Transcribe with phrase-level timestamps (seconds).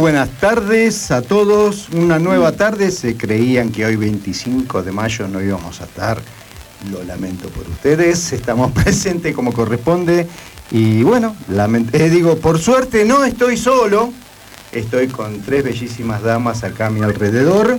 [0.00, 1.90] buenas tardes a todos.
[1.90, 2.90] Una nueva tarde.
[2.90, 6.18] Se creían que hoy 25 de mayo no íbamos a estar.
[6.90, 8.32] Lo lamento por ustedes.
[8.32, 10.26] Estamos presentes como corresponde.
[10.70, 11.36] Y bueno,
[11.92, 14.10] eh, digo, por suerte no estoy solo.
[14.72, 17.78] Estoy con tres bellísimas damas acá a mi alrededor.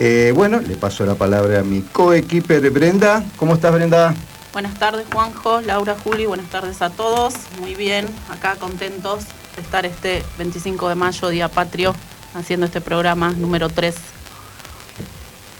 [0.00, 3.24] Eh, bueno, le paso la palabra a mi coequiper Brenda.
[3.36, 4.14] ¿Cómo estás, Brenda?
[4.52, 6.26] Buenas tardes, Juanjo, Laura, Juli.
[6.26, 7.34] Buenas tardes a todos.
[7.60, 9.26] Muy bien, acá contentos
[9.62, 11.94] estar este 25 de mayo, Día Patrio,
[12.34, 13.94] haciendo este programa número 3.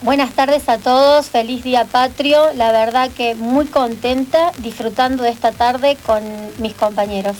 [0.02, 2.52] Buenas tardes a todos, feliz Día Patrio.
[2.54, 6.22] La verdad que muy contenta disfrutando de esta tarde con
[6.58, 7.36] mis compañeros.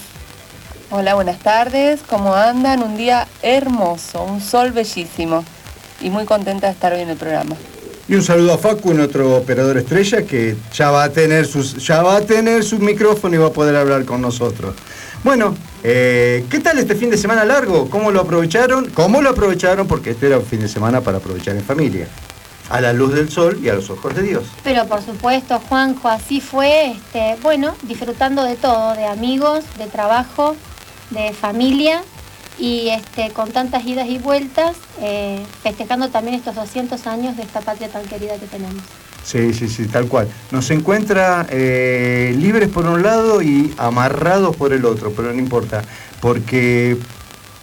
[0.90, 2.82] Hola, buenas tardes, ¿cómo andan?
[2.82, 5.44] Un día hermoso, un sol bellísimo
[6.00, 7.56] y muy contenta de estar hoy en el programa.
[8.08, 12.02] Y un saludo a Facu, nuestro operador estrella, que ya va a tener sus, ya
[12.02, 14.74] va a tener su micrófono y va a poder hablar con nosotros.
[15.24, 15.54] Bueno,
[15.84, 17.88] eh, ¿qué tal este fin de semana largo?
[17.88, 18.90] ¿Cómo lo aprovecharon?
[18.90, 19.86] ¿Cómo lo aprovecharon?
[19.86, 22.08] Porque este era un fin de semana para aprovechar en familia.
[22.68, 24.44] A la luz del sol y a los ojos de Dios.
[24.64, 30.56] Pero por supuesto, Juanjo, así fue, este, bueno, disfrutando de todo, de amigos, de trabajo,
[31.10, 32.02] de familia
[32.58, 37.60] y este, con tantas idas y vueltas, eh, festejando también estos 200 años de esta
[37.60, 38.82] patria tan querida que tenemos.
[39.24, 40.28] Sí, sí, sí, tal cual.
[40.50, 45.82] Nos encuentra eh, libres por un lado y amarrados por el otro, pero no importa,
[46.20, 46.96] porque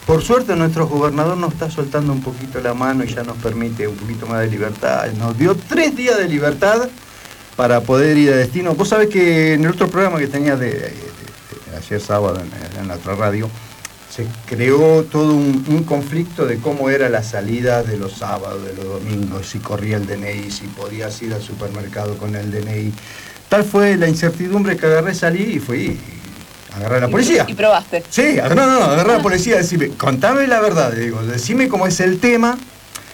[0.06, 3.88] por suerte nuestro gobernador nos está soltando un poquito la mano y ya nos permite
[3.88, 5.11] un poquito más de libertad.
[5.13, 6.89] Nos dio tres días de libertad
[7.56, 8.73] para poder ir a destino.
[8.73, 10.94] Vos sabés que en el otro programa que tenía de,
[11.77, 13.50] ayer sábado en, en la otra radio,
[14.09, 18.85] se creó todo un, conflicto de cómo era la salida de los sábados, de los
[18.85, 22.91] domingos, si corría el DNI, si podías ir al supermercado con el DNI.
[23.50, 26.00] Tal fue la incertidumbre que agarré, salí y fui
[26.75, 27.45] agarré a la policía.
[27.47, 28.03] ¿Y probaste?
[28.09, 31.88] Sí, no, no, no, agarré a la policía, decime, contame la verdad, digo, decime cómo
[31.88, 32.57] es el tema,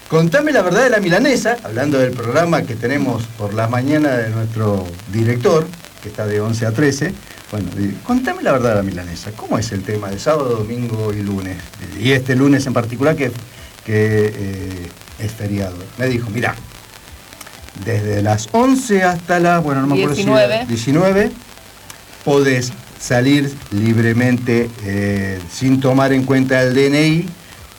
[0.07, 4.29] contame la verdad de la milanesa, hablando del programa que tenemos por la mañana de
[4.29, 5.67] nuestro director,
[6.01, 7.13] que está de 11 a 13,
[7.51, 7.69] bueno,
[8.03, 9.31] contame la verdad de la milanesa.
[9.31, 11.57] ¿Cómo es el tema de sábado, domingo y lunes?
[11.99, 13.31] Y este lunes en particular que,
[13.85, 14.87] que eh,
[15.19, 15.77] es feriado.
[15.97, 16.55] Me dijo, mira,
[17.83, 20.61] desde las 11 hasta las, bueno, no me acuerdo 19.
[20.61, 21.31] si 19,
[22.23, 27.25] podés salir libremente eh, sin tomar en cuenta el DNI,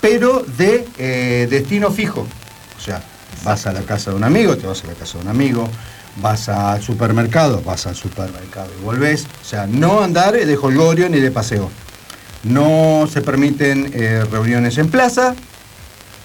[0.00, 2.26] pero de eh, destino fijo.
[2.78, 3.02] O sea,
[3.44, 5.68] vas a la casa de un amigo, te vas a la casa de un amigo,
[6.16, 9.26] vas al supermercado, vas al supermercado y volvés.
[9.42, 11.70] O sea, no andar de jolgorio ni de paseo.
[12.44, 15.34] No se permiten eh, reuniones en plaza,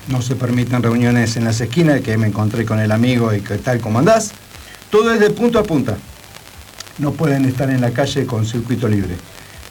[0.07, 3.57] no se permiten reuniones en las esquinas, que me encontré con el amigo y que
[3.57, 4.31] tal como andás.
[4.89, 5.97] Todo es de punto a punta.
[6.97, 9.15] No pueden estar en la calle con circuito libre.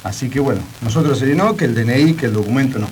[0.02, 2.88] Así que bueno, nosotros se no, que el DNI, que el documento no.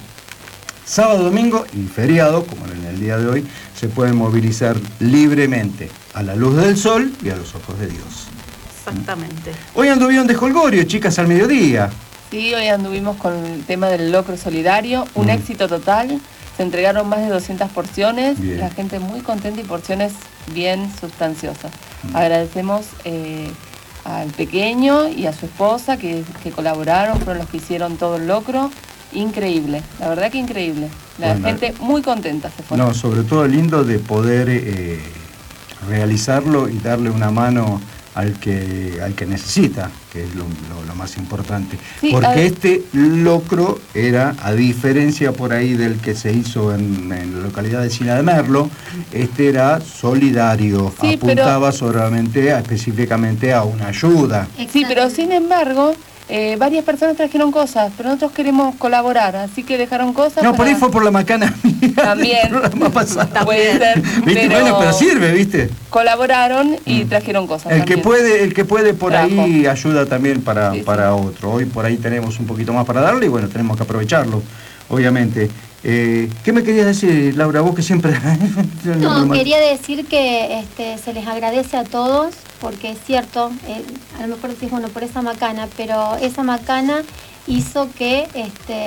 [0.89, 3.47] Sábado, domingo y feriado, como en el día de hoy,
[3.79, 8.29] se pueden movilizar libremente a la luz del sol y a los ojos de Dios.
[8.79, 9.53] Exactamente.
[9.75, 11.91] Hoy anduvieron de Holgorio, chicas, al mediodía.
[12.31, 15.31] Sí, hoy anduvimos con el tema del locro solidario, un mm.
[15.31, 16.23] éxito total.
[16.57, 20.15] Se entregaron más de 200 porciones, la gente muy contenta y porciones
[20.55, 21.71] bien sustanciosas.
[22.05, 22.17] Mm.
[22.17, 23.51] Agradecemos eh,
[24.07, 28.27] al pequeño y a su esposa que, que colaboraron, fueron los que hicieron todo el
[28.27, 28.71] locro
[29.13, 30.89] increíble, la verdad que increíble.
[31.19, 32.77] La gente muy contenta se fue.
[32.77, 35.01] No, sobre todo lindo de poder eh,
[35.89, 37.81] realizarlo y darle una mano
[38.19, 40.45] al que, al que necesita, que es lo,
[40.97, 41.79] más importante.
[42.11, 47.83] Porque este locro era, a diferencia por ahí del que se hizo en, la localidad
[47.83, 48.69] de Sina de Merlo,
[49.13, 54.49] este era solidario, apuntaba solamente específicamente a una ayuda.
[54.73, 55.95] Sí, pero sin embargo,
[56.31, 60.45] eh, varias personas trajeron cosas, pero nosotros queremos colaborar, así que dejaron cosas.
[60.45, 61.55] No, por ahí fue por la macana.
[61.95, 62.51] También.
[63.45, 64.03] Puede ser.
[64.25, 64.49] ¿Viste?
[64.49, 65.71] Pero bueno, pero sirve, ¿viste?
[65.89, 67.09] Colaboraron y mm.
[67.09, 67.73] trajeron cosas.
[67.73, 71.53] El que puede, el que puede por ahí ayuda también para, para otro.
[71.53, 74.43] Hoy por ahí tenemos un poquito más para darle y bueno, tenemos que aprovecharlo,
[74.91, 75.49] obviamente.
[75.85, 77.61] Eh, ¿Qué me querías decir, Laura?
[77.61, 78.13] Vos que siempre...
[78.85, 83.85] no, quería decir que este, se les agradece a todos, porque es cierto, eh,
[84.19, 87.03] a lo mejor decís, bueno, por esa macana, pero esa macana
[87.47, 88.87] hizo que este,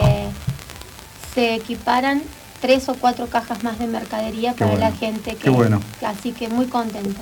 [1.34, 2.22] se equiparan
[2.62, 5.32] tres o cuatro cajas más de mercadería para la gente.
[5.32, 5.82] Que, Qué bueno.
[6.06, 7.20] Así que muy contenta.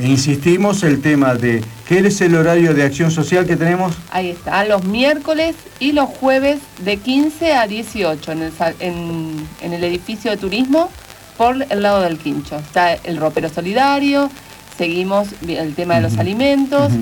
[0.00, 3.94] insistimos el tema de, ¿qué es el horario de acción social que tenemos?
[4.10, 9.84] Ahí está, los miércoles y los jueves de 15 a 18 en el, en, el
[9.84, 10.88] edificio de turismo
[11.36, 12.56] por el lado del quincho.
[12.56, 14.30] Está el ropero solidario,
[14.76, 16.92] seguimos el tema de los alimentos,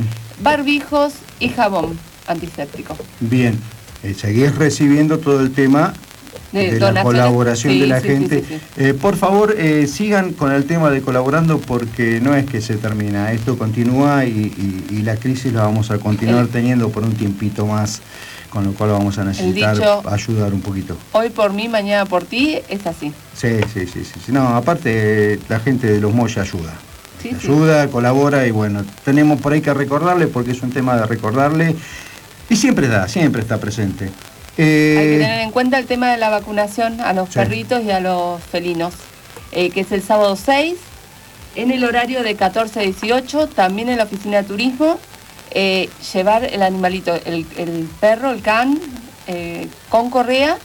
[0.41, 2.97] barbijos y jabón antiséptico.
[3.21, 3.61] Bien,
[4.03, 5.93] eh, seguís recibiendo todo el tema
[6.57, 8.43] de, la colaboración de la gente.
[8.77, 12.77] Eh, por favor, eh, sigan con el tema de colaborando porque no es que se
[12.77, 14.53] termina, esto continúa y,
[15.07, 18.03] la crisis la vamos a continuar teniendo por un tiempito más,
[18.51, 19.77] con lo cual vamos a necesitar
[20.11, 20.97] ayudar un poquito.
[21.13, 23.13] Hoy por mí, mañana por ti, es así.
[23.37, 24.33] Sí, sí, sí, sí.
[24.33, 26.73] No, aparte la gente de los Moya ayuda.
[27.23, 31.77] ayuda, colabora y bueno, tenemos por ahí que recordarle porque es un tema de recordarle
[32.49, 34.11] y siempre da, siempre está presente.
[34.59, 37.91] Hay que eh, tener en cuenta el tema de la vacunación a los perritos y
[37.91, 38.95] a los felinos,
[39.53, 40.77] eh, que es el sábado 6,
[41.57, 44.99] en el horario de 14 a 18, también en la oficina de turismo,
[45.51, 48.81] eh, llevar el animalito, el, el perro, el can,
[49.89, 50.57] con correa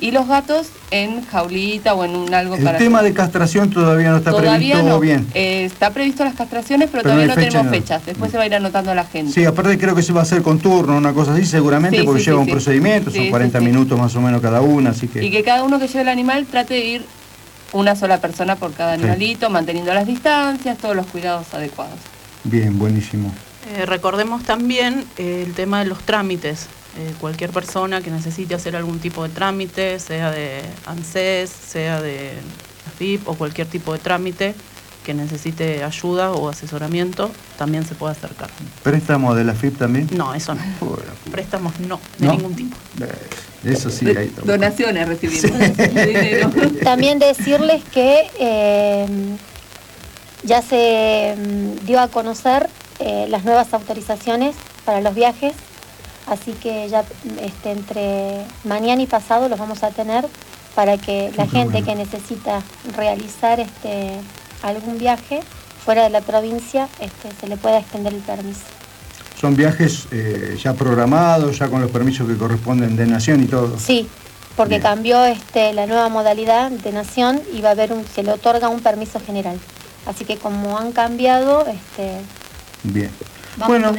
[0.00, 2.78] y los gatos en jaulita o en un algo el para...
[2.78, 5.26] El tema de castración todavía no está previsto bien.
[5.34, 8.04] Eh, está previsto las castraciones, pero, todavía no, tenemos fechas.
[8.06, 9.32] Después se va a ir anotando la gente.
[9.32, 12.22] Sí, aparte creo que se va a hacer con turno, una cosa así, seguramente, porque
[12.22, 15.24] lleva un procedimiento, son 40 minutos más o menos cada una, así que...
[15.24, 17.04] Y que cada uno que lleve el animal trate de ir
[17.72, 21.98] una sola persona por cada animalito, manteniendo las distancias, todos los cuidados adecuados.
[22.44, 23.32] Bien, buenísimo.
[23.76, 26.66] Eh, recordemos también eh, el tema de los trámites.
[26.98, 32.32] Eh, cualquier persona que necesite hacer algún tipo de trámite, sea de ANSES, sea de
[32.88, 34.54] AFIP o cualquier tipo de trámite
[35.04, 38.50] que necesite ayuda o asesoramiento, también se puede acercar.
[38.82, 40.08] ¿Préstamos de la AFIP también?
[40.16, 40.60] No, eso no.
[41.30, 42.76] Préstamos no, de ningún tipo.
[43.64, 45.50] Eso sí, hay Donaciones recibimos.
[46.82, 49.06] También decirles que eh,
[50.42, 52.68] ya se mm, dio a conocer
[52.98, 55.54] eh, las nuevas autorizaciones para los viajes
[56.30, 57.04] así que ya
[57.42, 60.26] este, entre mañana y pasado los vamos a tener
[60.74, 62.62] para que la gente que necesita
[62.96, 64.12] realizar este,
[64.62, 65.40] algún viaje
[65.84, 68.60] fuera de la provincia este, se le pueda extender el permiso.
[69.38, 73.78] ¿Son viajes eh, ya programados, ya con los permisos que corresponden de Nación y todo?
[73.78, 74.08] Sí,
[74.56, 78.32] porque cambió este, la nueva modalidad de Nación y va a haber un, se le
[78.32, 79.58] otorga un permiso general.
[80.06, 82.20] Así que como han cambiado, este,
[82.84, 83.10] Bien
[83.66, 83.92] bueno,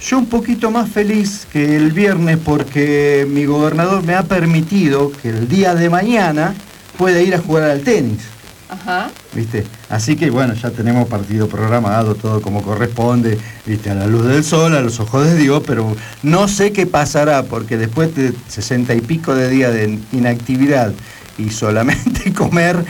[0.00, 5.30] yo un poquito más feliz que el viernes porque mi gobernador me ha permitido que
[5.30, 6.54] el día de mañana
[6.98, 8.20] pueda ir a jugar al tenis.
[8.68, 9.10] Ajá.
[9.34, 9.66] ¿Viste?
[9.90, 13.90] Así que bueno, ya tenemos partido programado, todo como corresponde, ¿viste?
[13.90, 17.42] A la luz del sol, a los ojos de Dios, pero no sé qué pasará
[17.42, 20.94] porque después de sesenta y pico de días de inactividad
[21.38, 22.84] y solamente comer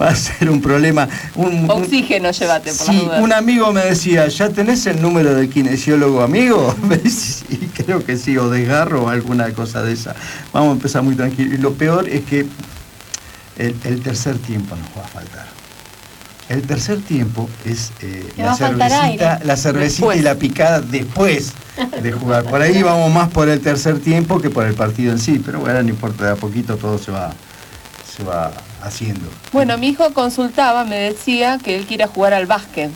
[0.00, 1.08] va a ser un problema.
[1.34, 6.22] Un, Oxígeno llévate, por sí, un amigo me decía, ¿ya tenés el número del kinesiólogo
[6.22, 6.74] amigo?
[7.04, 10.14] sí, creo que sí, o desgarro o alguna cosa de esa.
[10.52, 11.54] Vamos a empezar muy tranquilo.
[11.54, 12.46] Y lo peor es que
[13.58, 15.46] el, tercer tiempo nos va a faltar.
[16.48, 21.52] El tercer tiempo es eh, la, cervecita, la cervecita y la picada después
[22.02, 22.44] de jugar.
[22.44, 25.60] Por ahí vamos más por el tercer tiempo que por el partido en sí, pero
[25.60, 27.32] bueno, no importa, de a poquito todo se va,
[28.24, 28.52] va
[28.82, 29.28] haciendo.
[29.52, 32.90] Bueno, mi hijo consultaba, me decía que él quiere jugar al básquet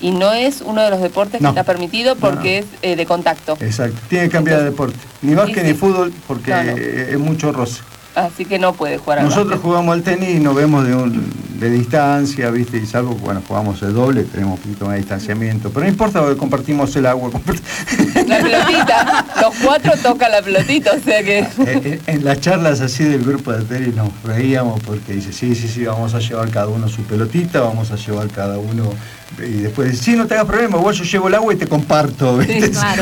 [0.00, 3.56] y no es uno de los deportes que está permitido porque es eh, de contacto.
[3.60, 4.98] Exacto, tiene que cambiar de deporte.
[5.22, 7.82] Ni básquet ni fútbol porque es mucho roce.
[8.14, 11.32] Así que no puede jugar al Nosotros jugamos al tenis y nos vemos de, un,
[11.58, 12.76] de distancia, ¿viste?
[12.76, 15.70] Y salvo, bueno, jugamos el doble, tenemos un poquito más de distanciamiento.
[15.70, 17.30] Pero no importa porque compartimos el agua.
[18.26, 21.46] La pelotita, los cuatro tocan la pelotita, o sea que.
[22.06, 25.84] En, las charlas así del grupo de tenis nos reíamos porque dice, sí, sí, sí,
[25.84, 28.92] vamos a llevar cada uno su pelotita, vamos a llevar cada uno
[29.38, 31.66] y después dice, sí, no te hagas problema, igual yo llevo el agua y te
[31.66, 32.38] comparto.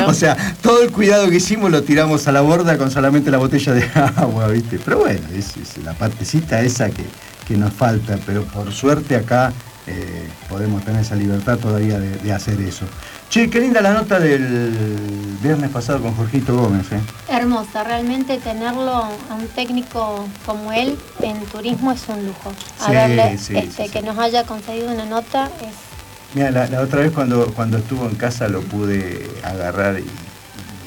[0.07, 3.37] O sea, todo el cuidado que hicimos lo tiramos a la borda con solamente la
[3.37, 3.83] botella de
[4.15, 4.79] agua, ¿viste?
[4.83, 7.05] Pero bueno, es, la partecita esa que,
[7.51, 9.51] nos falta, pero por suerte acá
[9.85, 12.85] eh, podemos tener esa libertad todavía de, hacer eso.
[13.29, 16.89] Che, qué linda la nota del viernes pasado con Jorgito Gómez.
[16.93, 17.01] ¿eh?
[17.27, 22.53] Hermosa, realmente tenerlo a un técnico como él en turismo es un lujo.
[22.79, 25.90] A este, que nos haya concedido una nota es
[26.33, 30.05] Mira, la, otra vez cuando, cuando estuvo en casa lo pude agarrar y,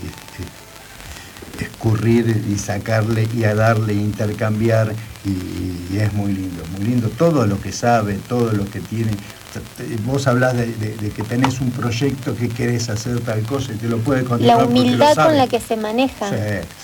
[0.06, 4.94] este, escurrir y sacarle y a darle, intercambiar
[5.25, 9.12] y, es muy lindo, muy lindo todo lo que sabe, todo lo que tiene.
[10.04, 13.99] Vos hablás de, que tenés un proyecto que querés hacer tal cosa y te lo
[13.99, 14.47] puede contar.
[14.47, 16.28] La humildad con la que se maneja,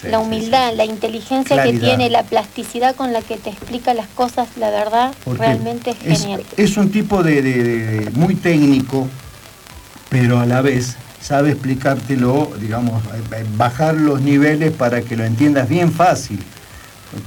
[0.04, 4.48] la humildad, la inteligencia que tiene, la plasticidad con la que te explica las cosas,
[4.56, 6.44] la verdad, realmente es genial.
[6.56, 9.08] Es un tipo de, muy técnico,
[10.08, 15.68] pero a la vez sabe explicártelo, digamos, eh, bajar los niveles para que lo entiendas
[15.68, 16.40] bien fácil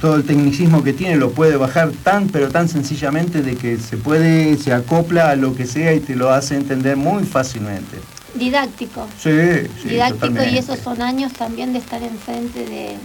[0.00, 3.96] todo el tecnicismo que tiene lo puede bajar tan pero tan sencillamente de que se
[3.96, 7.98] puede, se acopla a lo que sea y te lo hace entender muy fácilmente.
[8.34, 9.06] Didáctico.
[9.22, 9.30] Sí,
[9.84, 12.96] Didáctico y esos son años también de estar enfrente de,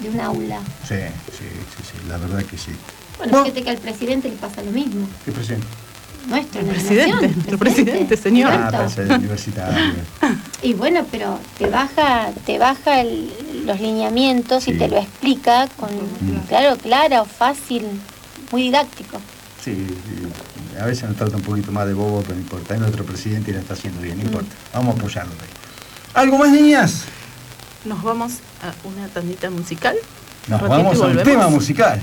[0.00, 0.60] de un aula.
[0.86, 0.94] Sí,
[1.30, 1.44] sí,
[1.76, 2.70] sí, sí, la verdad que sí.
[3.18, 5.08] Bueno, fíjate que al presidente le pasa lo mismo.
[5.24, 5.66] ¿Qué presidente?
[6.28, 8.52] Nuestro, el presidente, el presidente, señor.
[8.52, 9.94] Ah, universitario.
[10.62, 13.02] y bueno, pero te baja, te baja
[13.64, 16.46] los lineamientos y te lo explica con, mm.
[16.48, 17.82] claro, claro, fácil,
[18.52, 19.18] muy didáctico.
[19.64, 19.86] Sí,
[20.78, 22.74] a veces nos trata un poquito más de bobo, pero no importa.
[22.74, 24.54] Es nuestro presidente y lo está haciendo bien, no importa.
[24.74, 25.32] Vamos a apoyarlo
[26.12, 27.04] ¿Algo más, niñas?
[27.84, 29.96] Nos vamos a una tandita musical.
[30.46, 32.02] Nos vamos a un tema musical.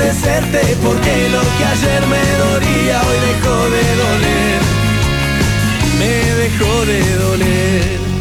[0.00, 4.60] agradecerte porque lo que ayer me dolía hoy dejó de doler.
[5.98, 8.19] Me dejó de doler.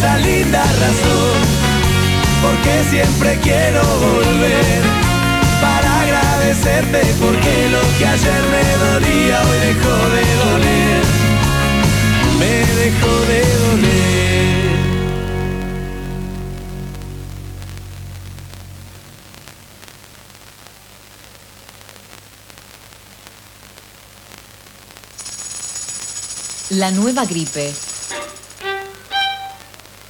[0.00, 1.40] Esa linda razón,
[2.40, 4.82] porque siempre quiero volver
[5.60, 11.04] para agradecerte, porque lo que ayer me dolía hoy dejó de doler,
[12.38, 14.00] me dejó de doler.
[26.70, 27.74] La nueva gripe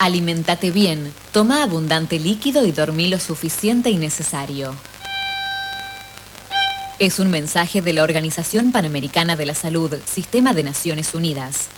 [0.03, 4.75] Alimentate bien, toma abundante líquido y dormí lo suficiente y necesario.
[6.99, 11.69] Es un mensaje de la Organización Panamericana de la Salud, Sistema de Naciones Unidas.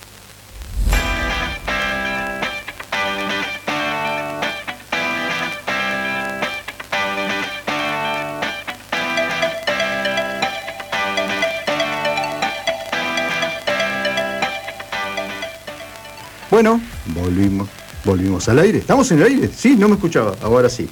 [16.53, 18.79] Bueno, volvimos Volvimos al aire.
[18.79, 19.51] ¿Estamos en el aire?
[19.55, 20.35] Sí, no me escuchaba.
[20.43, 20.89] Ahora sí.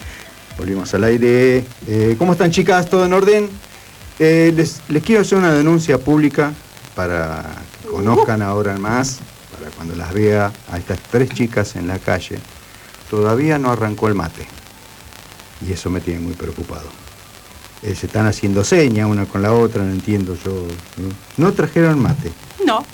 [0.57, 1.65] Volvimos al aire.
[1.89, 2.89] Eh, ¿Cómo están chicas?
[2.89, 3.49] ¿Todo en orden?
[4.19, 6.53] Eh, les, quiero hacer una denuncia pública
[6.95, 7.43] para
[7.83, 9.19] que conozcan ahora más,
[9.51, 12.39] para cuando las vea a estas tres chicas en la calle.
[13.09, 14.47] Todavía no arrancó el mate.
[15.67, 16.89] Y eso me tiene muy preocupado.
[17.83, 20.67] Eh, se están haciendo señas una con la otra, no entiendo yo.
[21.39, 22.31] ¿No trajeron mate?
[22.65, 22.85] No.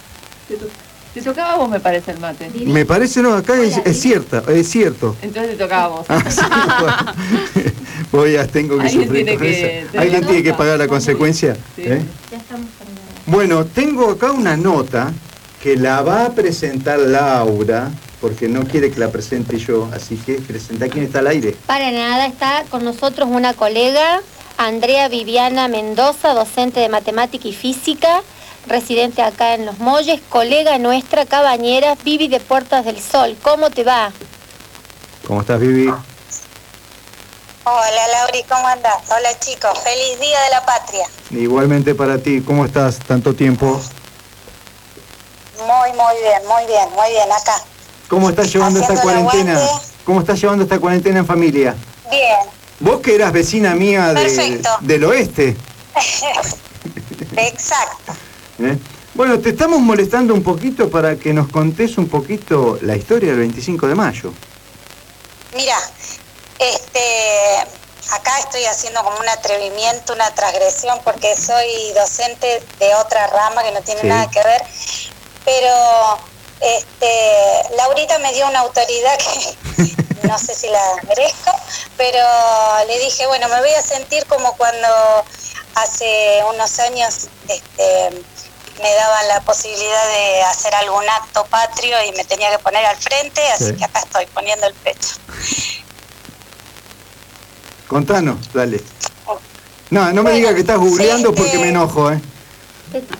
[1.17, 2.51] Te tocaba a vos, me parece, el mate.
[2.67, 5.17] Me parece, no, acá es, es, cierta, es cierto.
[5.23, 6.07] Entonces te tocaba a vos.
[6.11, 7.15] Ah,
[8.13, 11.57] Voy a, tengo que sufrir tiene que, ¿Alguien tiene que pagar la consecuencia?
[11.79, 12.03] ¿Eh?
[12.31, 12.67] Ya estamos
[13.25, 15.11] bueno, tengo acá una nota
[15.63, 20.35] que la va a presentar Laura, porque no quiere que la presente yo, así que
[20.35, 21.57] presenta quién está al aire.
[21.67, 24.21] Para nada, está con nosotros una colega,
[24.59, 28.23] Andrea Viviana Mendoza, docente de matemática y física,
[28.67, 33.37] residente acá en Los Molles, colega nuestra, cabañera, Vivi de Puertas del Sol.
[33.43, 34.13] ¿Cómo te va?
[35.27, 35.89] ¿Cómo estás, Vivi?
[37.65, 39.03] Hola, Lauri, ¿cómo andás?
[39.09, 41.07] Hola, chicos, feliz Día de la Patria.
[41.31, 42.99] Igualmente para ti, ¿cómo estás?
[43.01, 43.81] ¿Tanto tiempo?
[45.59, 47.61] Muy, muy bien, muy bien, muy bien, acá.
[48.09, 49.59] ¿Cómo estás llevando esta cuarentena?
[50.05, 51.75] ¿Cómo estás llevando esta cuarentena en familia?
[52.09, 54.13] Bien, Vos que eras vecina mía
[54.81, 55.57] del oeste.
[57.37, 58.13] Exacto.
[58.59, 58.79] ¿Eh?
[59.15, 63.41] Bueno, te estamos molestando un poquito para que nos contés un poquito la historia del
[63.41, 64.33] 25 de mayo.
[65.55, 65.79] Mira,
[66.59, 67.59] este,
[68.13, 73.73] acá estoy haciendo como un atrevimiento, una transgresión, porque soy docente de otra rama que
[73.73, 74.63] no tiene nada que ver,
[75.45, 76.19] pero
[76.61, 81.53] este, Laurita me dio una autoridad que no sé si la merezco,
[81.97, 82.19] pero
[82.87, 84.89] le dije, bueno, me voy a sentir como cuando
[85.75, 88.25] hace unos años este,
[88.83, 92.97] me daban la posibilidad de hacer algún acto patrio y me tenía que poner al
[92.97, 95.17] frente, así que acá estoy poniendo el pecho.
[97.89, 98.83] Contanos, dale.
[99.91, 102.21] No, no me digas que estás googleando porque me enojo, ¿eh?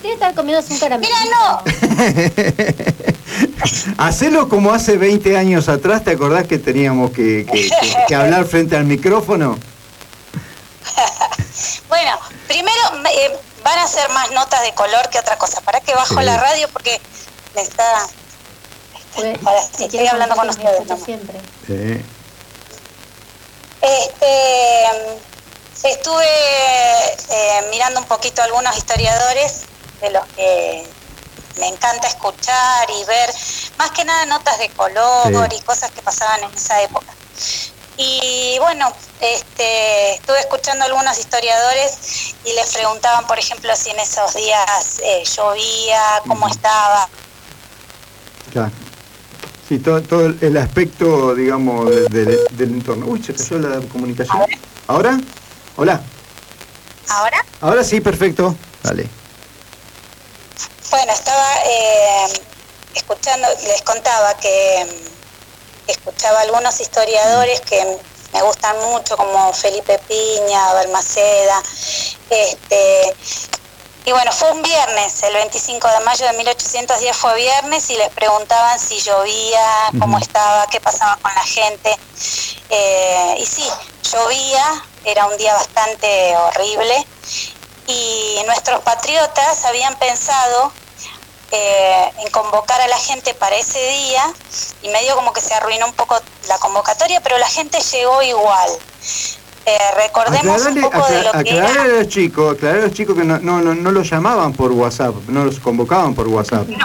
[0.01, 1.13] Te estar comiendo un caramelo.
[1.13, 1.63] Mira, no.
[4.03, 7.45] Hacelo como hace 20 años atrás, ¿te acordás que teníamos que,
[8.15, 9.57] hablar frente al micrófono?
[11.89, 12.11] bueno,
[12.47, 13.37] primero eh,
[13.67, 15.59] van a ser más notas de color que otra cosa.
[15.59, 16.69] ¿Para que bajo la radio?
[16.69, 17.01] Porque
[17.53, 18.07] me está...
[19.77, 20.87] estoy hablando con ustedes.
[21.03, 21.41] Siempre.
[21.67, 22.01] Sí.
[23.81, 24.85] Este,
[25.83, 26.25] estuve
[27.29, 29.63] eh, mirando un poquito algunos historiadores
[29.99, 30.87] de los que
[31.59, 33.29] me encanta escuchar y ver,
[33.77, 37.13] más que nada notas de color y cosas que pasaban en esa época.
[37.97, 43.99] Y bueno, este, estuve escuchando a algunos historiadores y les preguntaban, por ejemplo, si en
[43.99, 47.09] esos días eh, llovía, cómo estaba.
[48.51, 48.71] Claro.
[49.67, 53.07] Sí, todo, todo el aspecto, digamos, del entorno.
[53.07, 54.45] Uy, se cayó la comunicación.
[54.87, 55.19] ¿Ahora?
[55.75, 55.99] Hola.
[57.09, 57.45] ¿Ahora?
[57.61, 58.55] Ahora sí, perfecto.
[58.83, 59.07] Dale.
[60.89, 62.27] Bueno, estaba eh,
[62.95, 64.85] escuchando, les contaba que
[65.87, 67.97] escuchaba algunos historiadores que
[68.33, 71.63] me gustan mucho, como Felipe Piña, Balmaceda,
[72.29, 73.15] este,
[74.07, 78.09] y bueno, fue un viernes, el 25 de mayo de 1810 fue viernes y les
[78.11, 81.93] preguntaban si llovía, cómo estaba, qué pasaba con la gente.
[82.69, 83.69] Eh, y sí,
[84.09, 84.63] llovía,
[85.03, 87.05] era un día bastante horrible
[87.87, 90.71] y nuestros patriotas habían pensado
[91.51, 94.21] eh, en convocar a la gente para ese día
[94.83, 98.69] y medio como que se arruinó un poco la convocatoria, pero la gente llegó igual.
[99.65, 103.37] Eh, recordemos un poco de lo que a los chicos, a los chicos que no,
[103.39, 106.67] no, no, los llamaban por WhatsApp, no los convocaban por WhatsApp.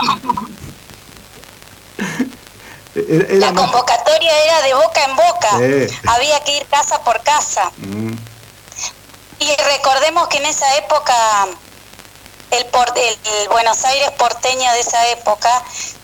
[2.95, 5.51] la convocatoria era de boca en boca,
[6.13, 7.71] había que ir casa por casa.
[7.79, 8.15] Mm.
[9.39, 11.15] Y recordemos que en esa época,
[12.53, 12.67] el,
[13.41, 15.51] el Buenos Aires porteño de esa época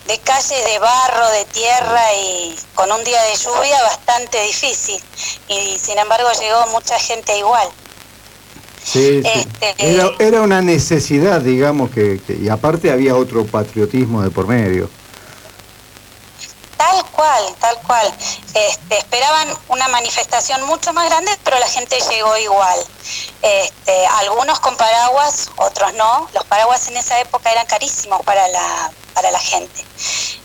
[0.06, 5.00] de calles de barro, de tierra y con un día de lluvia bastante difícil.
[5.48, 7.68] Y sin embargo llegó mucha gente igual.
[8.82, 14.88] Sí, este, Era, una necesidad, digamos, que, y aparte había otro patriotismo de por medio.
[16.78, 18.14] Tal cual, tal cual.
[18.54, 22.78] Este, esperaban una manifestación mucho más grande, pero la gente llegó igual.
[23.42, 26.28] Este, algunos con paraguas, otros no.
[26.32, 29.84] Los paraguas en esa época eran carísimos para la, para la gente.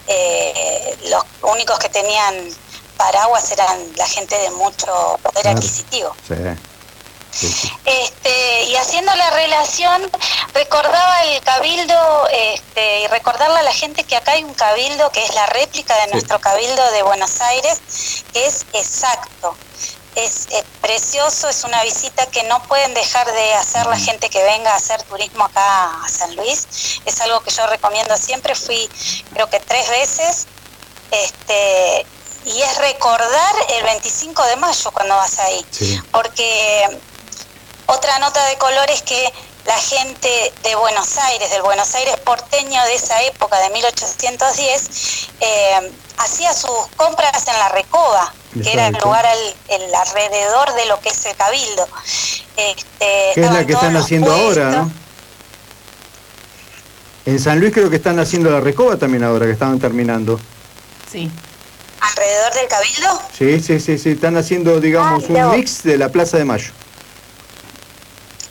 [0.08, 2.50] Eh, los únicos que tenían
[2.98, 6.15] paraguas eran la gente de mucho poder adquisitivo.
[7.86, 10.10] Este, y haciendo la relación,
[10.54, 15.24] recordaba el cabildo este, y recordarle a la gente que acá hay un cabildo que
[15.24, 17.82] es la réplica de nuestro cabildo de Buenos Aires,
[18.34, 19.56] que es exacto
[20.15, 20.48] es,
[20.82, 24.76] precioso, es una visita que no pueden dejar de hacer la gente que venga a
[24.76, 27.00] hacer turismo acá a San Luis.
[27.06, 28.89] Es algo que yo recomiendo siempre, fui
[29.34, 30.48] creo que tres veces.
[31.12, 32.06] Este,
[32.46, 35.65] y es recordar el 25 de mayo cuando vas ahí.
[36.12, 37.00] Porque
[37.86, 39.32] otra nota de color es que
[39.65, 45.91] la gente de Buenos Aires, del Buenos Aires porteño de esa época, de 1810, eh,
[46.17, 49.26] hacía sus compras en la Recoba, que era el lugar
[49.69, 51.88] el alrededor de lo que es el Cabildo.
[52.58, 54.91] Este, es la que están haciendo ahora, ¿no?
[57.26, 60.39] En San Luis creo que están haciendo la Recoba también ahora, que estaban terminando.
[61.10, 61.32] Sí.
[62.02, 63.22] ¿Alrededor del Cabildo?
[63.38, 66.72] Sí, sí, sí, sí, están haciendo, digamos, ah, un mix de la Plaza de Mayo.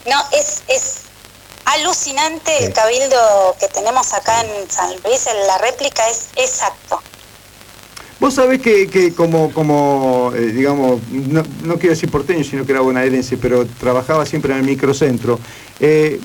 [0.06, 1.02] No, es, es
[1.64, 7.00] alucinante el cabildo que tenemos acá en San Luis, la réplica es exacto.
[8.22, 11.42] Vos sabés que, como, como eh, digamos, no,
[11.74, 15.40] quiero decir porteño, sino que era bonaerense, pero trabajaba siempre en el microcentro.
[15.80, 16.20] Eh,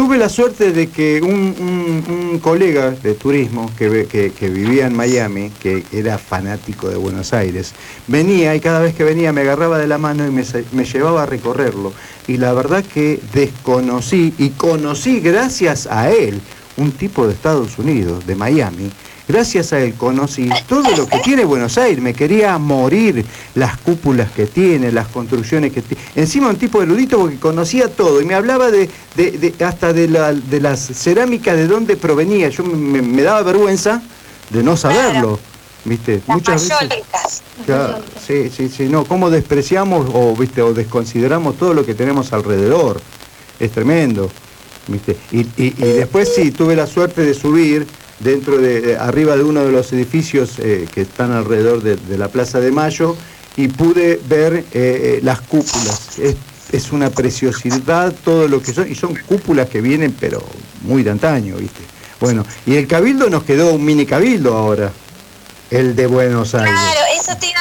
[0.00, 5.84] tuve la suerte de que un, colega de turismo que, que, vivía en Miami, que
[5.92, 7.74] era fanático de Buenos Aires,
[8.06, 11.24] venía y cada vez que venía me agarraba de la mano y me, me llevaba
[11.24, 11.92] a recorrerlo.
[12.26, 16.40] Y la verdad que desconocí y conocí gracias a él
[16.78, 18.90] un tipo de Estados Unidos, de Miami,
[19.30, 22.02] Gracias a él conocí todo lo que tiene Buenos Aires.
[22.02, 26.02] Me quería morir las cúpulas que tiene, las construcciones que tiene.
[26.16, 28.90] Encima un tipo erudito porque conocía todo y me hablaba de,
[29.64, 32.48] hasta de, las cerámicas de dónde provenía.
[32.48, 34.02] Yo me, daba vergüenza
[34.50, 35.38] de no saberlo.
[35.84, 36.20] ¿Viste?
[36.26, 37.42] Muchas veces.
[38.26, 38.88] sí, sí, sí.
[38.88, 40.60] No, cómo despreciamos o, ¿viste?
[40.60, 43.00] o desconsideramos todo lo que tenemos alrededor.
[43.60, 44.28] Es tremendo.
[44.88, 45.16] ¿Viste?
[45.30, 47.86] Y, y después sí, tuve la suerte de subir
[48.20, 52.60] dentro de, arriba de uno de los edificios eh, que están alrededor de, la Plaza
[52.60, 53.16] de Mayo
[53.56, 56.18] y pude ver eh, eh, las cúpulas.
[56.72, 60.40] Es, una preciosidad todo lo que son, y son cúpulas que vienen pero
[60.82, 61.80] muy de antaño, ¿viste?
[62.20, 64.92] Bueno, y el cabildo nos quedó un mini cabildo ahora,
[65.70, 66.70] el de Buenos Aires.
[66.70, 67.60] Claro, eso te iba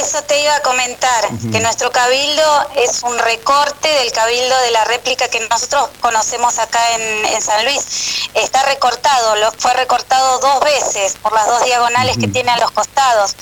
[0.00, 4.84] eso te iba a comentar, que nuestro cabildo es un recorte del cabildo de la
[4.84, 8.28] réplica que nosotros conocemos acá en, San Luis.
[8.34, 12.70] Está recortado, lo, fue recortado dos veces por las dos diagonales que tiene a los
[12.70, 13.34] costados.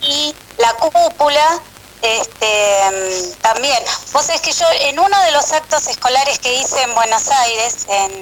[0.00, 1.60] Y la cúpula
[2.02, 3.82] este, también.
[4.12, 7.86] Vos sabés que yo en uno de los actos escolares que hice en Buenos Aires,
[7.88, 8.12] en,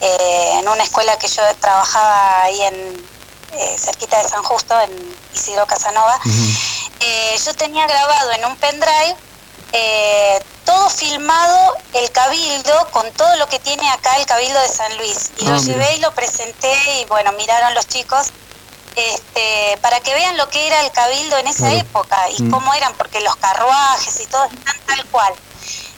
[0.00, 3.13] eh, en una escuela que yo trabajaba ahí en
[3.58, 6.18] eh, cerquita de San Justo, en Isidro Casanova,
[7.00, 9.16] eh, yo tenía grabado en un pendrive
[9.72, 14.96] eh, todo filmado el cabildo con todo lo que tiene acá el cabildo de San
[14.96, 15.32] Luis.
[15.38, 18.28] Y lo ah, llevé y lo presenté y bueno, miraron los chicos.
[18.96, 22.50] Este, para que vean lo que era el cabildo en esa época y mm.
[22.50, 25.34] cómo eran, porque los carruajes y todo están tal cual.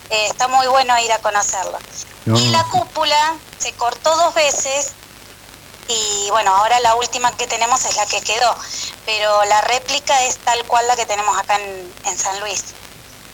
[0.09, 1.79] está muy bueno ir a conocerlo.
[2.27, 4.93] Y la cúpula se cortó dos veces
[5.89, 8.55] y bueno, ahora la última que tenemos es la que quedó,
[9.05, 12.65] pero la réplica es tal cual la que tenemos acá en, San Luis.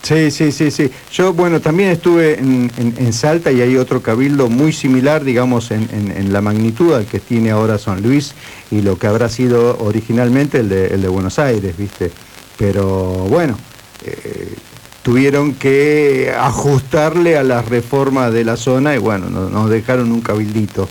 [0.02, 0.90] Sí, sí, sí, sí.
[1.12, 6.40] Yo, bueno, también estuve en, Salta y hay otro cabildo muy similar, digamos, en, la
[6.40, 8.32] magnitud al que tiene ahora San Luis
[8.70, 12.10] y lo que habrá sido originalmente el de, el de Buenos Aires, ¿viste?
[12.58, 12.84] Pero
[13.28, 13.56] bueno,
[14.04, 14.56] eh,
[15.02, 20.88] tuvieron que ajustarle a la reforma de la zona y bueno, nos dejaron un cabildito.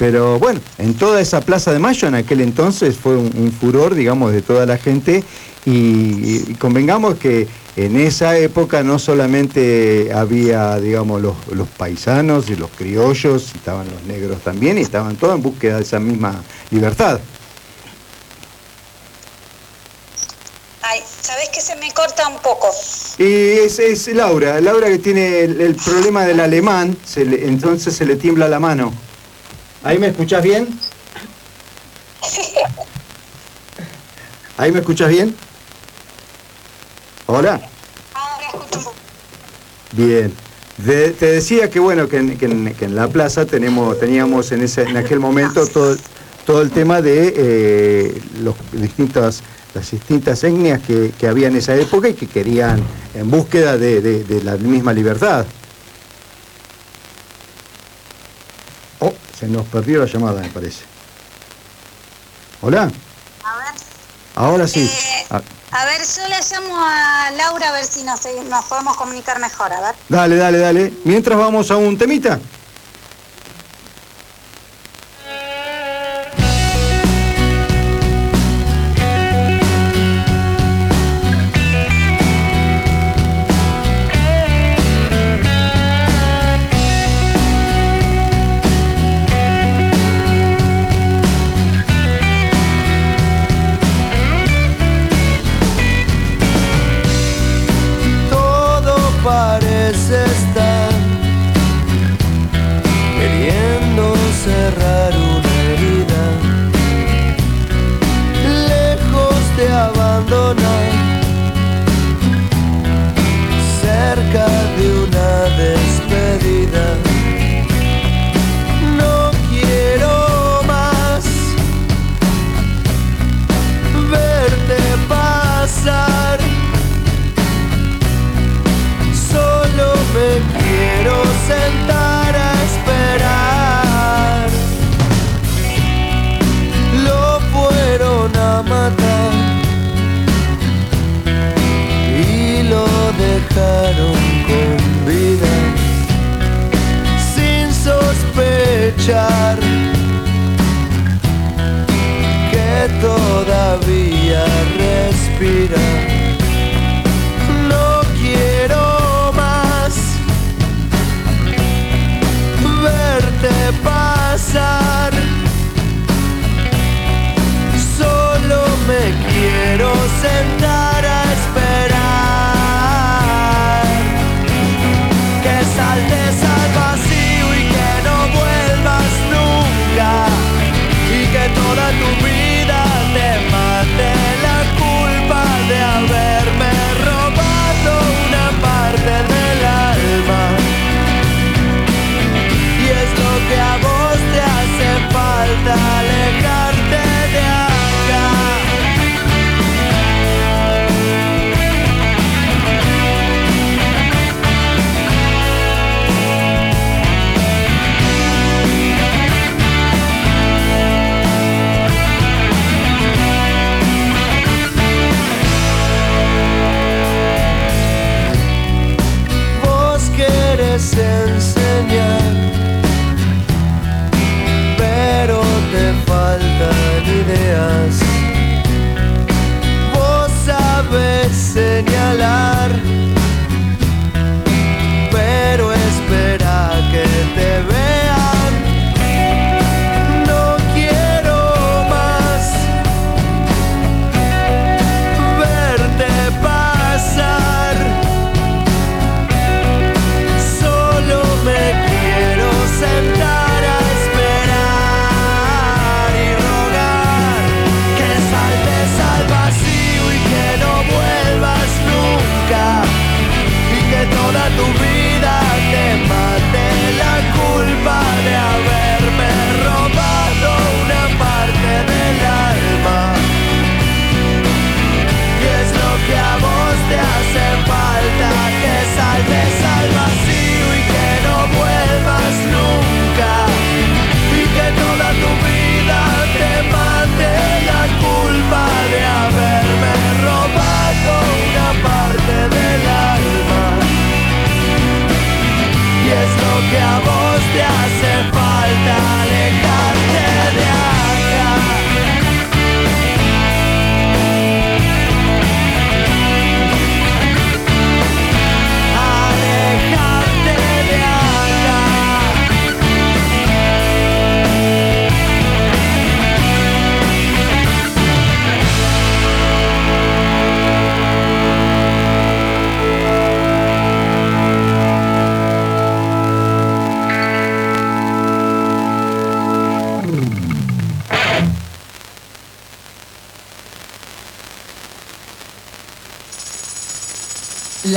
[0.00, 4.32] Pero bueno, en toda esa Plaza de Mayo en aquel entonces fue un, furor, digamos,
[4.32, 5.22] de toda la gente
[5.66, 13.54] y, convengamos que en esa época no solamente había, digamos, los, paisanos y los criollos,
[13.54, 17.20] estaban los negros también y estaban todos en búsqueda de esa misma libertad.
[20.80, 22.68] Ay, ¿sabés que se me corta un poco?
[23.18, 28.58] Y es, Laura, Laura que tiene el, problema del alemán, entonces se le tiembla la
[28.58, 29.09] mano.
[29.82, 30.68] ¿Ahí me escuchas bien?
[34.58, 35.34] ¿Ahí me escuchas bien?
[37.26, 37.60] ¿Hola?
[39.92, 40.34] Bien.
[40.84, 45.66] te decía que bueno, que en, la plaza tenemos, teníamos en, ese, en aquel momento
[45.66, 45.96] todo,
[46.44, 49.42] todo el tema de eh, los distintas,
[49.74, 52.82] las distintas etnias que, que, había en esa época y que querían
[53.14, 55.46] en búsqueda de la misma libertad.
[59.40, 60.84] Se nos perdió la llamada, me parece.
[62.60, 62.82] ¿Hola?
[62.82, 63.80] A ver.
[64.34, 64.80] Ahora sí.
[64.80, 65.84] Eh, a...
[65.86, 69.80] ver, yo le llamo a Laura a ver si nos, nos podemos comunicar mejor, a
[69.80, 69.94] ver.
[70.10, 70.92] Dale, dale, dale.
[71.04, 72.38] Mientras vamos a un temita.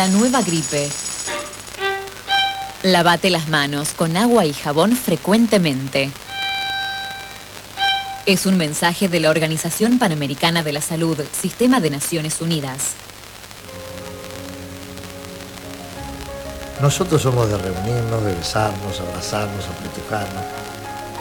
[0.04, 0.90] La nueva gripe.
[2.82, 6.12] Lavate las manos con agua y jabón frecuentemente.
[8.26, 12.96] Es un mensaje de la Organización Panamericana de la Salud, Sistema de Naciones Unidas.
[16.82, 20.44] Nosotros somos de reunirnos, de besarnos, abrazarnos, apretujarnos.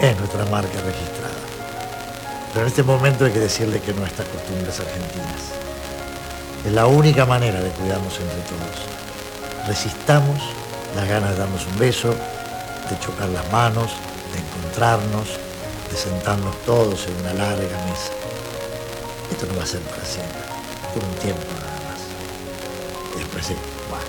[0.01, 1.39] Es nuestra marca registrada.
[2.53, 5.62] Pero en este momento hay que decirle que no estas costumbres argentinas.
[6.65, 9.67] Es la única manera de cuidarnos entre todos.
[9.67, 10.41] Resistamos
[10.95, 13.91] las ganas de darnos un beso, de chocar las manos,
[14.33, 15.27] de encontrarnos,
[15.91, 18.13] de sentarnos todos en una larga mesa.
[19.31, 20.41] Esto no va a ser para siempre,
[20.95, 22.01] por un tiempo nada más.
[23.19, 23.57] Después sí,
[23.91, 24.05] bueno,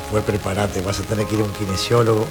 [0.00, 2.24] después prepárate, vas a tener que ir a un kinesiólogo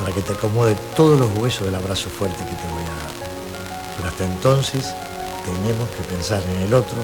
[0.00, 3.12] para que te acomode todos los huesos del abrazo fuerte que te voy a dar.
[3.96, 4.94] Pero hasta entonces
[5.44, 6.96] tenemos que pensar en el otro,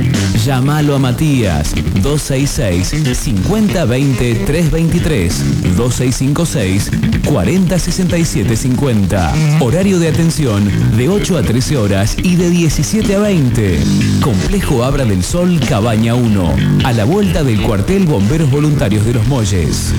[0.44, 6.90] Llámalo a Matías 266 5020 323 2656
[7.26, 9.34] 4067 50.
[9.60, 13.80] Horario de atención de 8 a 13 horas y de 17 a 20.
[14.22, 16.54] Complejo Abra del Sol Cabaña 1.
[16.84, 19.92] A la vuelta del cuartel Bomberos Voluntarios de los Molles.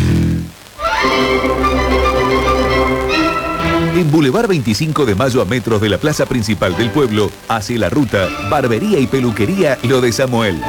[3.96, 7.90] En Boulevard 25 de Mayo a metros de la plaza principal del pueblo, hace la
[7.90, 10.62] ruta Barbería y Peluquería Lo de Samuel.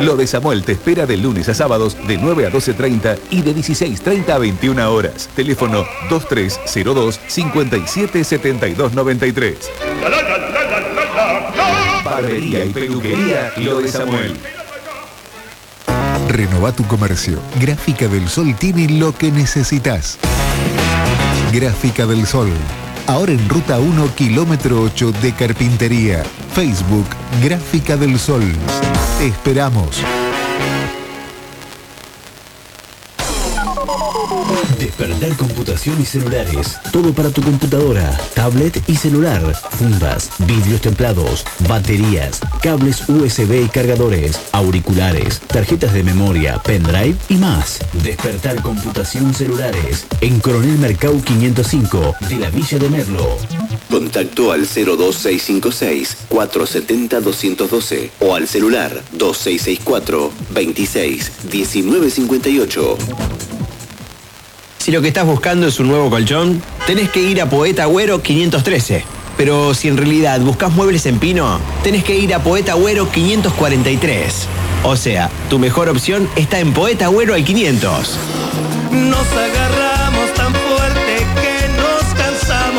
[0.00, 3.56] Lo de Samuel te espera de lunes a sábados de 9 a 12.30 y de
[3.56, 5.28] 16.30 a 21 horas.
[5.34, 9.58] Teléfono 2302 577293.
[12.04, 14.38] Barbería y Peluquería Lo de Samuel.
[16.32, 17.38] Renova tu comercio.
[17.60, 20.18] Gráfica del Sol tiene lo que necesitas.
[21.52, 22.50] Gráfica del Sol.
[23.06, 26.22] Ahora en ruta 1, kilómetro 8 de Carpintería.
[26.54, 27.06] Facebook,
[27.42, 28.44] Gráfica del Sol.
[29.20, 30.02] Esperamos.
[34.98, 36.76] Despertar computación y celulares.
[36.92, 39.40] Todo para tu computadora, tablet y celular.
[39.70, 47.78] Fundas, vidrios templados, baterías, cables USB y cargadores, auriculares, tarjetas de memoria, pendrive y más.
[48.04, 50.04] Despertar computación celulares.
[50.20, 53.38] En Coronel Mercado 505 de la Villa de Merlo.
[53.90, 63.41] Contacto al 02656 470 212 o al celular 2664 26 1958.
[64.82, 68.20] Si lo que estás buscando es un nuevo colchón, tenés que ir a Poeta Agüero
[68.20, 69.04] 513.
[69.36, 74.48] Pero si en realidad buscas muebles en pino, tenés que ir a Poeta Agüero 543.
[74.82, 78.18] O sea, tu mejor opción está en Poeta Agüero al 500.
[78.90, 80.52] Nos agarramos tan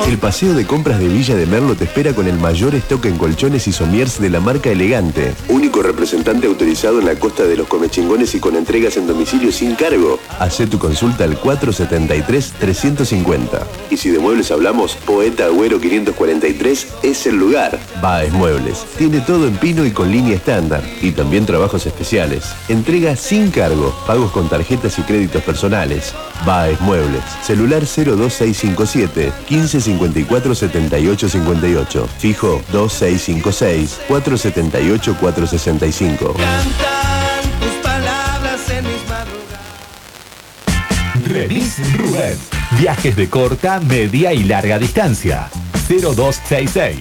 [0.08, 3.18] El paseo de compras de Villa de Merlo te espera con el mayor stock en
[3.18, 5.34] colchones y somiers de la marca Elegante.
[5.48, 9.74] Único representante autorizado en la costa de los comechingones y con entregas en domicilio sin
[9.76, 10.20] cargo.
[10.40, 13.62] Hacé tu consulta al 473-350.
[13.90, 17.80] Y si de muebles hablamos, Poeta Agüero 543 es el lugar.
[18.02, 18.86] Baez Muebles.
[18.98, 20.84] Tiene todo en pino y con línea estándar.
[21.02, 22.44] Y también trabajos especiales.
[22.68, 23.96] Entrega sin cargo.
[24.06, 26.14] Pagos con tarjetas y créditos personales.
[26.46, 27.24] Baez Muebles.
[27.42, 29.32] Celular 02657
[30.00, 32.08] 1554 7858.
[32.18, 36.34] Fijo 2656 478 465.
[37.60, 39.62] Tus palabras en mis madrugadas.
[41.28, 42.38] Remis Rubén.
[42.80, 45.50] Viajes de corta, media y larga distancia.
[45.88, 46.96] 0266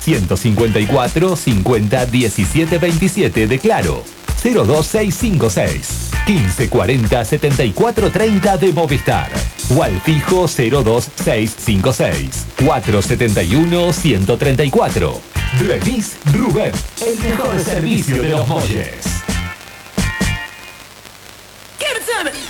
[0.00, 4.04] 154 50 17 27 de Claro.
[4.42, 9.30] 02656 1540 74 30 de Movistar.
[9.76, 15.20] O al fijo 02656 471 134.
[15.60, 16.72] Remis Rubén.
[17.04, 18.96] El mejor servicio de los molles.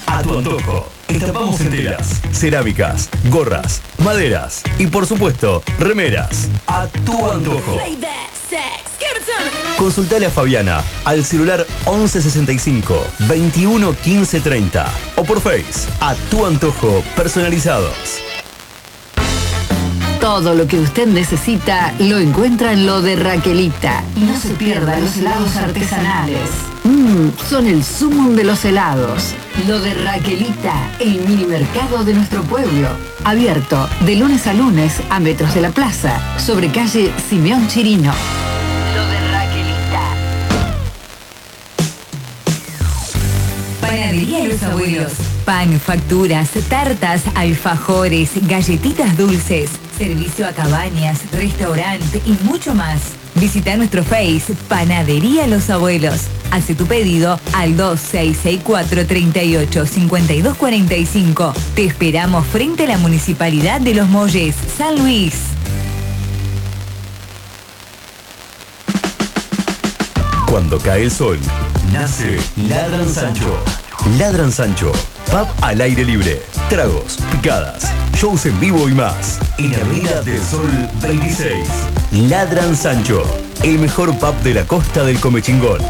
[0.07, 0.89] A tu antojo.
[1.09, 6.49] Estampamos enteras, cerámicas, gorras, maderas y por supuesto, remeras.
[6.66, 7.78] A tu antojo.
[9.76, 17.03] Consultale a Fabiana al celular 1165 21 15 30 o por Face a tu antojo
[17.14, 18.20] personalizados.
[20.20, 24.03] Todo lo que usted necesita lo encuentra en lo de Raquelita.
[24.16, 26.51] Y no se pierda los helados artesanales.
[26.84, 29.34] Mmm, son el sumum de los helados.
[29.64, 32.88] Lo de Raquelita, el mini mercado de nuestro pueblo.
[33.24, 38.12] Abierto de lunes a lunes a metros de la plaza, sobre calle Simeón Chirino.
[38.94, 40.02] Lo de Raquelita.
[43.80, 45.12] Panadería Los Abuelos.
[45.46, 53.00] Pan, facturas, tartas, alfajores, galletitas dulces, servicio a cabañas, restaurante y mucho más.
[53.37, 56.22] Visita nuestro Face Panadería Los Abuelos.
[56.51, 61.53] Hace tu pedido al 2664 38 52 45.
[61.74, 65.34] Te esperamos frente a la Municipalidad de Los Molles, San Luis.
[70.49, 71.39] Cuando cae el sol,
[71.93, 73.59] nace Ladran Sancho.
[74.18, 74.93] Ladran Sancho,
[75.30, 79.39] pub al aire libre, tragos, picadas, shows en vivo y más.
[79.59, 80.70] En Avenida del Sol
[81.03, 81.66] 26.
[82.12, 83.22] Ladran Sancho,
[83.62, 85.80] el mejor pub de la costa del Comechingón.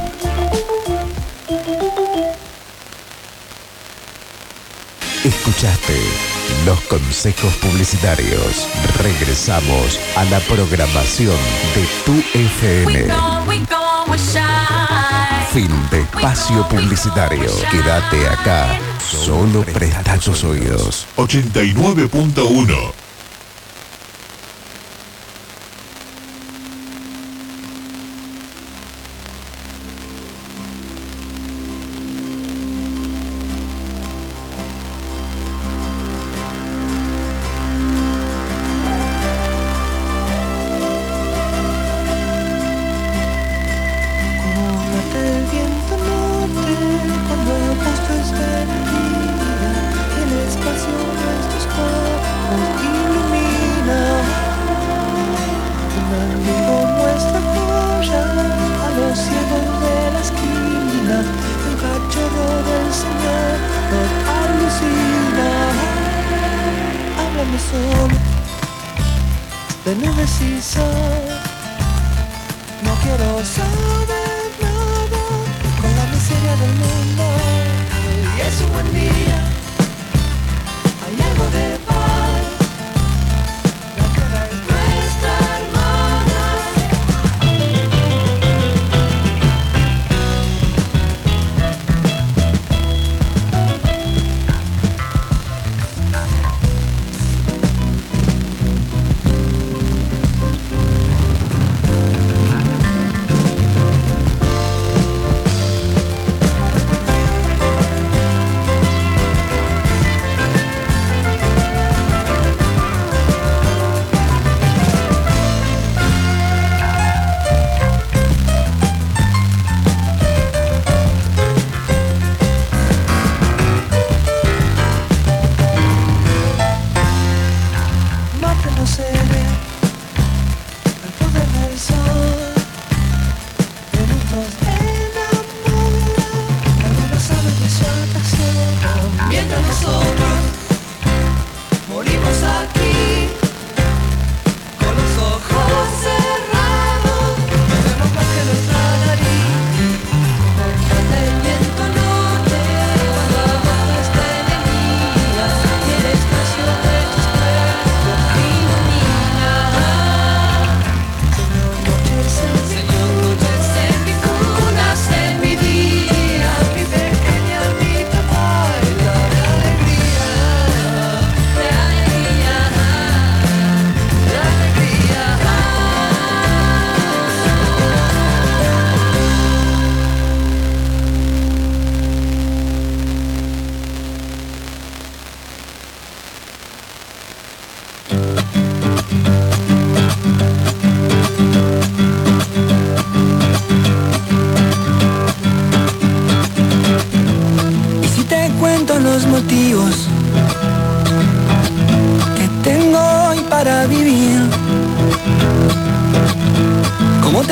[5.25, 6.01] Escuchaste
[6.65, 8.67] los consejos publicitarios.
[9.03, 11.37] Regresamos a la programación
[11.75, 13.07] de tu FM.
[15.53, 17.51] Fin de espacio publicitario.
[17.71, 18.79] Quédate acá.
[19.01, 21.07] Solo presta tus oídos.
[21.17, 23.06] 89.1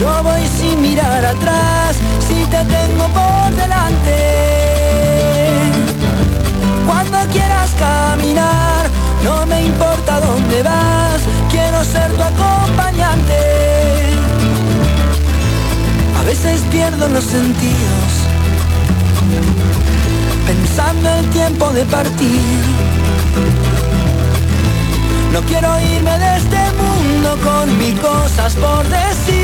[0.00, 1.96] yo voy sin mirar atrás,
[2.26, 4.16] si te tengo por delante.
[6.86, 8.88] Cuando quieras caminar,
[9.22, 11.20] no me importa dónde vas,
[11.50, 13.38] quiero ser tu acompañante.
[16.18, 18.10] A veces pierdo los sentidos
[20.46, 22.60] pensando el tiempo de partir.
[25.32, 29.39] No quiero irme de este mundo con mil cosas por decir.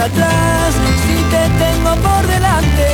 [0.00, 0.74] atrás
[1.04, 2.86] si te tengo por delante.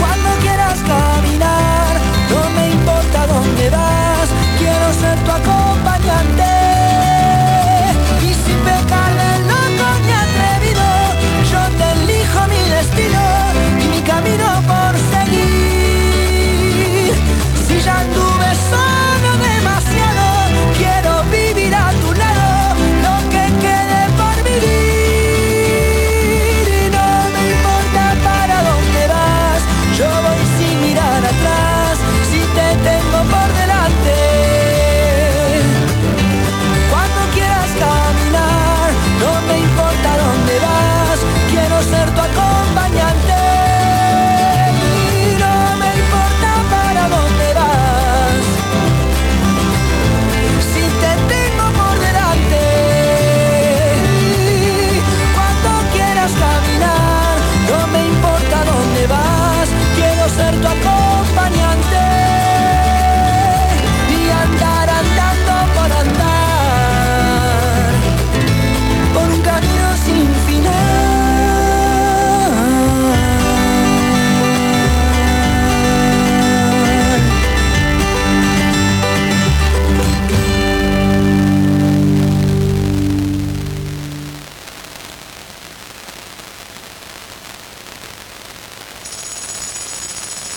[0.00, 1.92] Cuando quieras caminar,
[2.30, 4.28] no me importa dónde vas,
[4.58, 6.53] quiero ser tu acompañante.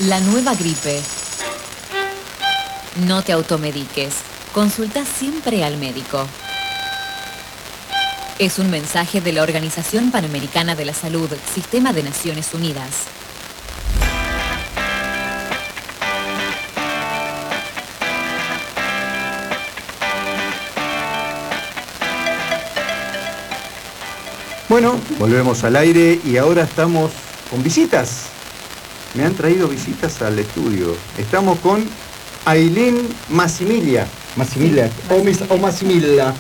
[0.08, 1.02] La nueva gripe.
[3.08, 4.14] No te automediques.
[4.54, 6.26] Consulta siempre al médico.
[8.40, 12.90] Es un mensaje de la Organización Panamericana de la Salud, Sistema de Naciones Unidas.
[24.70, 27.12] Bueno, volvemos al aire y ahora estamos
[27.52, 28.27] con visitas.
[29.14, 30.96] Me han traído visitas al estudio.
[31.18, 31.84] Estamos con
[32.46, 34.06] Ailén Massimilia.
[34.36, 34.90] Massimilia.
[35.10, 36.34] O, mis- o Massimilla.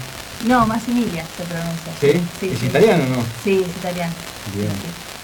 [0.45, 1.91] No, Massimilia se pronuncia.
[2.39, 2.47] ¿Sí?
[2.47, 3.23] ¿Es italiano o no?
[3.43, 4.13] Sí, es italiano.
[4.55, 4.69] Bien.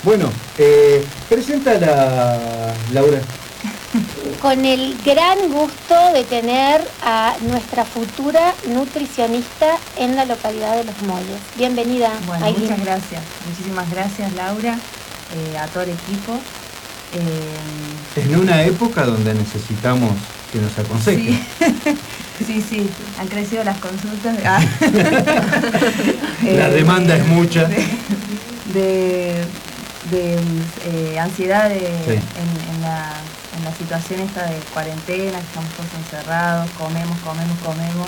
[0.03, 3.19] Bueno, eh, presenta la Laura.
[4.41, 10.99] Con el gran gusto de tener a nuestra futura nutricionista en la localidad de Los
[11.03, 11.39] Molles.
[11.55, 12.09] Bienvenida.
[12.25, 12.63] Bueno, Ailín.
[12.63, 13.21] muchas gracias.
[13.47, 16.39] Muchísimas gracias, Laura, eh, a todo el equipo.
[17.16, 20.11] Eh, En una época donde necesitamos
[20.51, 21.39] que nos aconsejen.
[22.45, 22.89] sí, sí,
[23.20, 24.38] han crecido las consultas.
[24.45, 24.61] Ah.
[26.43, 27.66] La Eh, demanda es mucha.
[28.74, 29.43] de,
[30.11, 30.38] de,
[30.86, 32.11] eh, ansiedad de- Sí.
[32.14, 33.14] en, en la,
[33.57, 38.07] en la situación esta de cuarentena, estamos todos encerrados, comemos, comemos, comemos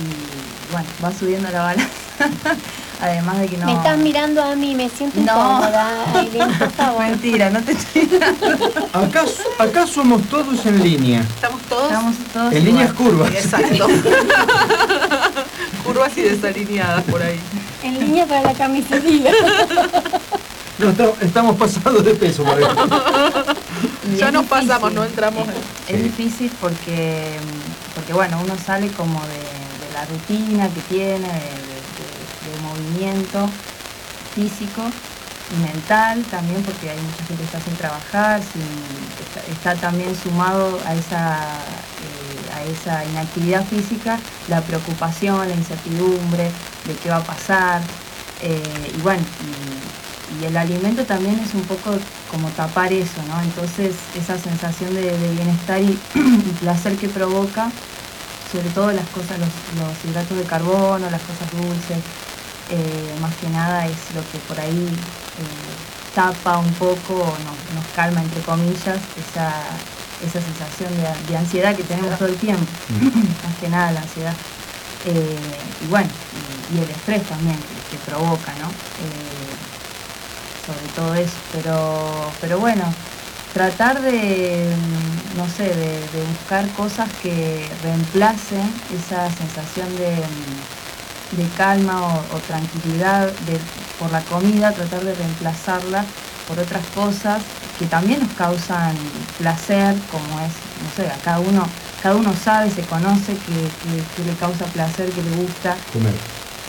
[0.00, 1.86] y bueno, va subiendo la balanza.
[3.00, 3.66] Además de que no...
[3.66, 5.22] Me estás mirando a mí, me siento No.
[5.24, 7.00] incómoda, Ailín, por favor.
[7.08, 8.08] Mentira, no te estoy
[8.92, 9.24] Acá,
[9.58, 11.20] acá somos todos en línea.
[11.22, 13.30] Estamos todos, Estamos todos En líneas curvas.
[13.32, 13.88] Exacto.
[15.84, 17.40] Curvas y desalineadas por ahí.
[17.82, 19.32] En línea para la camisería.
[20.78, 22.58] No, estamos pasados de peso por
[24.16, 25.48] Ya nos difícil, pasamos, no entramos
[25.88, 27.36] Es, es difícil porque,
[27.94, 31.71] porque, bueno, uno sale como de, de la rutina que tiene, de-
[34.34, 34.82] físico
[35.50, 40.80] y mental también, porque hay mucha gente que está sin trabajar, sin- está, también sumado
[40.86, 41.38] a esa,
[42.00, 46.44] eh, a esa inactividad física la preocupación, la incertidumbre
[46.84, 47.82] de qué va a pasar.
[48.40, 51.90] eh, y bueno, y, el alimento también es un poco
[52.30, 53.40] como tapar eso, ¿no?
[53.42, 57.70] Entonces esa sensación de, de bienestar y, y placer que provoca,
[58.50, 62.04] sobre todo las cosas, los, los hidratos de carbono, las cosas dulces,
[62.72, 67.58] eh, más que nada es lo que por ahí eh, tapa un poco, o nos,
[67.74, 69.52] nos calma entre comillas, esa,
[70.26, 72.66] esa sensación de, de ansiedad que tenemos todo el tiempo,
[73.44, 74.34] más que nada la ansiedad.
[75.04, 75.38] Eh,
[75.84, 76.08] y bueno,
[76.72, 78.70] y, y el estrés también que, que provoca, ¿no?
[80.66, 82.84] Sobre todo eso, pero, pero bueno,
[83.52, 90.81] tratar de, mm, no sé, de, de buscar cosas que reemplacen esa sensación de, mm,
[91.32, 93.58] de calma o, o tranquilidad de-
[93.98, 96.04] por la comida, tratar de reemplazarla
[96.48, 97.40] por otras cosas
[97.78, 98.96] que también nos causan
[99.38, 100.52] placer, como es,
[100.82, 101.66] no sé, a cada uno,
[102.02, 106.14] cada uno sabe, se conoce que, que- que le causa placer, que le gusta, Comer.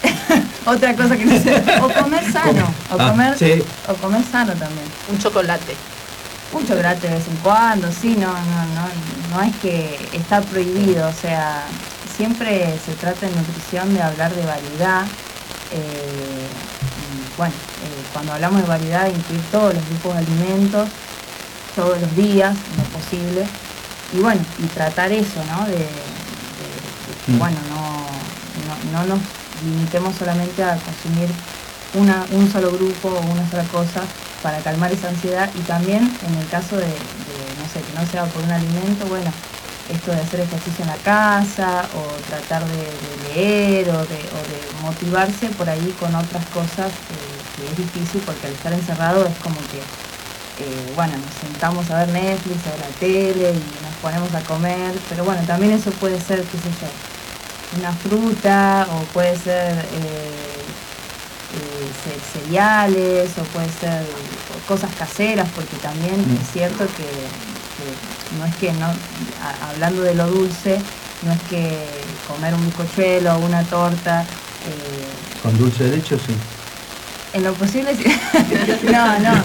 [0.66, 1.62] otra cosa que no sé.
[1.82, 2.66] O comer sano.
[2.92, 3.64] O Ah, comer, sí.
[3.88, 4.86] o comer sano también.
[5.10, 5.76] Un chocolate.
[6.54, 8.88] Un chocolate de vez en cuando, sí, no, no, no,
[9.36, 11.64] no es que está prohibido, o sea,
[12.16, 15.06] siempre se trata en nutrición de hablar de variedad.
[15.72, 16.48] eh,
[17.14, 20.88] y bueno, eh, cuando hablamos de variedad, incluir todos los grupos de alimentos,
[21.76, 23.46] todos los días, lo posible.
[24.14, 25.66] Y bueno, y tratar eso, ¿no?
[25.66, 25.88] De, de-
[27.26, 27.40] Mm.
[27.40, 27.82] bueno, no,
[28.68, 29.20] no, no nos
[29.66, 31.30] limitemos solamente a consumir
[31.94, 34.02] una, un solo grupo o una sola cosa
[34.44, 36.92] para calmar esa ansiedad y también en el caso de, de,
[37.60, 39.32] no sé, que no sea por un alimento, bueno,
[39.90, 44.40] esto de hacer ejercicio en la casa o tratar de, de leer o de, o
[44.52, 49.26] de motivarse por ahí con otras cosas eh, que es difícil porque al estar encerrado
[49.28, 49.80] es como que,
[50.64, 54.42] eh, bueno, nos sentamos a ver Netflix, a ver la tele y nos ponemos a
[54.42, 59.74] comer, pero bueno, también eso puede ser, qué sé yo, una fruta o puede ser
[59.80, 60.64] eh,
[62.04, 64.06] ce- cereales o puede ser
[64.68, 66.42] cosas caseras porque también Mm.
[66.42, 67.86] es cierto que, que
[68.40, 68.88] no es que no
[69.70, 70.80] hablando de lo dulce
[71.24, 71.78] no es que
[72.28, 76.34] comer un bizcochuelo o una torta eh, Con dulce de leche, sí.
[77.34, 78.06] En lo posible sí.
[78.92, 79.44] no no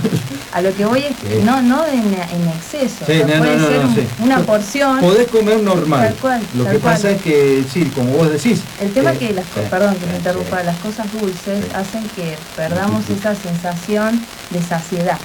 [0.53, 1.41] a lo que voy es Sí.
[1.45, 4.07] no no en, en exceso Sí, no, puede no, ser no, un- sí.
[4.20, 6.09] una porción Podés comer normal.
[6.09, 6.95] Tal cual, Lo tal que cual.
[6.95, 8.61] pasa es que, sí, como vos decís.
[8.80, 10.66] El tema eh, es que las sí, perdón que me sí, interrumpa, sí.
[10.66, 15.18] las cosas dulces hacen que perdamos esa sensación de saciedad.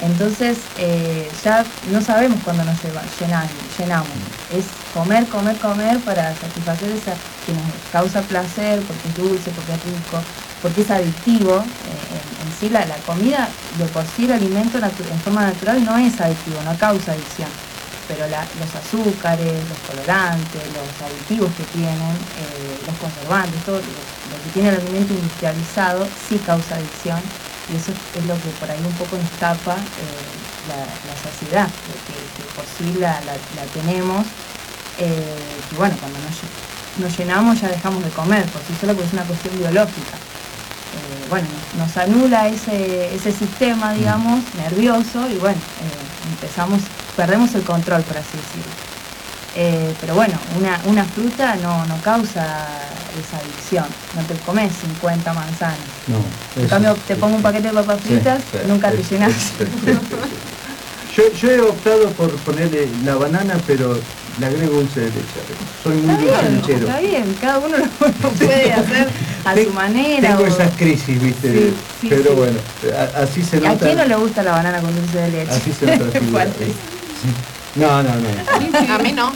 [0.00, 2.76] Entonces eh, ya no sabemos cuándo nos
[3.20, 3.48] llenan-
[3.78, 4.08] llenamos.
[4.52, 7.12] Es comer, comer, comer para satisfacer esa
[7.46, 10.18] que nos causa placer, porque es dulce, porque es rico,
[10.62, 12.68] porque es adictivo eh, en, ¿sí?
[12.70, 17.12] La, comida, de por sí el alimento en forma natural no es adictivo, no causa
[17.12, 17.50] adicción.
[18.06, 24.50] Pero los azúcares, los colorantes, los aditivos que tienen, eh, los conservantes, todo lo, que
[24.54, 27.20] tiene el alimento industrializado sí causa adicción
[27.72, 29.82] y eso es lo que por ahí un poco nos eh,
[30.68, 33.18] la, saciedad, que, que por sí la,
[33.72, 34.26] tenemos.
[34.98, 36.36] y bueno, cuando nos,
[36.98, 40.31] nos llenamos ya dejamos de comer, por sí solo porque es una cuestión biológica.
[40.92, 41.46] Eh, bueno,
[41.78, 46.82] nos, anula ese, ese sistema, digamos, nervioso y bueno, eh, empezamos,
[47.16, 48.72] perdemos el control, por así decirlo.
[49.54, 52.66] Eh, pero bueno, una, una fruta no, no causa
[53.18, 53.84] esa adicción,
[54.14, 55.78] no te comes 50 manzanas.
[56.06, 56.62] No.
[56.62, 59.52] En cambio, te pongo un paquete de papas fritas, sí, nunca te llenas.
[61.14, 63.98] Yo, yo he optado por ponerle la banana, pero
[64.40, 65.20] le agrego dulce de leche.
[65.82, 67.76] Soy muy Está dulce bien, está bien, cada uno
[68.22, 69.08] lo, puede hacer
[69.44, 70.28] a su manera.
[70.28, 72.34] Tengo o- esas crisis, viste, Sí, sí, pero sí.
[72.36, 72.58] bueno,
[72.96, 73.84] a- así se ¿A nota.
[73.86, 75.50] quién no le gusta la banana con dulce de leche?
[75.52, 76.46] Así se nota figura.
[77.74, 78.94] No, no, no.
[78.94, 79.32] A mí no.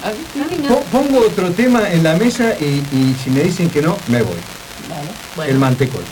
[0.69, 4.23] Po- Pongo otro tema en la mesa y, y si me dicen que no, me
[4.23, 4.37] voy.
[5.37, 5.53] Bueno.
[5.53, 6.03] El mantecol.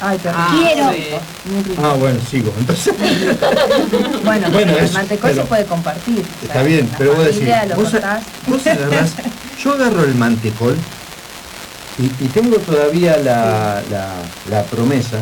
[0.00, 0.30] Ay, rico.
[0.34, 0.92] Ah, Quiero.
[0.92, 1.74] sí.
[1.82, 2.52] Ah, bueno, sigo.
[2.58, 2.94] Entonces,
[4.24, 6.18] Bueno, Bueno, pero el mantecol pero- se puede compartir.
[6.20, 8.22] o está sea, bien, pero vos decís, familia lo vos, cortás.
[8.46, 9.10] vos agarrás,
[9.62, 10.76] yo agarro el mantecol
[11.98, 15.18] y, y tengo todavía la, la- la promesa,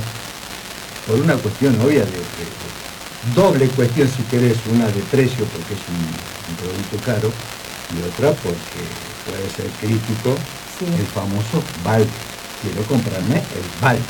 [1.06, 5.74] por una cuestión obvia de, de- de- doble cuestión si querés, una de precio porque
[5.74, 7.32] es un, un producto caro
[7.94, 8.82] y otra porque
[9.24, 10.36] puede ser crítico
[10.78, 10.84] Sí.
[10.98, 12.06] el famoso balde.
[12.60, 14.02] Quiero comprarme el balde.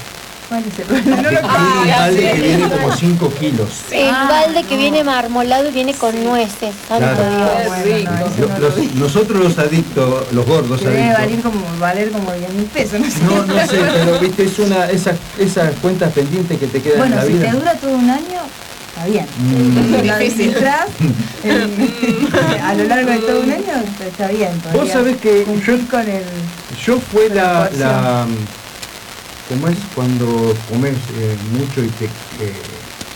[0.48, 1.38] ¿Cuál es el no lo Hay
[1.82, 3.68] un balde que viene como 5 kilos.
[3.90, 6.72] El Ah, balde que viene marmolado y viene con nueces.
[6.86, 7.16] Claro.
[7.84, 8.38] Dios.
[8.38, 11.24] Lo- los- nosotros los adictos, los gordos Que debe adictos.
[11.26, 13.20] valer como, valer como 10 mil pesos, no sé.
[13.24, 17.14] No, no sé, pero viste, es una, esas, esas cuentas pendientes que te quedan Bueno,
[17.14, 17.50] en la si vida.
[17.50, 18.40] te dura todo un año,
[18.94, 19.26] está bien.
[19.38, 20.00] Mm.
[20.00, 20.86] Si lo administrás,
[21.42, 24.50] en- a lo largo de todo un año, está bien.
[24.72, 26.22] Vos sabés que cumplir yo, con el...
[26.86, 28.26] yo fue la, la
[29.48, 32.52] ¿cómo es cuando comes eh, mucho y te eh,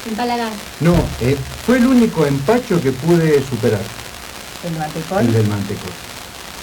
[0.09, 0.51] Empalagar.
[0.81, 3.81] no, eh, fue el único empacho que pude superar,
[4.65, 5.21] el mantecol.
[5.21, 5.91] el del mantecol.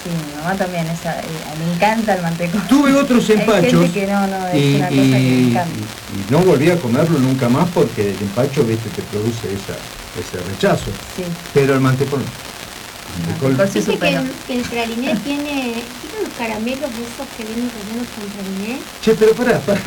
[0.04, 1.24] Sí, mi mamá también, esa, eh,
[1.60, 2.62] me encanta el mantecol.
[2.68, 5.50] Tuve otros Hay empachos gente que no, no, es y, una cosa que me y-
[5.52, 5.70] encanta.
[6.16, 9.74] y no volví a comerlo nunca más porque el empacho, viste, te produce esa,
[10.20, 10.86] ese rechazo.
[11.16, 11.24] Sí.
[11.54, 12.22] Pero el mantecol
[13.16, 18.08] mantecol- Dice que el, que el praliné tiene, tiene unos caramelos esos que vienen rellenos
[18.14, 18.78] con praliné.
[19.02, 19.82] Che, pero pará, pará.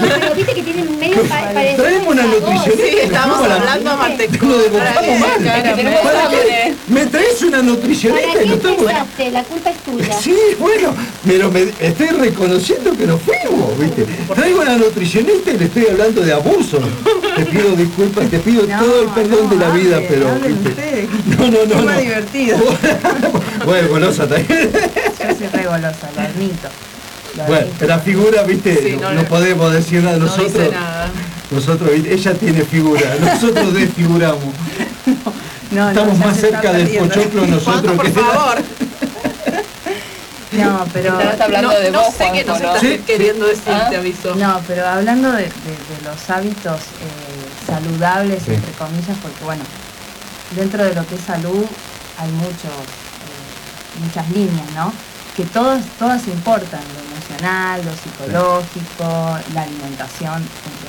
[0.00, 1.82] No, no, pero viste que tienen medio pa parecido.
[1.84, 2.84] Traemos una nutricionista.
[2.86, 4.48] Sí, estamos a hablando de mantecol.
[4.48, 5.30] Nos devotamos mal.
[5.44, 6.74] Para que- ¿Para qué?
[6.88, 8.84] Me traes una nutricionista ¿Para y no estamos...
[9.30, 10.20] La culpa es tuya.
[10.20, 10.94] Sí, bueno,
[11.26, 14.06] pero me estoy reconociendo que no fuimos, ¿viste?
[14.34, 16.78] Traigo una nutricionista y le estoy hablando de abuso.
[17.36, 20.26] Te pido disculpas, te pido todo el perdón de la vida, pero...
[21.26, 21.82] No, no, no, Es no.
[21.82, 22.49] más divertido.
[23.64, 24.70] Bueno, golosa también.
[24.72, 26.68] Yo soy re golosa, lo admito.
[27.36, 27.86] Lo Bueno, admito.
[27.86, 30.16] la figura, viste, Sí, no, no no le- podemos decir nada.
[30.18, 31.10] No Nosotros, dice nada.
[31.50, 32.14] nosotros, ¿viste?
[32.14, 34.54] ella tiene figura, nosotros desfiguramos.
[35.70, 37.08] No, no, Estamos más cerca del perdiendo.
[37.14, 38.58] pochoclo nosotros por que favor.
[40.52, 41.20] No, pero...
[41.20, 42.80] Estás hablando no, de no vos, sé qué nos estás ¿no?
[42.80, 43.00] Sí.
[43.06, 43.86] queriendo decir, Ah.
[43.88, 44.34] te aviso.
[44.34, 48.54] No, pero hablando de, de- de los hábitos eh, saludables, Sí.
[48.54, 49.62] entre comillas, porque bueno,
[50.56, 51.64] dentro de lo que es salud
[52.20, 54.92] hay muchos, eh, muchas líneas, ¿no?
[55.36, 60.42] Que todas, todas importan, lo emocional, lo psicológico, la alimentación,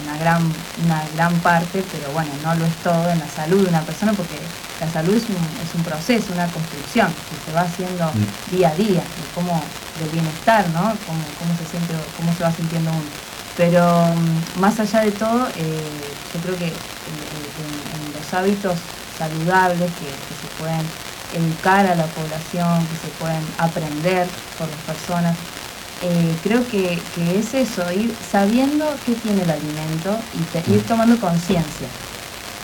[0.03, 0.41] una gran,
[0.85, 4.13] una gran parte, pero bueno, no lo es todo en la salud de una persona
[4.13, 4.39] porque
[4.79, 8.11] la salud es un, es un proceso, una construcción que se va haciendo
[8.51, 9.61] día a día, de cómo,
[9.99, 10.81] del bienestar, ¿no?
[11.05, 13.09] Cómo, cómo se siente, cómo se va sintiendo uno.
[13.55, 13.83] Pero
[14.15, 15.91] mm, más allá de todo, eh,
[16.33, 18.75] yo creo que en, en- en los hábitos
[19.19, 20.81] saludables que, que se pueden
[21.33, 24.27] educar a la población, que se pueden aprender
[24.57, 25.35] por las personas,
[26.03, 30.81] eh, creo que, que es eso, ir sabiendo qué tiene el alimento y te- ir
[30.87, 31.87] tomando conciencia.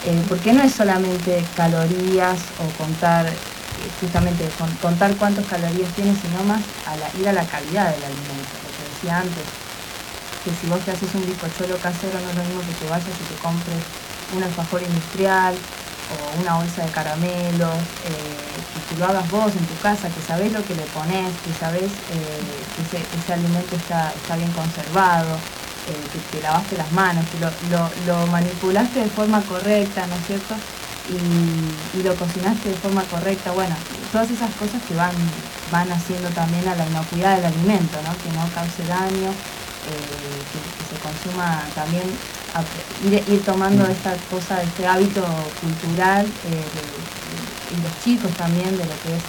[0.05, 3.34] Eh, porque no es solamente calorías o contar, eh,
[4.01, 8.03] justamente con- contar cuántas calorías tiene, sino más a la- ir a la calidad del
[8.05, 9.43] alimento, lo que decía antes,
[10.45, 13.07] que si vos te haces un bizcochuelo casero no es lo mismo que te vayas
[13.09, 13.84] y te compres
[14.36, 15.55] un alfajor industrial
[16.14, 18.36] o una bolsa de caramelos, eh,
[18.74, 21.53] que, que lo hagas vos en tu casa, que sabés lo que le pones, que
[21.60, 22.39] sabés eh,
[22.91, 25.36] que ese, alimento está, está bien conservado,
[25.88, 30.16] eh, que te lavaste las manos, que lo, lo- lo manipulaste de forma correcta, ¿no
[30.16, 30.55] es cierto?
[31.10, 33.76] Y, y lo cocinaste de forma correcta, bueno,
[34.12, 35.12] todas esas cosas que van,
[35.72, 38.12] van haciendo también a la inocuidad del alimento, ¿no?
[38.24, 39.32] Que no cause daño,
[39.91, 42.03] que, que se consuma también
[42.53, 42.63] a-
[43.07, 45.23] ir, ir tomando esta cosa, este hábito
[45.61, 47.07] cultural eh, de- de-
[47.77, 49.23] y los chicos también de lo que es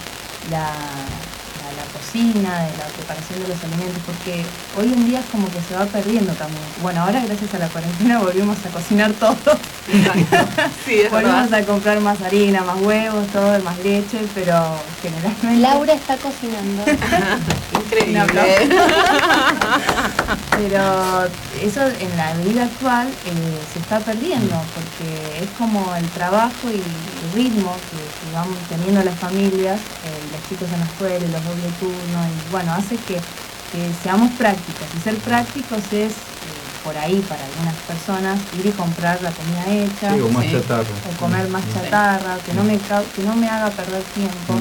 [0.49, 4.43] la, la- la cocina, de la preparación de los alimentos, porque
[4.77, 6.63] hoy en día es como que se va perdiendo también.
[6.81, 9.35] Bueno, ahora gracias a la cuarentena volvimos a cocinar todo.
[10.85, 11.59] Sí, es volvimos verdad.
[11.61, 14.55] a comprar más harina, más huevos, todo, más leche, pero
[15.01, 15.57] generalmente...
[15.57, 16.83] Laura está cocinando.
[17.85, 18.69] Increíble.
[20.59, 20.83] Pero
[21.63, 26.75] eso en la vida actual eh, se está perdiendo porque es como el trabajo y
[26.83, 31.43] el ritmo que, que van teniendo las familias, eh, los chicos en la escuela los
[31.45, 33.15] doble turnos, y bueno, hace que,
[33.71, 34.83] que seamos prácticos.
[34.97, 39.63] Y ser prácticos es eh, por ahí para algunas personas ir y comprar la comida
[39.65, 40.13] hecha.
[40.13, 40.89] Sí, o más chatarra.
[41.09, 44.59] O comer más chatarra, que no me, cau- que no me haga perder tiempo.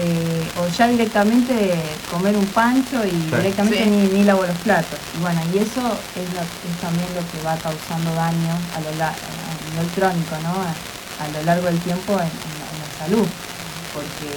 [0.00, 1.74] Eh, o ya directamente
[2.10, 3.30] comer un pancho y Sí.
[3.34, 3.90] directamente Sí.
[3.90, 4.98] ni, ni lavo los platos.
[5.16, 5.82] Y bueno, y eso
[6.14, 6.40] es, lo-
[6.70, 10.54] es también lo que va causando daño a, lo la- a nivel crónico, ¿no?
[10.62, 10.70] A,
[11.24, 13.26] a lo largo del tiempo en, en la, en la salud,
[13.92, 14.30] porque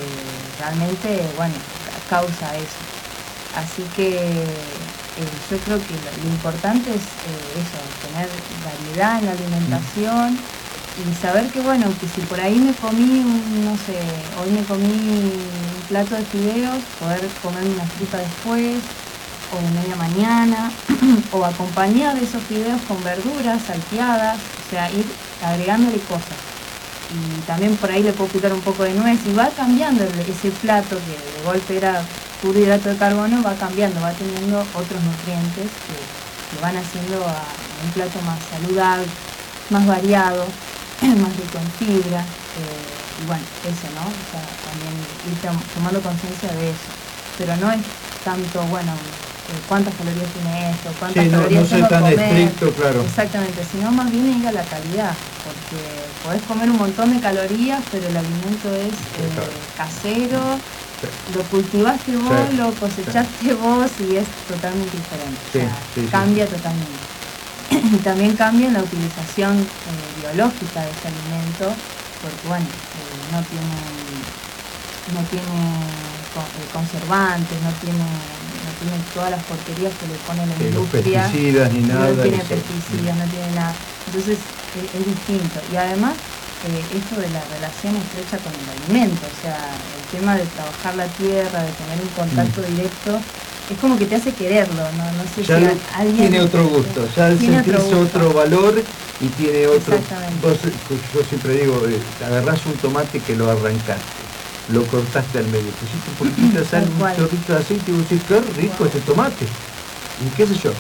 [0.59, 1.53] realmente, bueno,
[1.85, 2.81] ca- causa eso.
[3.55, 8.27] Así que eh, yo creo que lo, lo importante es eh, eso, tener
[8.65, 10.39] variedad en la alimentación
[10.97, 13.23] y saber que bueno, que si por ahí me comí,
[13.63, 13.97] no sé,
[14.41, 18.77] hoy me comí un plato de fideos, poder comerme una fruta después,
[19.51, 20.71] o de media mañana,
[21.31, 25.05] o acompañar esos fideos con verduras salteadas, o sea, ir
[25.43, 26.37] agregándole cosas.
[27.11, 30.51] Y también por ahí le puedo picar un poco de nuez y va cambiando ese
[30.61, 32.01] plato que de golpe era
[32.41, 37.43] puro hidrato de carbono, va cambiando, va teniendo otros nutrientes que van haciendo a
[37.83, 39.07] un plato más saludable,
[39.69, 40.45] más variado,
[41.09, 42.21] más rico en fibra.
[42.21, 44.01] eh, y bueno, eso, ¿no?
[44.07, 44.93] O sea, también
[45.29, 46.89] ir tom- tomando conciencia de eso.
[47.37, 47.81] Pero no es
[48.23, 52.19] tanto, bueno, eh, cuántas calorías tiene esto, cuántas Sí, no, calorías no que tan comer.
[52.19, 53.01] estricto, claro.
[53.01, 55.13] Exactamente, sino más bien ir a la calidad,
[55.45, 55.81] porque
[56.23, 59.29] podés comer un montón de calorías, pero el alimento es eh,
[59.77, 60.41] casero,
[61.35, 65.39] lo cultivaste vos, lo cosechaste vos y es totalmente diferente.
[65.49, 65.77] O sea,
[66.11, 67.10] cambia totalmente.
[67.93, 69.65] y también cambia en la utilización eh,
[70.21, 71.73] biológica de ese alimento,
[72.21, 73.79] porque bueno, eh, no tiene
[75.15, 80.53] no tiene eh, conservantes, no tiene, no tiene todas las porquerías que le pone la
[80.53, 81.23] los industria.
[81.23, 82.47] pesticidas ni nada, No tiene eso.
[82.47, 83.73] pesticidas, no tiene nada.
[84.07, 85.59] Entonces es, es distinto.
[85.71, 86.13] Y además,
[86.63, 90.95] eh, esto de la relación estrecha con el alimento, o sea, el tema de trabajar
[90.95, 93.19] la tierra, de tener un contacto directo,
[93.71, 95.11] es como que te hace quererlo, ¿no?
[95.11, 96.17] No sé Ya si alguien...
[96.17, 98.83] tiene otro gusto, ya sentís otro otro, valor
[99.21, 99.95] y tiene otro.
[99.95, 100.47] Exactamente.
[100.47, 100.57] vos,
[101.13, 104.21] yo siempre digo, eh, agarrás un tomate que lo arrancaste,
[104.69, 108.09] lo cortaste al medio, pusiste un poquito de sal, un chorrito de aceite y vos
[108.09, 109.45] decís, qué rico ese tomate.
[110.25, 110.71] Y qué sé yo,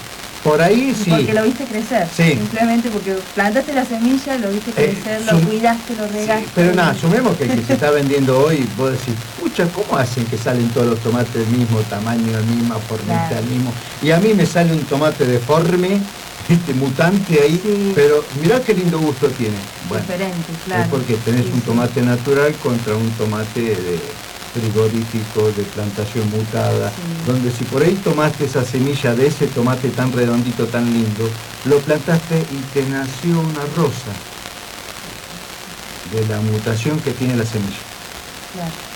[0.43, 1.09] por ahí sí.
[1.11, 2.07] Porque lo viste crecer.
[2.15, 2.31] Sí.
[2.33, 6.47] Simplemente porque plantaste la semilla, lo viste Eh, crecer, lo cuidaste, lo regaste.
[6.55, 10.25] Pero nada, asumemos que el que se está vendiendo hoy, vos decís, pucha, ¿cómo hacen
[10.25, 13.35] que salen todos los tomates del mismo tamaño, de misma formita, Claro.
[13.35, 13.73] del mismo?
[14.01, 15.99] Y a mí me sale un tomate deforme,
[16.49, 16.73] ¿viste?
[16.81, 19.55] mutante ahí, pero mirá qué lindo gusto tiene.
[19.89, 20.83] Bueno, Diferente, claro.
[20.83, 23.99] es porque tenés un tomate natural contra un tomate de
[24.53, 26.91] frigorífico, de plantación mutada,
[27.25, 31.29] donde si por ahí tomaste esa semilla de ese tomate tan redondito, tan lindo,
[31.65, 34.11] lo plantaste y te nació una rosa
[36.11, 37.79] de la mutación que tiene la semilla.
[38.53, 38.91] Claro.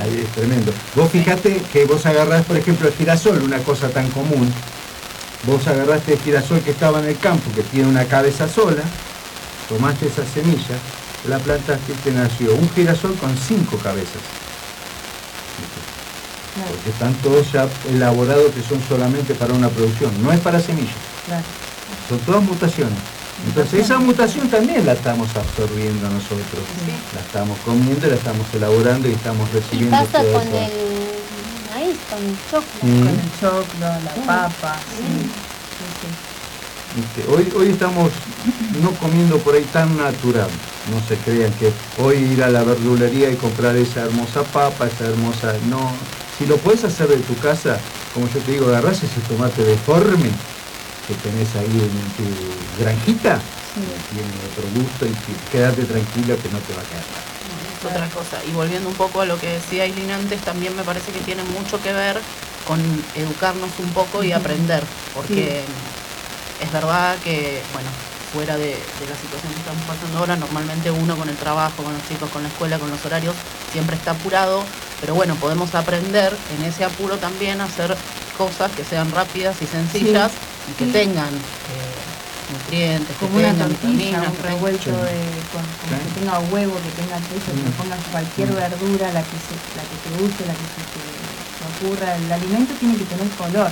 [0.00, 0.72] Ahí es tremendo.
[0.94, 4.52] Vos fijate que vos agarrás, por ejemplo, el girasol, una cosa tan común.
[5.44, 8.82] Vos agarraste el girasol que estaba en el campo, que tiene una cabeza sola,
[9.68, 10.76] tomaste esa semilla,
[11.28, 14.22] la plantaste y te nació un girasol con cinco cabezas.
[16.68, 20.94] Porque están todos ya elaborados que son solamente para una producción, no es para semillas,
[21.26, 21.44] Claro.
[22.08, 22.98] son todas mutaciones.
[23.46, 26.62] Entonces esa mutación también la estamos absorbiendo nosotros,
[27.14, 30.56] la estamos comiendo, la estamos elaborando y estamos Y recibiendo pasa todo con eso.
[30.56, 32.82] el maíz, con el choclo.
[32.82, 32.98] Mm.
[32.98, 35.30] Con el choclo, la papa, sí.
[36.96, 38.10] Viste, Hoy, hoy estamos
[38.82, 40.48] no comiendo por ahí tan natural,
[40.90, 41.70] no se crean que
[42.02, 45.54] hoy ir a la verdulería y comprar esa hermosa papa, esa hermosa...
[45.68, 45.92] No,
[46.38, 47.78] si lo puedes hacer de tu casa,
[48.14, 50.30] como yo te digo, agarrás ese tomate deforme
[51.06, 53.38] que tenés ahí en tu granjita,
[54.10, 57.22] tiene otro gusto y que- quédate tranquila que no te va a caer mal.
[57.78, 58.42] Es otra cosa.
[58.48, 61.42] Y volviendo un poco a lo que decía Aileen antes, también me parece que tiene
[61.44, 62.18] mucho que ver
[62.66, 62.80] con
[63.14, 64.82] educarnos un poco y aprender,
[65.14, 65.62] porque
[66.60, 67.88] es verdad que, bueno,
[68.32, 71.92] fuera de, de la situación que estamos pasando ahora, normalmente uno con el trabajo, con
[71.92, 73.34] los chicos, con la escuela, con los horarios,
[73.72, 74.62] siempre está apurado,
[75.00, 77.96] pero bueno, podemos aprender en ese apuro también a hacer
[78.38, 80.30] cosas que sean rápidas y sencillas
[80.70, 80.92] y que Sí.
[80.92, 85.18] tengan eh, nutrientes, como que una tengan tortilla, vitaminas, un revuelto de,
[85.52, 89.36] con, con que tenga huevo, que tenga queso, que le pongas cualquier verdura, la que
[89.42, 91.09] se, la que te guste, la que se te, te
[91.80, 92.16] ocurra.
[92.16, 93.70] El alimento tiene que tener color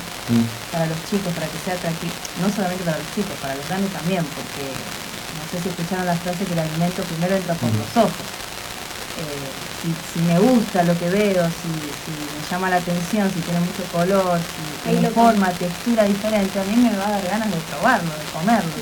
[0.73, 2.13] para los chicos, para que sea atractivo.
[2.41, 6.17] No solamente para los chicos, para los grandes también, porque no sé si escucharon la
[6.17, 8.27] frase que el alimento primero entra por los ojos.
[9.21, 9.49] Eh,
[9.83, 11.71] si, si me gusta lo que veo, si,
[12.03, 16.59] si me llama la atención, si tiene mucho color, si tiene lo forma, textura diferente,
[16.59, 18.79] a mí me va a dar ganas de probarlo, de comerlo.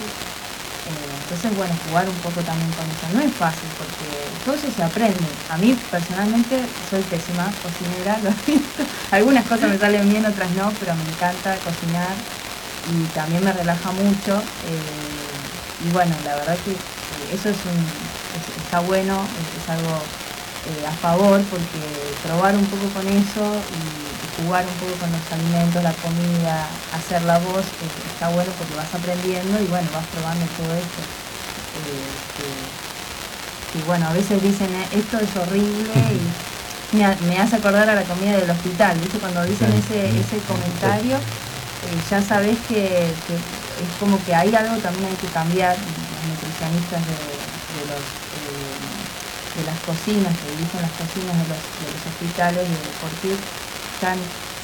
[0.87, 3.07] Eh, entonces, bueno, jugar un poco también con eso.
[3.13, 4.06] No es fácil porque
[4.55, 5.27] eso se aprende.
[5.51, 8.19] A mí personalmente soy pésima cocinera.
[9.11, 12.15] Algunas cosas me salen bien, otras no, pero me encanta cocinar
[12.93, 14.37] y también me relaja mucho.
[14.67, 19.21] eh, y bueno, la verdad que eh, eso es un, es- está bueno,
[19.63, 19.97] es, algo
[20.67, 21.81] eh, a favor porque
[22.25, 23.45] probar un poco con eso
[23.75, 27.65] y, jugar un poco con los alimentos, la comida, hacer la voz,
[28.13, 31.01] está bueno porque vas aprendiendo y bueno, vas probando todo esto.
[33.75, 35.93] Y bueno, a veces dicen, "Eh, esto es horrible
[36.93, 39.19] y me, ha- me hace acordar a la comida del hospital, ¿viste?
[39.19, 44.77] Cuando dicen ese, ese comentario, eh, ya sabes que, que es como que hay algo
[44.79, 47.17] también hay que cambiar, los nutricionistas de,
[47.77, 52.65] de los, eh, de las cocinas, que dirigen las cocinas de los, de los hospitales
[52.65, 53.39] y de Fortis,
[53.95, 54.17] están,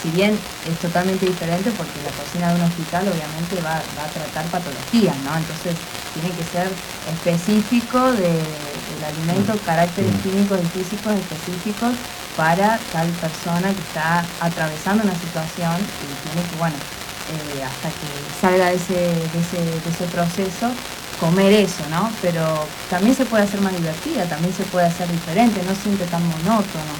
[0.02, 0.36] si bien
[0.68, 5.16] es totalmente diferente porque la cocina de un hospital obviamente va, va a tratar patologías,
[5.24, 5.36] ¿no?
[5.36, 5.76] Entonces
[6.12, 6.66] tiene que ser
[7.26, 11.94] específico de- del alimento, caracteres químicos y físicos específicos
[12.36, 16.76] para tal persona que está atravesando una situación y tiene que, bueno,
[17.32, 18.08] eh, hasta que
[18.40, 20.68] salga de ese, de ese, de ese proceso,
[21.20, 22.10] comer eso, ¿no?
[22.20, 26.22] Pero también se puede hacer más divertida, también se puede hacer diferente, no siente tan
[26.26, 26.94] monótono,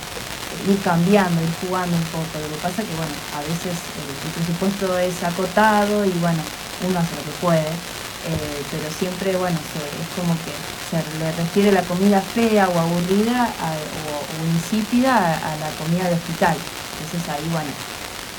[0.69, 2.39] ir cambiando, ir jugando un poco.
[2.41, 6.43] Lo que pasa que, bueno, a veces el, el presupuesto es acotado y, bueno,
[6.89, 10.53] uno hace lo que puede, eh, pero siempre, bueno, se- es como que
[10.91, 15.71] se le refiere la comida fea o aburrida a- o, o insípida a, a la
[15.79, 16.57] comida de hospital.
[17.03, 17.71] Entonces ahí, bueno,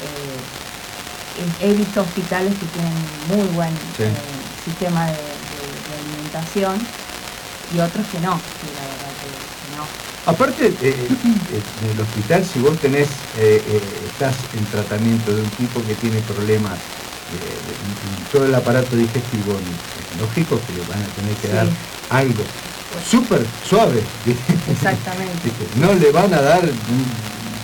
[0.03, 0.39] eh,
[1.61, 2.93] he, visto hospitales que tienen
[3.27, 4.03] muy buen Sí.
[4.03, 4.13] eh,
[4.65, 6.75] sistema de, de- de alimentación
[7.73, 8.72] y otros no, que no.
[10.25, 13.61] Aparte, eh, eh, en el hospital, si vos tenés, eh,
[14.07, 16.77] estás en tratamiento de un tipo que tiene problemas
[17.33, 21.53] en todo el aparato digestivo, es lógico que le van a tener que Sí.
[21.53, 21.67] dar
[22.09, 22.43] algo
[23.09, 24.01] súper suave.
[24.71, 25.51] Exactamente.
[25.75, 26.61] No le van a dar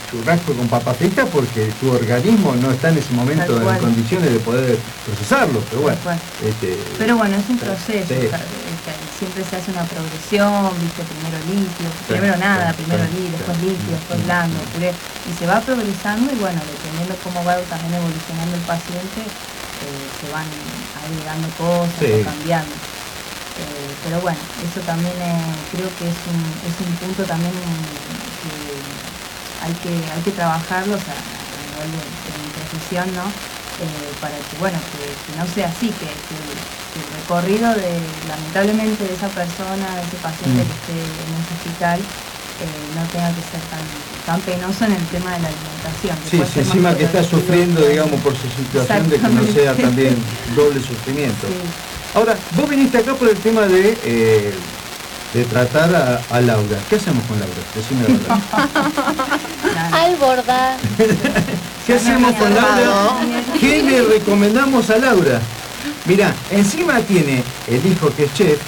[0.10, 4.40] churrasco con papa frita porque tu organismo no está en ese momento en condiciones de
[4.40, 5.62] poder procesarlo.
[5.70, 5.98] Pero bueno,
[6.44, 8.26] este, Pero bueno, es un proceso, Sí.
[8.26, 13.04] o sea, este, siempre se hace una progresión, viste, primero líquido, primero nada, sí, primero
[13.14, 17.58] líquido, después líquido, después blando, puré, y se va progresando y bueno, dependiendo cómo va
[17.70, 20.48] también evolucionando el paciente, eh, se van
[21.06, 22.74] agregando cosas cambiando.
[23.60, 27.52] Eh, pero bueno, eso también eh, creo que es un, es un punto también
[29.64, 33.26] hay que, hay que trabajarlo, o sea, a nivel de, de mi profesión, ¿no?
[33.80, 36.60] Eh, para que, bueno, que, que no sea así, que, que el,
[37.22, 40.68] recorrido de, lamentablemente, de esa persona, de ese paciente Mm.
[40.68, 42.66] que esté en ese hospital, eh,
[42.96, 43.86] no tenga que ser tan,
[44.26, 46.18] tan penoso en el tema de la alimentación.
[46.30, 50.18] Sí, sí, encima que está sufriendo, digamos, por su situación de que no sea también
[50.56, 51.48] doble sufrimiento.
[52.16, 54.54] Ahora, vos viniste acá por el tema de, eh,
[55.34, 56.78] de tratar a, a Laura.
[56.90, 57.54] ¿Qué hacemos con Laura?
[57.76, 59.94] Decime la verdad.
[59.94, 60.78] Al bordar.
[61.86, 63.16] ¿Qué hacemos con Laura?
[63.60, 65.40] ¿Qué le recomendamos a Laura?
[66.06, 68.60] Mira, encima tiene el hijo que es chef,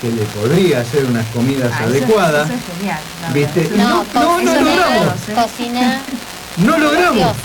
[0.00, 2.46] que le podría hacer unas comidas Ah, eso- adecuadas.
[2.50, 2.98] Eso es genial.
[3.32, 3.70] ¿Viste?
[3.76, 5.14] no, no, no logramos.
[5.34, 6.00] Cocina.
[6.56, 7.36] No logramos.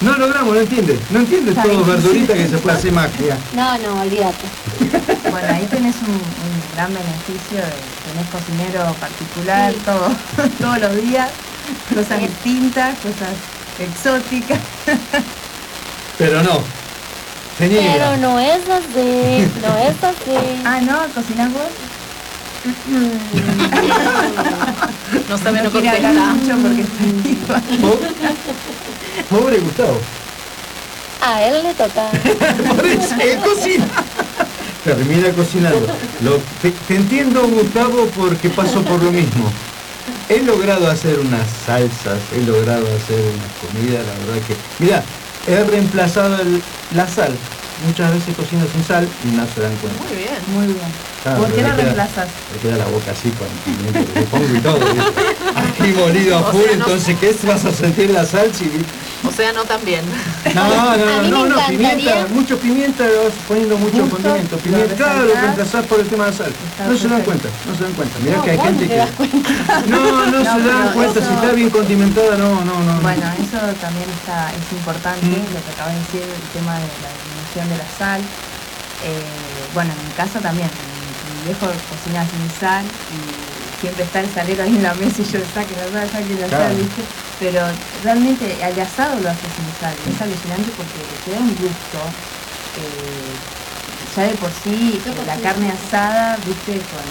[0.00, 0.98] No logramos, no entiende.
[1.10, 3.36] No entiende todo verdurita que se puede hacer magia.
[3.54, 4.46] No, no, olvídate.
[5.30, 7.74] Bueno, ahí tenés un, un gran beneficio, de,
[8.06, 10.10] tenés cocinero particular todo,
[10.58, 11.30] todos los días,
[11.94, 13.34] cosas distintas, cosas
[13.78, 14.58] exóticas.
[16.16, 16.62] Pero no.
[17.58, 17.92] Se niega.
[17.92, 20.62] Pero no es así, no es así.
[20.64, 20.98] Ah, ¿no?
[21.14, 21.62] ¿Cocinás vos?
[25.28, 26.56] No sabe, no quiere hablar contesta.
[26.56, 27.04] mucho porque está.
[29.28, 29.98] Pobre Gustavo.
[31.22, 32.08] A él le toca.
[32.74, 33.86] Por eso, él cocina.
[34.84, 35.86] Termina cocinando.
[36.22, 39.52] Lo- te, te entiendo, Gustavo, porque paso por lo mismo.
[40.30, 44.56] He logrado hacer unas salsas, he logrado hacer unas comidas, la verdad que...
[44.78, 45.02] Mira,
[45.46, 46.62] he reemplazado el-
[46.96, 47.32] la sal.
[47.86, 50.02] Muchas veces cocino sin sal y no se dan cuenta.
[50.04, 50.38] Muy bien.
[50.54, 50.78] Muy bien.
[51.22, 52.28] Claro, ¿Por qué la queda- reemplazas?
[52.54, 54.78] Me queda la boca así con el pimiento pongo y todo.
[54.78, 55.00] ¿viste?
[55.82, 58.64] Aquí molido a O full, sea, no- entonces, ¿qué vas a sentir la salsa?
[58.64, 58.84] y-
[59.24, 60.02] Océano también.
[60.54, 64.56] No, no, A no, no, no, encantaría- pimienta, mucho pimienta, vas poniendo mucho Justo, condimento.
[64.56, 66.52] Pimienta, claro, lo reemplazás por el tema de la sal.
[66.88, 68.18] No se dan cuenta, no se dan cuenta.
[68.20, 69.86] Mirá No, que hay gente te que.
[69.90, 72.94] No, no, No, se dan cuenta, si está bien condimentada, no, no, no.
[72.94, 73.00] no.
[73.02, 75.52] Bueno, eso también está, es importante, Mm.
[75.52, 78.20] lo que acabas de decir, el tema de la disminución de la sal.
[79.04, 83.20] Eh, bueno, en mi casa también, mi, mi viejo cocina sin sal y
[83.80, 86.46] siempre está el salero ahí en la mesa y yo saque la sal, saque la
[86.46, 86.64] Claro.
[86.64, 87.02] sal, ¿viste?
[87.40, 87.60] Pero
[88.04, 91.98] realmente al asado lo hace sin sal, y es alucinante porque le queda un gusto.
[92.78, 93.34] eh,
[94.16, 97.06] ya de por sí, eh, la carne asada, viste, con,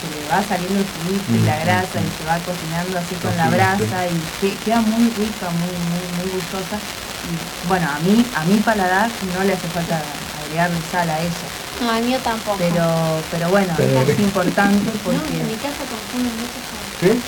[0.00, 3.36] se le va saliendo el juguito y la grasa y se va cocinando así con
[3.36, 6.76] la brasa y que- queda muy rica, muy, muy, muy gustosa.
[6.76, 10.02] Y bueno, a mí, a mi paladar no le hace falta
[10.44, 11.46] agregarle sal a eso.
[11.80, 12.58] No, al mío tampoco.
[12.58, 16.84] Pero, pero bueno, Pero- es importante No, porque en mi casa confunden mucho sal.
[17.00, 17.20] ¿Sí?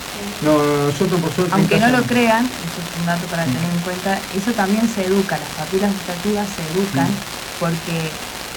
[0.42, 1.54] No, no, nosotros por suerte.
[1.54, 5.06] aunque no lo crean, eso es un dato para tener en cuenta, eso también se
[5.06, 7.08] educa, las papilas gustativas se educan
[7.58, 8.10] porque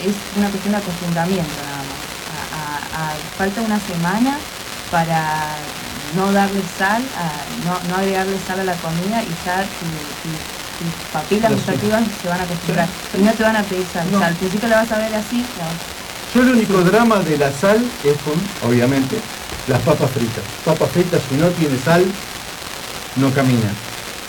[0.03, 2.01] es una cuestión de acostumbramiento nada más.
[2.37, 4.37] A- a- a- falta una semana
[4.91, 5.55] para
[6.15, 9.85] no darle sal, a- no, no agregarle sal a la comida y ya tu-
[10.21, 10.66] tu- tus
[11.11, 12.87] papilas gustativas se van a acostumbrar.
[13.17, 14.07] Y no te van a pedir sal.
[14.13, 17.37] O sea, al principio la vas a ver así, vas- Yo el único drama de
[17.37, 19.17] la sal es con, obviamente,
[19.67, 20.43] las papas fritas.
[20.65, 22.05] Papas fritas si no tiene sal,
[23.15, 23.71] no camina.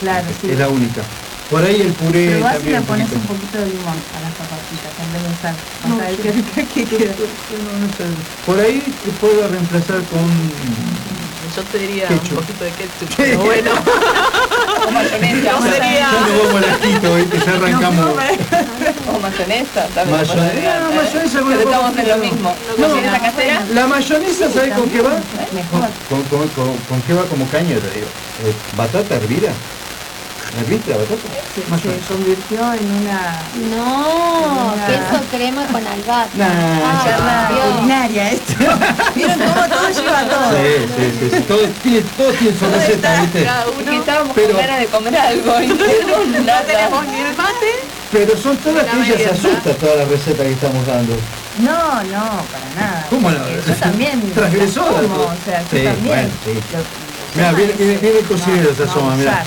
[0.01, 0.51] claro, sí.
[0.51, 1.03] Es la única.
[1.51, 4.37] Por ahí el puré Pero vas y le pones un poquito de limón a las
[5.01, 5.55] en vez de sal.
[5.89, 6.85] No, sí.
[6.85, 7.15] que.
[8.45, 10.29] Por ahí te puedo reemplazar con
[11.59, 12.31] Yo te diría Ketchup.
[12.31, 13.71] un poquito de ketchup, pero bueno.
[14.87, 15.53] O mayonesa.
[15.53, 16.09] No sería.
[16.09, 17.39] Al asquito, ¿viste?
[17.45, 18.07] ya arrancamos.
[19.13, 20.19] O mayonesa también.
[20.19, 22.55] Mayonesa, no, eh, mayonesa pero estamos en lo mismo.
[22.79, 23.63] No, ¿Mayonesa casera?
[23.75, 25.17] La mayonesa, ¿sabes con qué va?
[25.53, 25.89] Mejor.
[26.09, 27.45] Con, con, con, con qué va como
[27.95, 28.07] digo.
[28.45, 29.51] Eh, batata hervida.
[30.57, 31.17] ¿Herviste la batata?
[31.55, 33.43] Se, se convirtió en una
[33.77, 36.31] No, Una- queso crema con albahaca.
[36.35, 37.75] Nah, Ay, charla Dios.
[37.77, 38.55] culinaria esto.
[39.15, 40.51] ¿Vieron cómo todo lleva todo?
[40.51, 41.31] Sí, sí, sí.
[41.37, 41.41] sí.
[41.43, 43.45] Todo tiene, todo tiene su receta, ¿viste?
[43.45, 43.93] Cada Es que uno.
[44.01, 47.73] estábamos Pero- con ganas de comer algo y no tenemos No tenemos ni el mate.
[48.11, 51.15] Pero son todas La que ella se asusta todas las recetas que estamos dando.
[51.59, 53.07] No, no, para nada.
[53.11, 53.39] ¿Cómo no?
[53.39, 54.33] Porque Yo también.
[54.35, 56.07] Transgresora, o sea, yo Sí, también.
[56.07, 56.53] bueno, sí.
[57.35, 59.45] Mirá, viene, viene, viene el cocinero, No, se asoma, no, usar.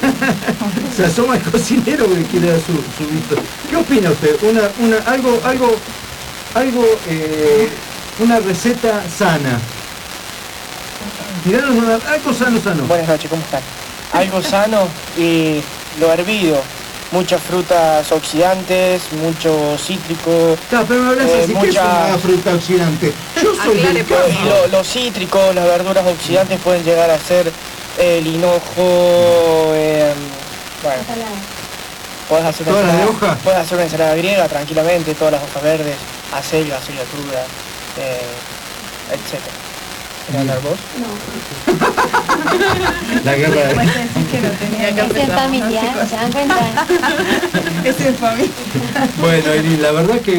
[0.96, 3.36] Se asoma el cocinero que quiere dar su, su visto.
[3.68, 4.36] ¿Qué opina usted?
[4.42, 5.74] Una, una, algo, algo,
[6.54, 7.68] algo, eh,
[8.18, 9.58] una receta sana.
[11.44, 12.84] Tiranos una, algo sano, sano.
[12.84, 13.62] Buenas noches, ¿cómo están?
[14.12, 15.60] Algo sano y
[15.98, 16.60] lo hervido.
[17.12, 20.56] Muchas frutas oxidantes, mucho cítrico.
[20.68, 23.12] Claro, pero me hablas eh, así, ¿qué es una muchas- fruta oxidante?
[23.42, 24.14] Yo soy del campo.
[24.28, 27.50] Y lo- los cítricos, las verduras oxidantes pueden llegar a ser
[28.00, 30.12] el hinojo, eh,
[30.82, 31.02] bueno,
[32.28, 35.42] puedes hacer, una ¿Todas las de ensalada- puedes hacer una ensalada griega tranquilamente, todas las
[35.42, 35.96] hojas verdes,
[36.32, 37.44] acelga, acelga cruda,
[37.98, 38.20] eh,
[39.12, 39.40] etc.
[40.26, 40.78] ¿Querés hablar vos?
[43.24, 43.74] La guerra de...
[43.74, 45.82] Te decís que lo tenía que Es en familia.
[46.08, 46.56] ¿se dan cuenta?
[47.84, 48.50] Es en familia.
[49.20, 50.36] Bueno, Irene, la verdad que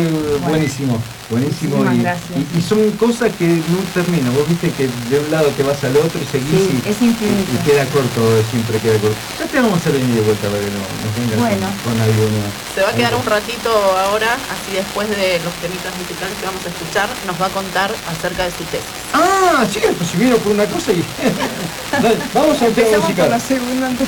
[0.48, 1.02] buenísimo,
[1.32, 1.80] buenísimo.
[1.92, 2.36] Y, gracias.
[2.36, 4.36] y- y son cosas que no terminan.
[4.36, 7.02] Vos viste que de un lado te vas al otro y seguís Sí, y, es
[7.02, 7.50] infinito.
[7.56, 8.22] y queda corto,
[8.52, 9.16] siempre queda corto.
[9.40, 11.68] Ya te vamos a hacer venir de vuelta para que no, nos vengas Bueno.
[11.82, 12.52] con, con algo nuevo.
[12.76, 16.64] Se va a quedar un ratito ahora, así después de los temitas musicales que vamos
[16.66, 18.92] a escuchar, nos va a contar acerca de su tesis.
[19.14, 21.02] Ah, sí, pues si vino por una cosa y...
[21.92, 23.30] Dale, vamos tema por musical.
[23.30, 24.08] la segunda antes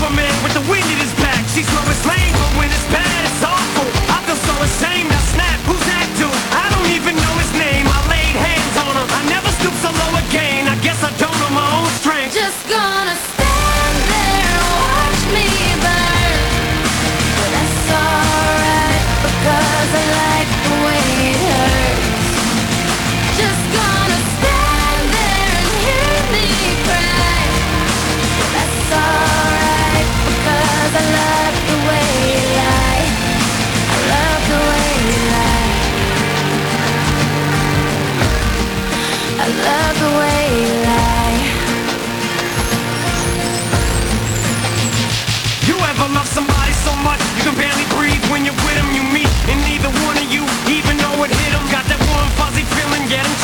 [0.00, 1.46] temperament with the wind in his back.
[1.48, 2.29] She's Lois Lane.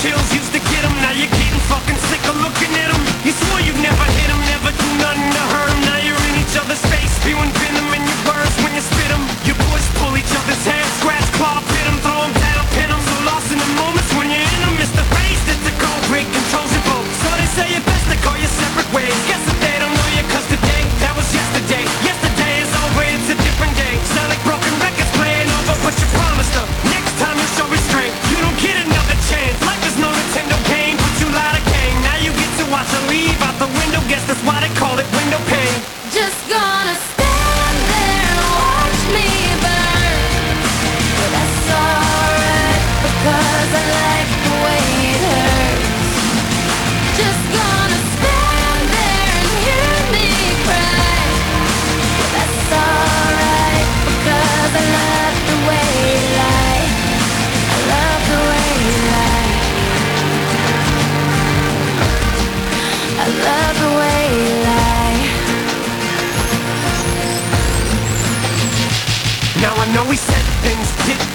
[0.03, 3.03] chills, used to get them, now you're getting fucking sick of looking at them.
[3.25, 5.81] You swore you'd never hit them, never do nothing to hurt them.
[5.89, 9.25] Now you're in each other's face, spewing venom in your words when you spit them.
[9.49, 13.01] Your boys pull each other's hair, scratch, claw, pit them, throw them down, pin them.
[13.01, 16.03] So lost in the moments when you're in them, it's the face that the cold
[16.13, 17.07] break controls your boat.
[17.23, 19.26] So they say it best to call your separate ways.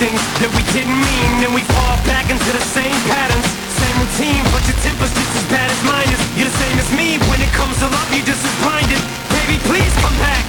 [0.02, 1.30] things that we didn't mean.
[1.46, 3.46] Then we fall back into the same patterns
[3.78, 6.22] Same routine, but your temper's just as bad as mine is.
[6.34, 9.02] You're the same as me, when it comes to love you just as blinded.
[9.30, 10.41] Baby, please come back.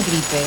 [0.00, 0.46] gripe.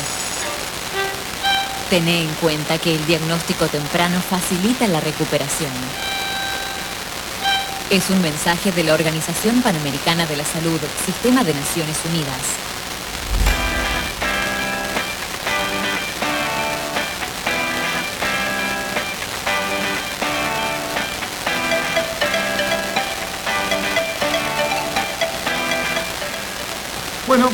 [1.90, 5.70] Tené en cuenta que el diagnóstico temprano facilita la recuperación.
[7.90, 12.77] Es un mensaje de la Organización Panamericana de la Salud, Sistema de Naciones Unidas.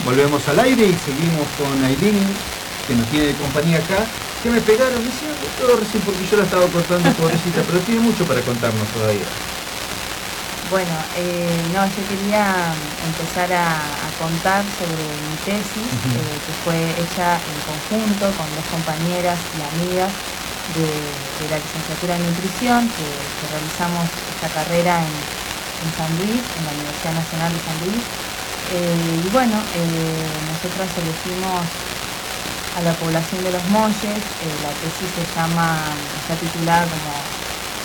[0.04, 2.26] Volvemos al aire y seguimos con Aileen,
[2.86, 4.04] que nos tiene de compañía acá.
[4.42, 8.00] Que me pegaron, me decía todo recién porque yo la estaba cortando, pobrecita, pero tiene
[8.00, 9.24] mucho para contarnos todavía.
[10.70, 12.72] Bueno, eh, no, yo quería
[13.04, 18.66] empezar a, a contar sobre mi tesis, eh, que fue hecha en conjunto con dos
[18.72, 20.12] compañeras y amigas
[20.76, 25.14] de, de la licenciatura en nutrición, que, que realizamos esta carrera en,
[25.84, 28.04] en San Luis, en la Universidad Nacional de San Luis.
[28.74, 31.62] Eh, y bueno, eh, nosotras elegimos
[32.76, 35.78] a la población de los molles, eh, la tesis se llama,
[36.18, 37.14] está titulada como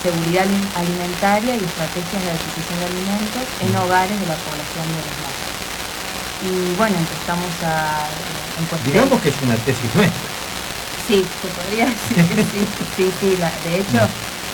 [0.02, 4.98] seguridad ali- alimentaria y estrategias de adquisición de alimentos en hogares de la población de
[5.06, 5.48] los molles.
[6.42, 8.08] Y bueno, empezamos a
[8.58, 8.90] encuestar.
[8.90, 10.28] Digamos que es una tesis nuestra.
[11.06, 12.60] Sí, se podría decir que sí.
[12.96, 14.02] Sí, sí, la- de hecho,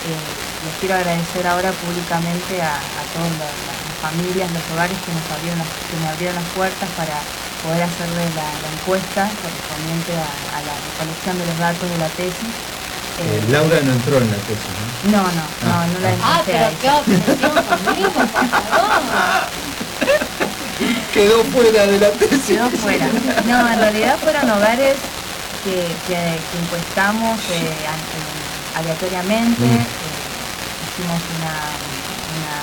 [0.05, 0.21] eh,
[0.66, 5.24] les quiero agradecer ahora públicamente a, a todas las, las familias, los hogares que nos
[5.32, 7.16] abrieron las, que me abrieron las puertas para
[7.62, 12.10] poder hacerle la, la encuesta correspondiente a, a la recolección de los datos de la
[12.18, 12.52] tesis.
[13.16, 14.84] Eh, Laura no entró en la tesis, ¿no?
[15.16, 16.76] No, no, no, no la Ah, encontré pero ahí.
[16.82, 19.48] qué obsesión conmigo, por favor.
[21.14, 22.44] Quedó fuera de la tesis.
[22.47, 23.06] Quedó fuera.
[23.47, 24.97] No, en realidad fueron hogares
[25.64, 29.62] que, que, que encuestamos eh, eh, aleatoriamente.
[29.64, 29.86] Mm.
[30.98, 31.52] Eh, hicimos una,
[32.36, 32.56] una,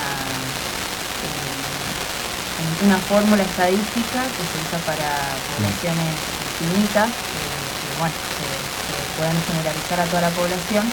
[1.22, 6.14] eh, una fórmula estadística que se usa para poblaciones
[6.58, 8.46] finitas, eh, que, bueno, que,
[8.86, 10.92] que pueden generalizar a toda la población.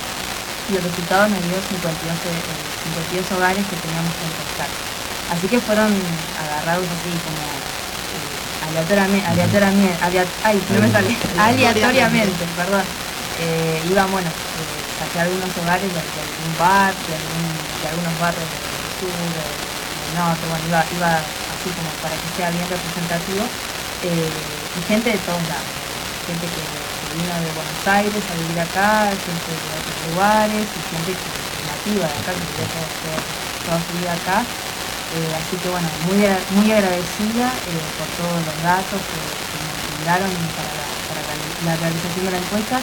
[0.70, 2.42] Y el resultado me dio 52, eh,
[3.12, 4.70] 52 hogares que teníamos que encuestar.
[5.34, 5.92] Así que fueron
[6.40, 11.08] agarrados así como eh, aleatoriamente, aleatoriamente, alea- ay, no me sale,
[11.40, 12.84] aleatoriamente, perdón.
[13.42, 14.81] Eh, iban, bueno, eh,
[15.12, 20.16] saqué algunos hogares de, de algún bar, de, algún- de algunos barrios del sur, del,
[20.16, 23.44] norte, bueno, iba, iba así como para que sea bien representativo.
[24.04, 24.32] eh,
[24.76, 25.68] y gente de todos lados,
[26.28, 30.82] gente que, que vino de Buenos Aires a vivir acá, gente de otros lugares, y
[30.96, 31.30] gente que,
[31.68, 34.48] nativa de acá, que vivió toda, su vida acá.
[35.12, 36.24] Eh, así que bueno, muy,
[36.56, 39.20] muy agradecida eh, por todos los datos que,
[39.52, 40.72] que nos brindaron para
[41.68, 42.80] la realización de la encuesta.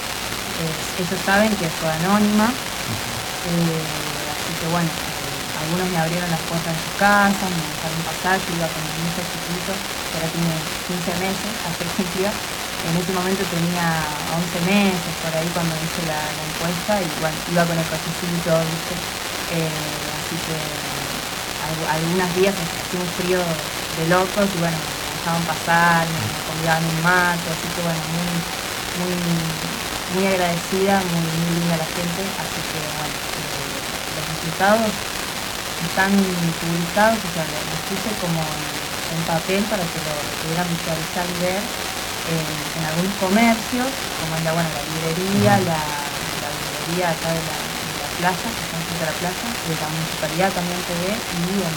[0.58, 6.42] Eh, ellos saben que fue anónima, eh, así que bueno, eh, algunos me abrieron las
[6.50, 9.72] puertas de su casa, me dejaron pasar, yo iba con mi hijo chiquito,
[10.10, 10.54] que ahora tiene
[10.90, 12.32] 15 meses, hace cumplida.
[12.78, 13.86] En ese momento tenía
[14.34, 18.50] 11 meses, por ahí cuando hice la, la encuesta, y bueno, iba con el cochecito,
[18.70, 18.94] ¿viste?
[19.50, 20.58] Eh, así que
[21.62, 23.40] al- algunos días hacía un frío
[23.98, 28.02] de locos y bueno, me dejaban pasar, me, me convidaban un mato, así que bueno,
[28.14, 28.30] muy,
[29.02, 29.14] muy,
[30.14, 34.88] muy agradecida, muy, muy linda la gente, así que bueno, eh, los resultados
[35.84, 41.24] están publicados, o sea, los los puse como en, papel para que lo pudieran visualizar
[41.28, 43.88] y ver en, en algunos comercios,
[44.20, 48.46] como en la, bueno, la librería, la, la librería acá de la, de la plaza,
[48.48, 51.76] que están frente a la plaza, de la municipalidad también te ve, y en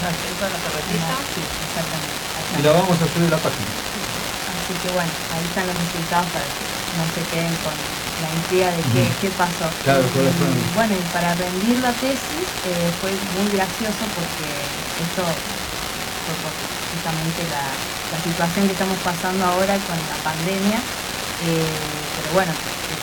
[0.00, 1.12] ¿Esa es la carretilla?
[1.28, 2.16] Sí, exactamente.
[2.32, 2.56] allá.
[2.56, 3.68] Y la vamos a subir a la página.
[3.68, 8.68] Así que bueno, ahí están los resultados para que no se queden con la intriga
[8.74, 9.66] de qué, qué pasó.
[9.84, 14.46] Claro, Y, bueno, y para rendir la tesis eh, fue muy gracioso porque
[15.00, 16.52] esto fue por
[16.92, 17.64] justamente la,
[18.12, 20.78] la situación que estamos pasando ahora con la pandemia.
[21.48, 21.64] eh,
[22.20, 22.52] pero bueno,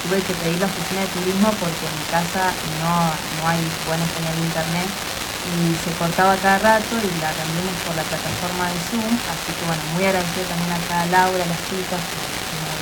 [0.06, 2.54] tuve que pedir la oficina de turismo porque en mi casa
[2.84, 2.94] no,
[3.42, 3.58] no hay
[3.90, 4.90] buena señal de internet
[5.48, 9.64] y se cortaba cada rato y la rendimos por la plataforma de Zoom, así que
[9.66, 12.04] bueno, muy agradecida también acá a Laura, a las chicas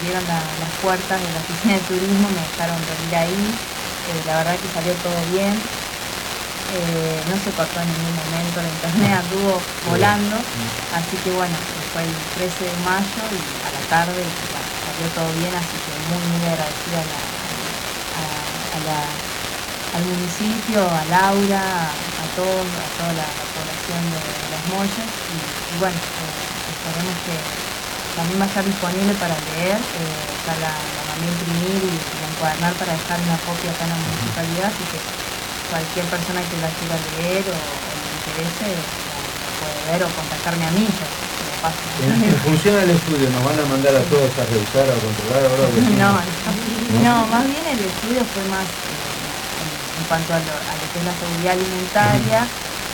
[0.05, 4.37] abrieron la- las puertas de la oficina de turismo, me dejaron venir ahí, eh, la
[4.37, 5.49] verdad que salió todo bien,
[6.77, 9.57] eh, no se cortó en ningún momento, la internet anduvo
[9.89, 10.37] volando,
[10.93, 11.57] así que bueno,
[11.93, 16.21] fue el 13 de mayo y a la tarde salió todo bien, así que muy
[16.37, 17.21] muy agradecida a la,
[18.21, 19.13] a- a la-
[19.97, 24.63] al municipio, a Laura, a, a todos, a toda la, la población de, de los
[24.69, 25.37] molles y,
[25.73, 27.35] y bueno, eh, esperemos que
[28.15, 31.93] también va a estar disponible para leer, eh, ya la, la mandé a imprimir y,
[31.99, 34.99] y encuadernar para dejar una copia acá en la municipalidad, así que
[35.71, 38.83] cualquier persona que la quiera leer o, o le interese la,
[39.43, 41.83] la puede ver o contactarme a mí, yo se lo paso.
[42.05, 45.41] En, en función del estudio, ¿nos van a mandar a todos a revisar o controlar
[45.49, 45.63] ahora?
[46.03, 46.11] no,
[47.03, 49.69] no, más bien el estudio fue más eh, en,
[49.99, 52.39] en cuanto a lo, a lo que es la seguridad alimentaria,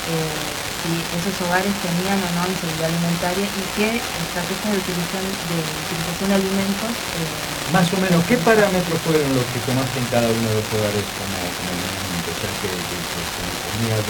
[0.10, 5.58] eh, si esos hogares tenían o no inseguridad alimentaria y qué estrategias de utilización de,
[5.62, 6.92] utilización de alimentos.
[7.18, 10.68] eh, Más o menos, ¿qué parámetros fueron los que tomaste en cada uno de los
[10.74, 12.30] hogares como, como elemento?
[12.34, 12.70] O sea, que,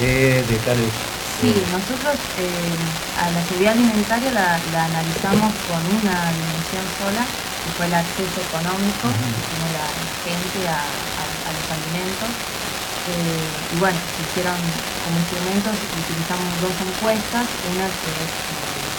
[0.00, 0.92] de, de tales...
[1.40, 2.76] Sí, Sí, nosotros eh,
[3.18, 8.38] a la seguridad alimentaria la, la analizamos con una dimensión sola, que fue el acceso
[8.46, 9.86] económico que tiene la
[10.22, 12.30] gente a, a- a los alimentos.
[13.02, 14.54] Eh, y bueno, se hicieron
[15.02, 18.90] como instrumentos, utilizamos dos encuestas, una que es eh,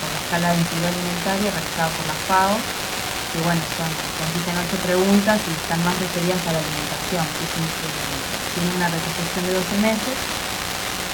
[0.00, 4.64] por la escala de densidad alimentaria realizada por la FAO, que bueno, son, consisten en
[4.64, 8.20] ocho preguntas y están más referidas a la alimentación, que es un- eh,
[8.56, 10.16] tiene una retrospección de 12 meses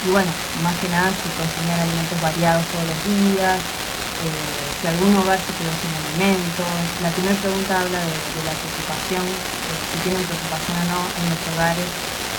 [0.06, 0.30] y bueno,
[0.62, 5.54] más que nada si consumían alimentos variados todos los días, eh, si algún hogar se
[5.58, 6.66] quedó sin alimentos.
[7.02, 8.14] La primera pregunta habla de,
[8.46, 11.86] la preocupación, si tienen preocupación o no en los hogares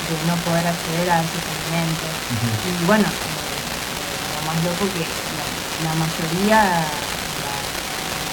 [0.09, 2.11] de no poder acceder a esos alimentos.
[2.65, 5.45] Y bueno, eh, eh, lo más loco que la,
[5.85, 6.59] la mayoría,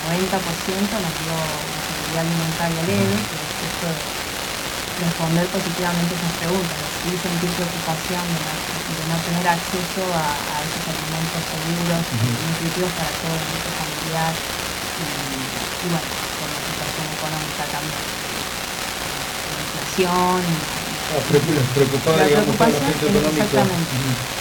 [0.08, 0.40] el 90%
[1.04, 7.50] nos dio seguridad alimentaria leve, que es esto de responder positivamente esas preguntas, y sentir
[7.52, 13.12] preocupación de no, de no tener acceso a, a esos alimentos seguros y nutritivos para
[13.20, 15.06] todo el grupo familiar y,
[15.84, 16.08] y bueno,
[16.40, 18.04] por la situación económica también,
[19.52, 20.40] la inflación
[21.06, 23.44] y, preocu- les preocupaba, la digamos, el aspecto económico.
[23.46, 23.92] exactamente.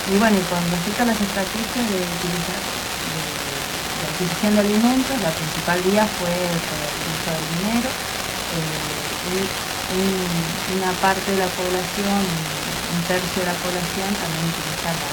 [0.09, 5.15] Y bueno, y con respecto a las estrategias de utilizar de, de adquisición de alimentos,
[5.21, 6.33] la principal vía fue
[6.69, 7.89] por el uso del dinero.
[7.89, 8.85] eh,
[9.25, 15.11] y un- una parte de la población, un tercio de la población, también utiliza la,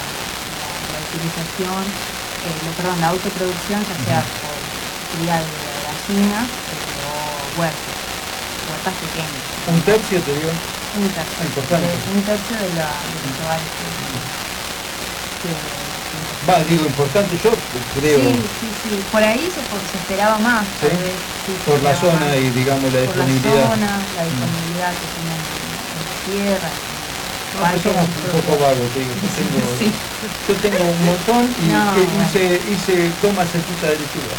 [0.56, 4.56] la- la utilización, eh, lo- perdón, la autoproducción, ya sea por
[5.16, 5.52] cría de
[5.84, 7.96] gallinas eh, o huertas,
[8.68, 9.44] huertas pequeñas.
[9.68, 10.52] Un tercio te digo.
[10.94, 11.36] Un tercio.
[11.40, 11.88] Ah, importante.
[12.14, 13.18] un tercio de, la, de
[15.42, 15.52] que,
[16.50, 17.50] Va, digo, importante, yo
[17.94, 18.18] creo.
[18.18, 19.02] Sí, sí, sí.
[19.10, 21.14] Por ahí se, por- se esperaba más, Sí, tal vez.
[21.46, 22.36] sí, se por la zona más.
[22.36, 23.54] y, digamos, la Por disponibilidad.
[23.54, 24.30] la zona, la Mm.
[24.30, 26.70] disponibilidad que tienen en la tierra.
[27.54, 28.44] No, parques pues somos un propios.
[28.44, 29.12] poco vagos, te digo.
[29.22, 29.88] Yo tengo, Sí.
[30.48, 32.42] yo tengo un montón y No, que hice,
[32.74, 34.36] hice toma cerquita de lechuga.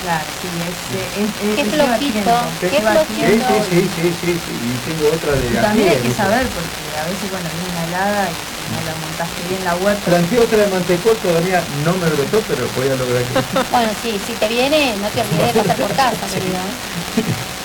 [0.00, 0.76] Claro, sí, es,
[1.12, 3.28] es, es, flojito, qué flojito.
[3.28, 4.52] Sí, sí, sí, sí, sí, sí.
[4.56, 8.22] Y tengo otra de también hay que saber, porque a veces, bueno, viene una helada
[8.32, 8.34] y
[8.72, 10.04] no la montaste bien la huerta.
[10.08, 13.92] Planteé otra de mantecol, todavía no me lo dotó, pero voy a lograr que Bueno,
[14.00, 16.56] sí, si te viene, no te olvides de pasar por casa, querido.
[16.56, 17.24] ¿eh?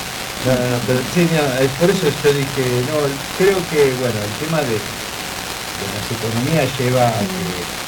[0.45, 3.01] No, no, no, pero sí, no, es por eso yo dije, no,
[3.39, 7.84] creo que, bueno, el tema de, de las economías lleva a que, eh,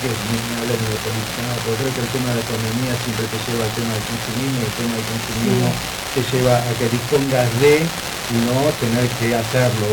[0.00, 3.24] quiero ni ni de política, no, pero creo que el tema de la economía siempre
[3.30, 5.68] te lleva al tema del consumismo, y el tema del consumismo
[6.14, 9.88] te lleva a que dispongas de y no tener que hacerlo.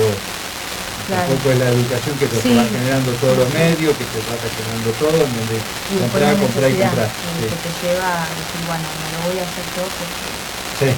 [1.05, 1.29] Claro.
[1.29, 2.49] Tampoco es la educación que te Sí.
[2.57, 6.69] va generando todos los medios, que te va generando todo, en donde Y comprar, comprar
[6.71, 7.09] y comprar.
[7.13, 7.45] Sí.
[7.45, 10.25] que te lleva a decir, bueno, me lo voy a hacer yo porque
[10.81, 10.89] Sí.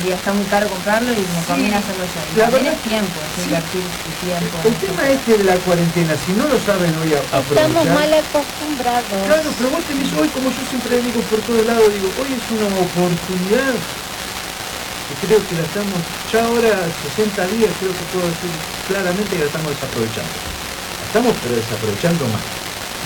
[0.00, 1.46] Un día está muy caro comprarlo y me Sí.
[1.46, 2.20] conviene hacerlo yo.
[2.24, 3.40] Y La también verdad- es tiempo, es Sí.
[3.44, 4.54] invertir tu tiempo.
[4.64, 7.68] El tema este de la cuarentena, si no lo saben hoy a- aprovechar.
[7.68, 9.20] Estamos mal acostumbrados.
[9.28, 12.44] Claro, pero vos tenés hoy, como yo siempre digo por todos lados, digo, hoy es
[12.48, 16.00] una oportunidad que creo que la estamos,
[16.32, 16.72] ya ahora
[17.04, 18.52] 60 días creo que puedo decir
[18.88, 20.32] claramente que la estamos desaprovechando.
[20.32, 22.46] La estamos pero desaprovechando mal.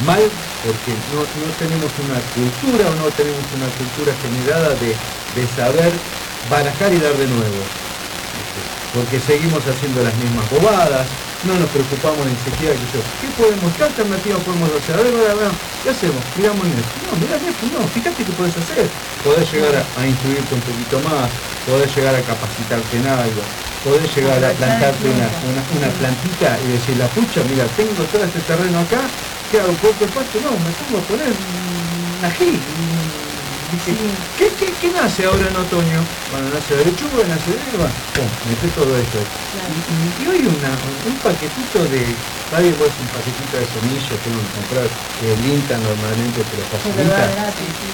[0.04, 0.22] Mal
[0.66, 5.92] porque no, no tenemos una cultura o no tenemos una cultura generada de, de saber
[6.50, 7.62] barajar y dar de nuevo
[8.94, 11.02] porque seguimos haciendo las mismas bobadas,
[11.42, 14.94] no nos preocupamos ni siquiera que yo, ¿qué podemos, qué alternativa podemos hacer?
[14.94, 15.50] A ver, a ver,
[15.82, 16.22] ¿qué hacemos?
[16.38, 17.02] Miramos Netflix.
[17.10, 18.86] No, mirá Netflix, no, fíjate qué podés hacer.
[19.26, 21.26] Podés llegar a, a instruirte un poquito más,
[21.66, 23.42] podés llegar a capacitarte en algo,
[23.82, 28.22] podés llegar a plantarte una, una, una plantita y decir, la pucha, mira, tengo todo
[28.22, 29.02] este terreno acá,
[29.50, 29.74] ¿qué hago?
[29.82, 30.38] ¿Corto el pasto?
[30.38, 32.62] No, me pongo a poner un ají,
[33.72, 33.96] Dije,
[34.38, 36.00] ¿qué, qué, qué nace ahora en otoño?
[36.30, 39.18] Bueno, nace lechuga, nace hierba, pum, meté todo esto.
[40.20, 40.70] Y, hoy una,
[41.08, 42.04] un paquetito de,
[42.76, 44.86] vos un paquetito de semillas tengo que comprar,
[45.18, 47.24] que el INTA normalmente te lo facilita.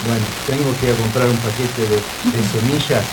[0.07, 3.05] Bueno, tengo que ir a comprar un paquete de, de semillas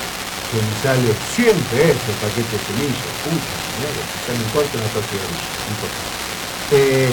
[0.49, 3.11] que me sale 100 pesos el paquete de semillas.
[3.21, 3.89] Pucha, mirá,
[4.25, 6.01] que no importa una tortilla de semillas, no importa.
[6.71, 7.11] Eh,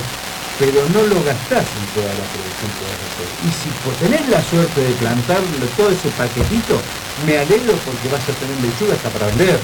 [0.58, 3.28] pero no lo gastás en toda la producción que vas a hacer.
[3.42, 6.80] Y si por tenés la suerte de plantarlo todo ese paquetito,
[7.26, 9.58] me alegro porque vas a tener lechuga hasta para vender.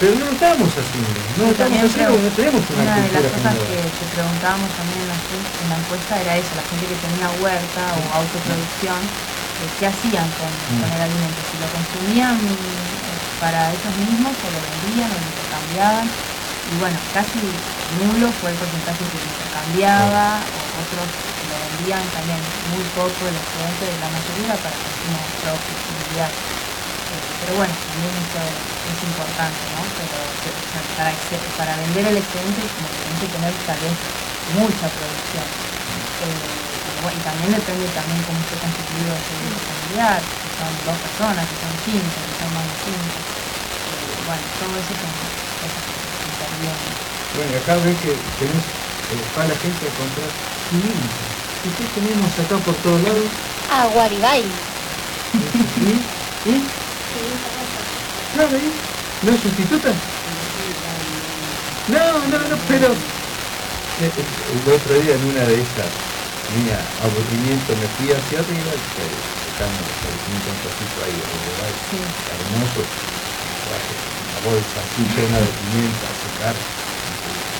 [0.00, 3.32] Pero no lo estamos haciendo, no lo estamos haciendo, no tenemos una, una de las
[3.36, 6.84] cosas que, que preguntábamos también en la, encu- en la encuesta era eso, la gente
[6.88, 10.80] que tenía una huerta o autoproducción, eh, ¿qué hacían con, Mm.
[10.80, 11.40] con el alimento?
[11.52, 12.56] Si lo consumían eh,
[13.40, 16.06] para ellos mismos o lo vendían o lo intercambiaban.
[16.66, 17.38] Y bueno, casi
[18.02, 21.06] nulo fue el porcentaje que intercambiaba, o otros
[21.38, 22.42] que lo vendían también
[22.74, 26.30] muy poco, el excedente de la mayoría para consumo propio, familiar.
[26.30, 29.80] Eh, pero bueno, también eso es importante, ¿no?
[29.94, 31.10] Pero que- o sea, para,
[31.54, 33.96] para vender el excedente como que tenés que tener tal vez
[34.58, 35.46] mucha producción.
[36.26, 40.70] Eh, y bueno, y también depende también cómo esté constituido ese grupo familiar, si son
[40.82, 43.18] dos personas, si son cinco, si son más de cinco.
[43.86, 45.35] Eh, bueno, todo eso intervienen.
[47.36, 50.30] Bueno, acá ves que tenés, eh, para la gente a comprar
[50.72, 50.96] 500.
[51.66, 53.28] ¿Y qué tenemos acá por todos lados?
[53.70, 54.40] Ah, Guaribay.
[55.84, 55.92] ¿Y?
[56.48, 56.54] ¿Y?
[58.34, 58.68] Claro, ¿y?
[59.26, 59.92] ¿No es sustituta?
[61.88, 62.88] No, no, no, pero...
[62.92, 65.90] eh, eh, El otro día en una de esas,
[66.56, 71.16] mira, aburrimiento, me fui hacia arriba, que estamos establecimiento un ahí,
[72.32, 72.80] hermoso,
[74.46, 76.54] bolsa así llena de pimienta, a secar,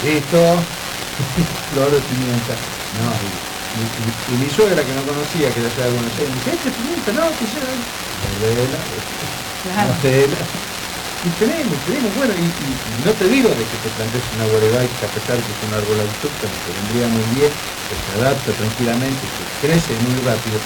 [0.06, 0.38] listo,
[1.72, 2.54] flor de pimienta,
[3.02, 3.28] no, y,
[3.76, 6.50] y- y- y mi suegra que no conocía, que era de Buenos Aires, me dice,
[6.54, 7.60] este es pimienta, no, que yo,
[8.40, 8.78] novela,
[9.66, 9.90] Claro.
[11.26, 12.46] y tenemos, tenemos, bueno, y,
[13.02, 14.46] no te digo de que te plantes una
[14.86, 18.10] que a pesar de que es un árbol autóctono, que vendría muy bien, que se
[18.14, 20.58] adapta tranquilamente, que crece muy rápido,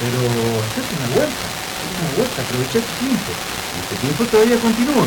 [0.00, 0.16] pero
[0.64, 1.46] hacete una huerta,
[1.92, 5.04] una huerta, aprovechá tu tiempo, y este tiempo todavía continúa,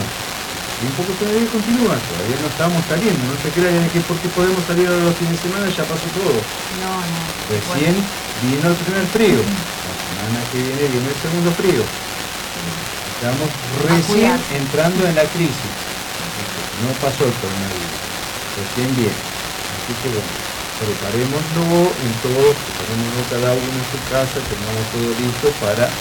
[0.80, 4.64] el tiempo que todavía continúa, todavía no estamos saliendo, no se crean que porque podemos
[4.64, 6.40] salir ahora los fines de semana ya pasó todo.
[6.80, 7.20] No, no.
[7.52, 8.00] Recién
[8.48, 11.84] vino el primer frío, la semana que viene viene el segundo frío.
[11.84, 13.52] Estamos
[13.92, 15.72] recién entrando en la crisis.
[16.80, 18.00] No pasó el coronavirus,
[18.56, 19.20] recién viene.
[19.20, 20.32] Así que bueno,
[20.80, 25.92] preparémoslo en todos, preparémoslo cada uno en su casa, tengamos todo listo para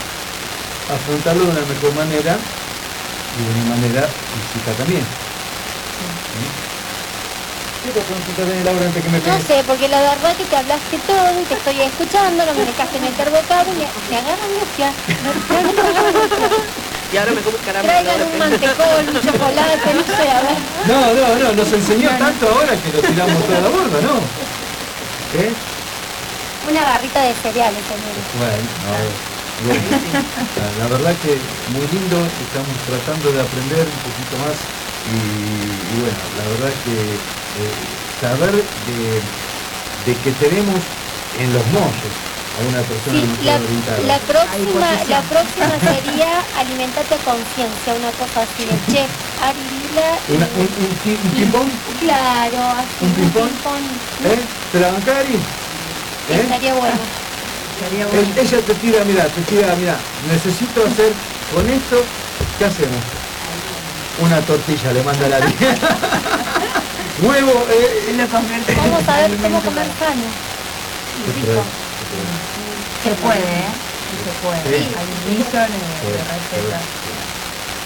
[0.86, 2.38] afrontarlo de una mejor manera
[3.36, 5.02] y de una manera física también.
[5.02, 6.44] ¿Sí?
[7.84, 10.56] ¿Qué te consulta de Laura antes que me No sé, porque la verdad que te
[10.56, 14.92] hablaste todo y te estoy escuchando, me dejaste meter bocado y me, me agarra angustia.
[17.10, 17.88] Y ahora me como caramelo.
[17.88, 20.58] Traigan un mantecol, un chocolate, no sé, a ver.
[20.86, 24.20] No, no, no, nos enseñó tanto ahora que lo tiramos toda la borda, ¿no?
[25.40, 25.52] ¿Eh?
[26.68, 28.24] Una barrita de cereales, señores.
[28.36, 29.80] Bueno, no, bueno,
[30.56, 31.38] la, la verdad que
[31.74, 34.56] muy lindo, estamos tratando de aprender un poquito más
[35.08, 36.94] y, y bueno, la verdad que
[37.58, 37.74] eh,
[38.20, 38.52] saber
[38.86, 39.22] de,
[40.06, 40.78] de que tenemos
[41.38, 42.14] en los molles
[42.58, 43.58] a una persona Sí, la,
[44.06, 49.10] la próxima, la próxima sería alimentate a conciencia, una cosa así de chef
[49.42, 50.08] Ari Vila.
[50.28, 51.70] y- Una- un, un, un ping-pong,
[52.00, 53.84] Claro, así, ¿Un ping-pong?
[54.24, 54.38] ¿eh?
[54.72, 55.34] ¿Te la bancari?
[55.34, 56.40] Sí, ¿Eh?
[56.42, 56.98] Estaría bueno.
[57.78, 58.34] Bueno.
[58.36, 59.96] ella te tira, mira, te tira, mira,
[60.28, 61.12] necesito hacer
[61.54, 62.02] con esto,
[62.58, 62.98] ¿qué hacemos?
[64.20, 65.38] Una tortilla le manda la
[67.22, 70.26] Huevo, eh, Lo convierte en Vamos a ver cómo alimento comer sano.
[71.24, 71.62] se puede,
[73.02, 73.38] se puede.
[73.38, 73.70] ¿eh?
[74.24, 74.62] Se puede.
[74.62, 74.94] Sí.
[74.98, 76.82] Hay un millón de, recetas.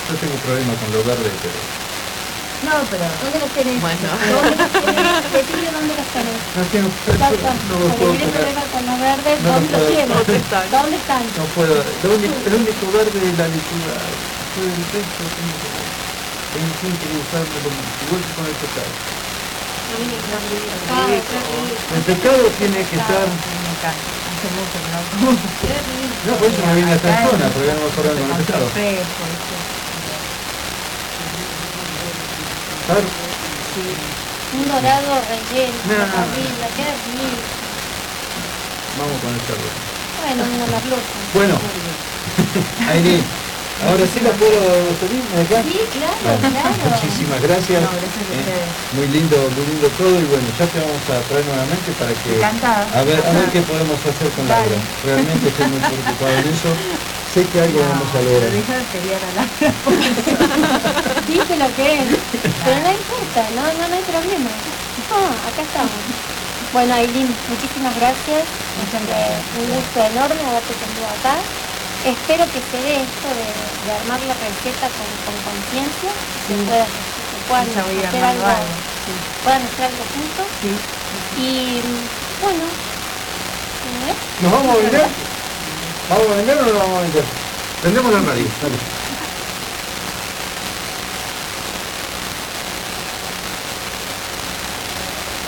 [0.08, 1.81] Yo tengo problemas con lo verde, pero
[2.62, 3.80] No, pero ¿Dónde los tenés?
[3.82, 4.06] Bueno.
[4.06, 5.32] ¿Dónde los tenés?
[5.32, 6.38] Decime dónde los tenés.
[6.54, 7.48] no tengo Exacto.
[7.68, 10.14] no me Porque puedo problema con los verdes, No ¿dónde los tienes?
[10.14, 10.64] ¿Dónde están?
[10.70, 11.22] ¿Dónde están?
[11.36, 11.74] No puedo,
[12.14, 13.94] único, el único verde es la lechuga.
[13.98, 15.82] Después del resto tengo que
[16.52, 18.92] tengo que usarlo como igual que con el pescado.
[19.92, 21.08] Ah.
[21.10, 23.72] El pescado tiene que estar, me
[26.26, 28.66] no por eso me viene a esta zona, porque no con el pescado.
[32.86, 33.06] Claro.
[34.52, 35.94] Un dorado relleno, No.
[35.96, 37.40] una parrilla, qué rico.
[38.98, 39.68] Vamos con el cerdo.
[40.20, 41.12] Bueno, una merluza.
[41.32, 41.54] Bueno,
[42.92, 43.24] Aileen,
[43.88, 44.60] ahora sí la puedo
[45.00, 45.58] salir de acá.
[45.64, 46.92] Sí, claro, Bueno, claro.
[46.92, 47.80] Muchísimas gracias.
[47.80, 51.16] No, gracias a Eh, muy lindo, muy lindo todo y bueno, ya te vamos a
[51.32, 52.84] traer nuevamente para que Encantada.
[52.92, 54.68] a ver, a ver qué podemos hacer con la Dale.
[54.76, 54.80] obra.
[55.08, 56.70] Realmente estoy muy preocupado en eso.
[57.32, 58.52] Sé que algo vamos a lograr.
[58.52, 59.44] deja de pelear a la
[61.28, 62.06] Dice lo que es.
[62.64, 64.50] Pero no importa, no, no, no hay problema.
[65.12, 66.02] Ah, acá estamos.
[66.72, 68.42] Bueno, Aileen, muchísimas gracias.
[68.82, 71.36] Este, un gusto enorme haberte tenido acá.
[72.04, 76.10] Espero que se dé esto de, de armar la receta con con conciencia,
[76.48, 78.72] que, puedas- que puedan hacer algo, algo,
[79.06, 79.12] sí.
[79.44, 80.46] puedan hacer algo juntos.
[80.60, 80.72] Sí.
[81.38, 81.80] Y
[82.42, 82.64] bueno,
[84.10, 84.14] ¿eh?
[84.42, 85.06] ¿Nos vamos a vender?
[86.10, 87.24] ¿Vamos a vender o no vamos a vender?
[87.84, 88.78] Vendemos la radio, dale.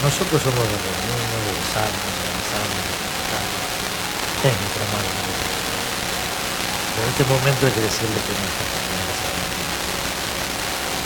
[0.04, 3.64] Nosotros somos de de besarnos, de avanzarnos, de cantarnos.
[4.44, 4.84] Es nuestra.
[6.92, 8.68] Pero en este momento hay que decirle que no está.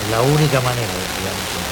[0.02, 1.70] Es la única manera de que damos una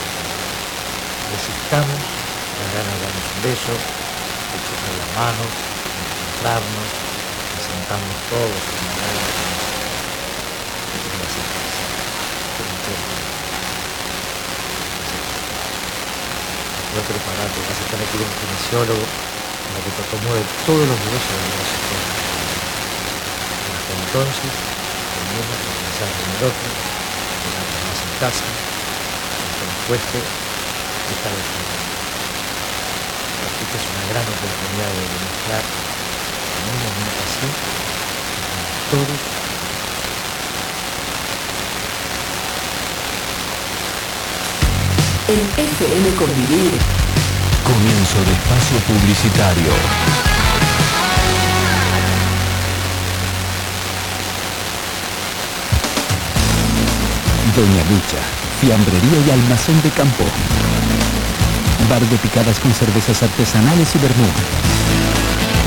[1.34, 8.62] Resistamos las ganas de darnos un beso, de las manos, de encontrarnos, de sentarnos todos
[8.70, 9.18] en la mano,
[10.94, 11.46] de hacer
[16.96, 20.84] poder prepararte, vas a tener que ir a un kinesiólogo para que te acomode todos
[20.88, 22.16] los huesos de los sistemas.
[23.76, 24.52] Hasta entonces,
[25.12, 31.44] tenemos que pensar en el otro, quedarte más en casa, aunque nos cueste, estar en
[31.52, 31.84] familia.
[33.44, 38.40] Así que es una gran oportunidad de demostrar en un momento así, que
[38.88, 39.20] todos
[45.28, 46.70] En FM Convivir.
[47.64, 49.72] Comienzo de espacio publicitario.
[57.56, 58.22] Doña Lucha,
[58.60, 60.22] fiambrería y almacén de campo.
[61.90, 64.28] Bar de picadas con cervezas artesanales y vermú.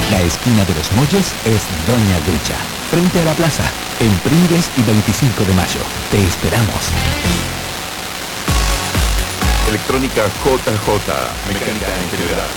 [0.09, 2.55] La esquina de los molles es Doña Lucha,
[2.89, 3.63] frente a la plaza,
[3.99, 5.81] en Pringles y 25 de mayo.
[6.11, 7.48] Te esperamos.
[9.69, 10.67] Electrónica JJ,
[11.47, 12.49] mecánica en general.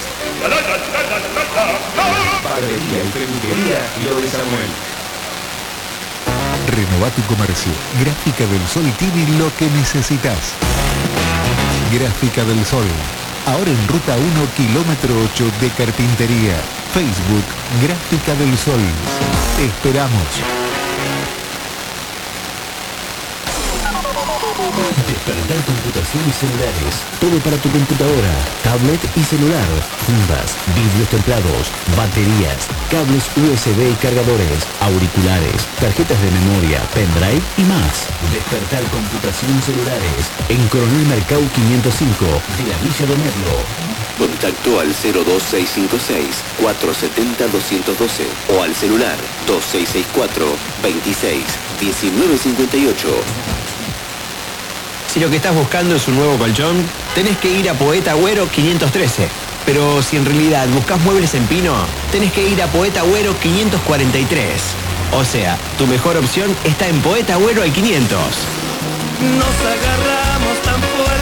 [2.60, 4.70] Barbería y Peluquería Lo de Samuel.
[6.66, 7.70] Renova tu comercio.
[8.00, 10.54] Gráfica del Sol tiene lo que necesitas.
[11.92, 12.86] Gráfica del Sol.
[13.46, 14.24] Ahora en ruta 1,
[14.56, 16.56] kilómetro 8 de carpintería.
[16.92, 17.44] Facebook,
[17.80, 18.80] Gráfica del Sol.
[19.56, 20.57] Te esperamos.
[24.58, 26.94] Despertar computación y celulares.
[27.20, 29.68] Todo para tu computadora, tablet y celular.
[30.02, 38.10] Fundas, vidrios templados, baterías, cables USB y cargadores, auriculares, tarjetas de memoria, pendrive y más.
[38.34, 40.26] Despertar computación y celulares.
[40.50, 42.26] En Coronel Mercado 505
[42.58, 43.54] de la Villa de Merlo.
[44.18, 49.14] Contacto al 02656 470 212 o al celular
[49.46, 50.50] 2664
[50.82, 51.46] 26
[51.78, 53.67] 1958.
[55.12, 56.76] Si lo que estás buscando es un nuevo colchón,
[57.14, 59.28] tenés que ir a Poeta Agüero 513.
[59.64, 61.74] Pero si en realidad buscas muebles en pino,
[62.12, 64.50] tenés que ir a Poeta Agüero 543.
[65.12, 68.18] O sea, tu mejor opción está en Poeta Agüero al 500.
[68.18, 71.17] Nos agarramos tan fuerte.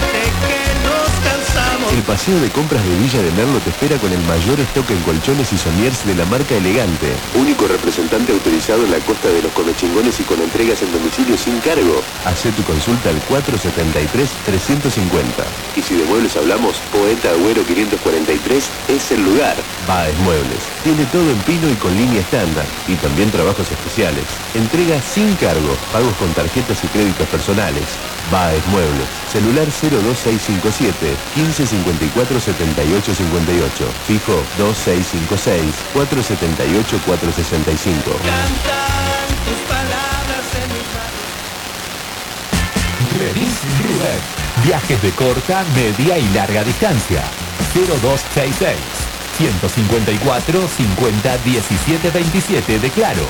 [1.92, 5.00] El paseo de compras de Villa de Merlo te espera con el mayor stock en
[5.02, 7.12] colchones y somiers de la marca Elegante.
[7.34, 11.60] Único representante autorizado en la costa de los Comechingones y con entregas en domicilio sin
[11.60, 12.02] cargo.
[12.24, 15.44] Hacé tu consulta al 473-350.
[15.76, 19.54] Y si de muebles hablamos, Poeta Agüero 543 es el lugar.
[19.86, 20.66] Baez Muebles.
[20.82, 22.66] Tiene todo en pino y con línea estándar.
[22.88, 24.24] Y también trabajos especiales.
[24.54, 25.76] Entrega sin cargo.
[25.92, 27.84] Pagos con tarjetas y créditos personales.
[28.30, 29.08] Baez Muebles.
[29.30, 33.88] Celular 02657 1554 7858.
[34.06, 38.10] Fijo 2656 478 465.
[39.44, 40.70] Tus palabras en
[43.82, 44.18] Gruber.
[44.64, 47.22] Viajes de corta, media y larga distancia.
[47.74, 48.76] 0266
[49.38, 53.22] 154 50 17 27 de Claro.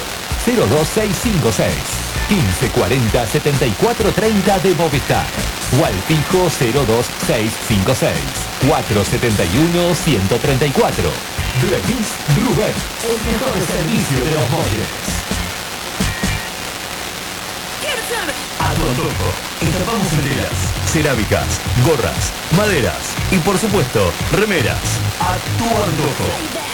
[0.47, 5.27] 02656 1540 74 30 de Movistar.
[5.81, 8.15] O al fijo 02656
[8.69, 11.11] 471 134.
[11.63, 12.75] Revis Gruber.
[13.03, 15.27] El mejor servicio de los molles.
[18.59, 18.83] A tu.
[19.65, 20.09] Estampamos
[20.87, 24.81] cerámicas, gorras, maderas y por supuesto, remeras.
[25.21, 26.66] A tu antojo.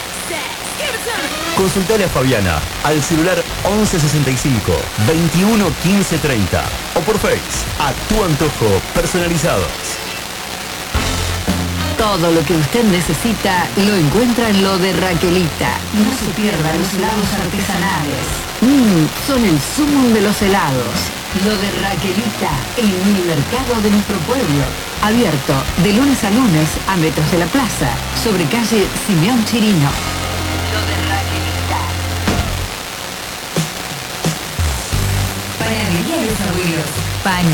[1.57, 4.73] Consultale a Fabiana al celular 1165
[5.07, 6.65] 21 15 30
[6.95, 9.69] o por Face a tu antojo personalizados.
[11.97, 15.79] Todo lo que usted necesita lo encuentra en lo de Raquelita.
[15.95, 18.27] No se pierda los helados artesanales.
[18.61, 20.95] Mmm, son el sumum de los helados.
[21.45, 24.65] Lo de Raquelita, el mini mercado de nuestro pueblo.
[25.03, 25.55] Abierto
[25.85, 27.91] de lunes a lunes a metros de la plaza,
[28.23, 30.22] sobre calle Simeón Chirino.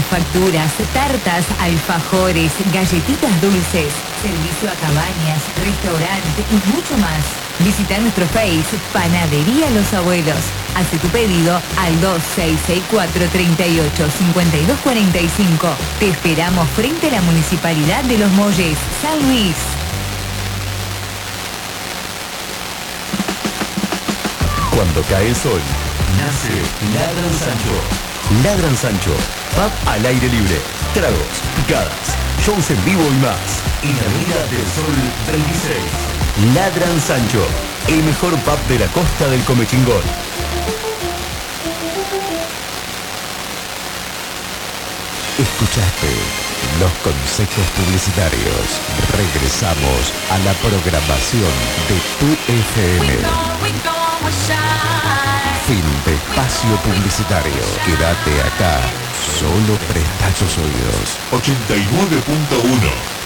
[0.08, 3.92] Facturas, tartas, alfajores, galletitas dulces,
[4.22, 7.24] servicio a cabañas, restaurante y mucho más.
[7.60, 10.38] Visita nuestro Face Panadería Los Abuelos.
[10.76, 15.68] Hace tu pedido al 2664 38 52 45.
[15.98, 19.87] Te esperamos frente a la Municipalidad de Los Molles, San Luis.
[24.78, 25.60] Cuando cae el sol,
[26.16, 26.54] nace
[26.94, 27.74] Ladran Sancho.
[28.44, 29.10] Ladran Sancho,
[29.56, 30.54] pub al aire libre,
[30.94, 32.14] tragos, picadas,
[32.46, 33.42] shows en vivo y más.
[33.82, 34.94] En Avenida del Sol
[35.26, 36.54] 36.
[36.54, 37.44] Ladran Sancho,
[37.88, 40.04] el mejor pub de la costa del Comechingón.
[45.38, 46.14] Escuchaste
[46.78, 48.78] los consejos publicitarios.
[49.10, 51.50] Regresamos a la programación
[51.90, 53.97] de tu FM.
[55.66, 57.62] Fin de espacio publicitario.
[57.84, 58.80] Quédate acá.
[59.38, 61.18] Solo presta tus oídos.
[61.30, 63.18] 89.1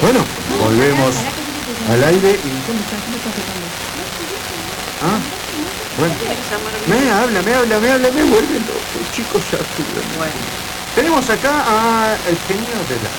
[0.00, 0.24] Bueno,
[0.60, 1.14] volvemos
[1.90, 2.50] al aire y.
[5.02, 5.18] Ah,
[5.98, 6.14] bueno.
[6.86, 9.58] Me habla, me habla, me habla, me vuelve loco, chicos, ya.
[10.18, 10.63] Bueno.
[10.94, 13.10] Tenemos acá a el genio de la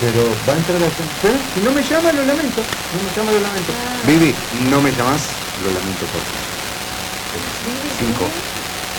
[0.00, 0.90] Pero va a entrar a
[1.22, 2.60] pero si no me llama lo lamento,
[2.92, 3.72] no me llama lo lamento.
[4.04, 4.34] Vivi,
[4.68, 5.28] no me llamas,
[5.62, 6.20] lo lamento por
[7.98, 8.26] Cinco,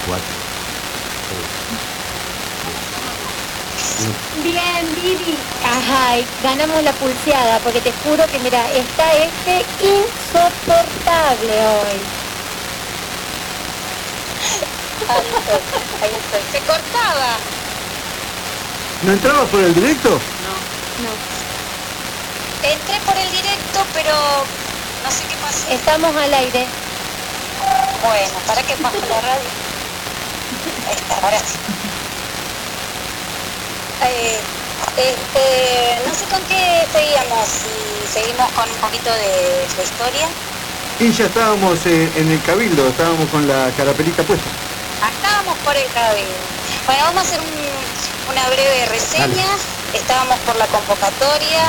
[0.08, 0.42] cuatro,
[4.42, 5.38] Bien, Vivi.
[5.64, 12.00] Ajá, y ganamos la pulseada, porque te juro que, mira, está este insoportable hoy.
[16.02, 16.42] Ahí estoy.
[16.52, 17.38] Se cortaba.
[19.04, 20.10] ¿No entrabas por el directo?
[20.10, 21.12] No.
[22.68, 24.14] Entré por el directo, pero
[25.04, 25.68] no sé qué pasó.
[25.70, 26.68] Estamos al aire.
[28.04, 29.50] Bueno, ¿para qué bajo la radio?
[30.88, 31.58] Ahí está, ahora sí.
[34.04, 34.40] Eh,
[34.98, 40.28] este, no sé con qué seguíamos, si seguimos con un poquito de, de historia.
[41.00, 44.50] Y ya estábamos eh, en el cabildo, estábamos con la carapelita puesta.
[45.10, 46.38] Estábamos por el cabello.
[46.86, 49.48] Bueno, vamos a hacer un- una breve reseña.
[49.94, 51.66] Estábamos por la convocatoria.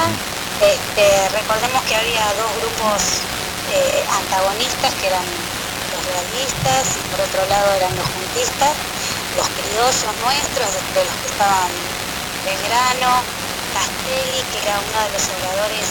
[0.61, 3.03] Este, recordemos que había dos grupos
[3.73, 8.75] eh, antagonistas que eran los realistas y por otro lado eran los juntistas,
[9.37, 11.71] los criollos nuestros, de los que estaban
[12.45, 13.23] Belgrano,
[13.73, 15.87] Castelli, que era uno de los obradores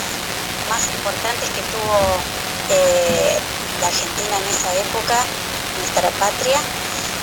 [0.70, 1.98] más importantes que tuvo
[2.70, 3.40] eh,
[3.82, 5.18] la Argentina en esa época,
[5.82, 6.60] nuestra patria,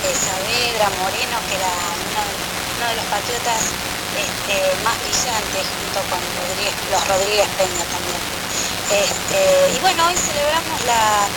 [0.03, 3.59] eh, Saavedra, Moreno, que era uno, de los patriotas
[4.15, 8.21] este, más brillantes, junto con los Rodríguez Peña también.
[8.89, 11.27] Este, y bueno, hoy celebramos la,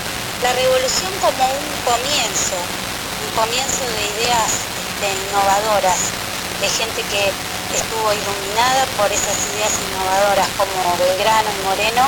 [0.42, 4.50] la revolución como un comienzo, un comienzo de ideas
[4.86, 6.14] este, innovadoras,
[6.62, 7.34] de gente que
[7.74, 12.06] estuvo iluminada por esas ideas innovadoras como Belgrano y Moreno,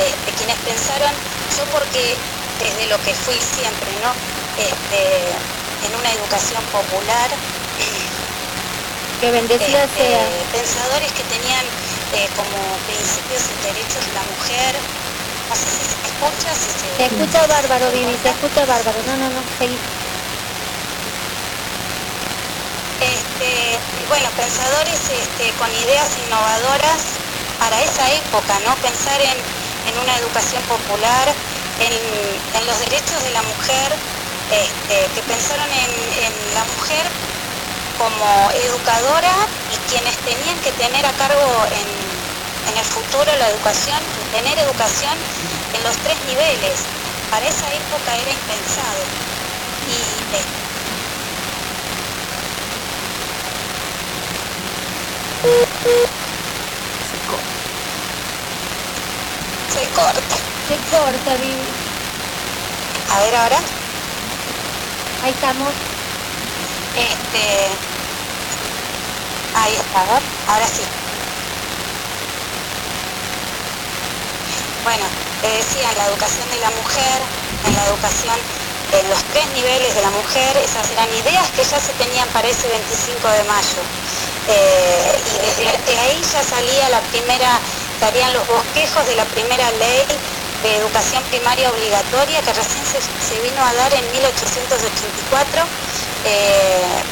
[0.00, 1.12] de quienes pensaron,
[1.54, 2.16] yo porque
[2.58, 4.10] desde lo que fui siempre, ¿no?
[4.58, 5.34] Este,
[5.84, 7.30] en una educación popular,
[9.20, 10.26] Que bendecida este, sea.
[10.52, 11.64] pensadores que tenían
[12.12, 14.74] eh, como principios y derechos la mujer,
[15.48, 16.86] no sé si se escucha, si se...
[16.96, 18.98] Se escucha bárbaro, Vivi, se escucha bárbaro.
[19.06, 19.78] No, no, no, seguí.
[23.00, 23.78] este,
[24.08, 27.00] bueno, pensadores este, con ideas innovadoras
[27.58, 28.74] para esa época, ¿no?
[28.76, 29.36] Pensar en,
[29.88, 31.28] en una educación popular,
[31.80, 31.92] en,
[32.60, 33.92] en los derechos de la mujer,
[34.50, 35.90] este, que pensaron en,
[36.24, 37.06] en la mujer
[37.98, 39.34] como educadora
[39.72, 41.88] y quienes tenían que tener a cargo en,
[42.72, 43.98] en el futuro la educación,
[44.32, 45.14] tener educación
[45.74, 46.80] en los tres niveles.
[47.30, 49.02] Para esa época era impensado.
[49.88, 50.64] Y eh,
[59.72, 60.36] Se corta.
[60.68, 61.54] Se corta, Vivi.
[63.10, 63.83] A ver ahora.
[65.24, 65.72] Ahí estamos.
[66.92, 67.44] Este.
[69.56, 70.84] Ahí está, ver, ahora sí.
[74.84, 75.04] Bueno,
[75.40, 77.22] te decía, en la educación de la mujer,
[77.64, 78.36] en la educación
[79.00, 82.46] en los tres niveles de la mujer, esas eran ideas que ya se tenían para
[82.46, 83.80] ese 25 de mayo.
[84.46, 85.22] Eh,
[85.56, 87.60] y desde ahí ya salía la primera,
[87.98, 90.04] salían los bosquejos de la primera ley
[90.64, 95.62] de educación primaria obligatoria que recién se, vino a dar en 1884.
[96.24, 97.04] eh,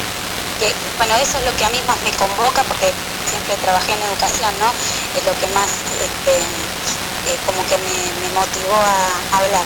[0.59, 2.89] que, bueno, eso es lo que a mí más me convoca porque
[3.29, 4.69] siempre trabajé en educación, ¿no?
[5.17, 5.69] Es lo que más
[6.01, 9.65] este, eh, como que me, me motivó a hablar.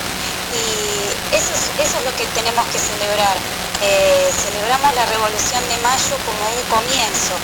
[0.51, 3.35] Y eso es, eso es lo que tenemos que celebrar.
[3.83, 7.35] Eh, celebramos la Revolución de Mayo como un comienzo.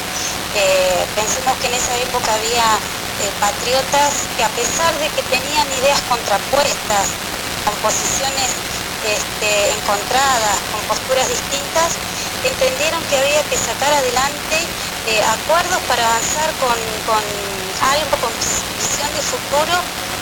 [0.56, 2.68] Eh, pensemos que en esa época había
[3.22, 7.06] eh, patriotas que a pesar de que tenían ideas contrapuestas,
[7.66, 8.50] con posiciones
[9.06, 11.96] este, encontradas, con posturas distintas,
[12.44, 14.58] entendieron que había que sacar adelante
[15.08, 16.76] eh, acuerdos para avanzar con,
[17.08, 17.24] con
[17.92, 18.32] algo, con
[18.80, 19.76] visión de futuro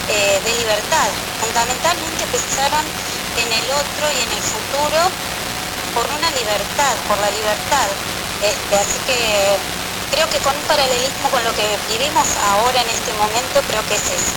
[0.09, 1.09] eh, de libertad.
[1.41, 2.85] Fundamentalmente pensaron
[3.37, 5.01] en el otro y en el futuro
[5.93, 7.87] por una libertad, por la libertad.
[8.41, 9.80] Este, así que
[10.11, 13.95] creo que con un paralelismo con lo que vivimos ahora en este momento, creo que
[13.95, 14.35] es eso.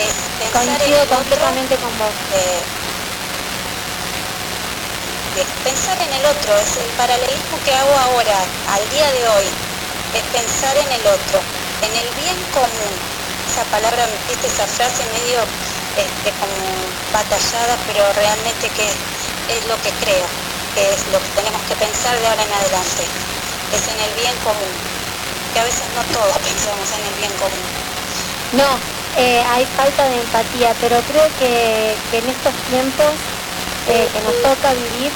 [0.00, 2.14] Es pensar en el otro, completamente con vos.
[2.36, 2.62] eh,
[5.64, 9.48] pensar en el otro, es el paralelismo que hago ahora, al día de hoy,
[10.14, 11.38] es pensar en el otro,
[11.84, 12.94] en el bien común.
[13.48, 15.40] Esa palabra, viste esa frase medio
[15.96, 16.56] este, como
[17.12, 20.26] batallada, pero realmente que es lo que creo,
[20.74, 23.04] que es lo que tenemos que pensar de ahora en adelante,
[23.76, 24.74] es en el bien común,
[25.54, 27.66] que a veces no todos pensamos en el bien común.
[28.52, 28.70] No,
[29.16, 33.14] eh, hay falta de empatía, pero creo que, que en estos tiempos
[33.88, 35.10] eh, que nos toca vivir,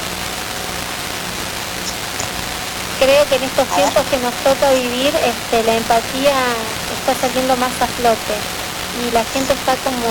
[3.01, 6.35] creo que en estos tiempos que nos toca vivir, este, la empatía
[6.95, 8.37] está saliendo más a flote
[9.03, 10.07] y la gente está como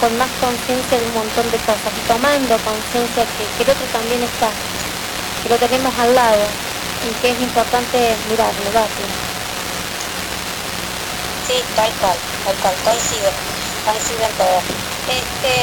[0.00, 3.86] con más conciencia de un montón de cosas y tomando conciencia que, que el otro
[3.92, 4.48] también está,
[5.42, 6.40] que lo tenemos al lado
[7.04, 9.08] y que es importante mirarlo, darle.
[11.46, 13.30] Sí, tal cual, tal cual, coincido,
[13.84, 14.58] coincido en todo.
[15.06, 15.54] Este,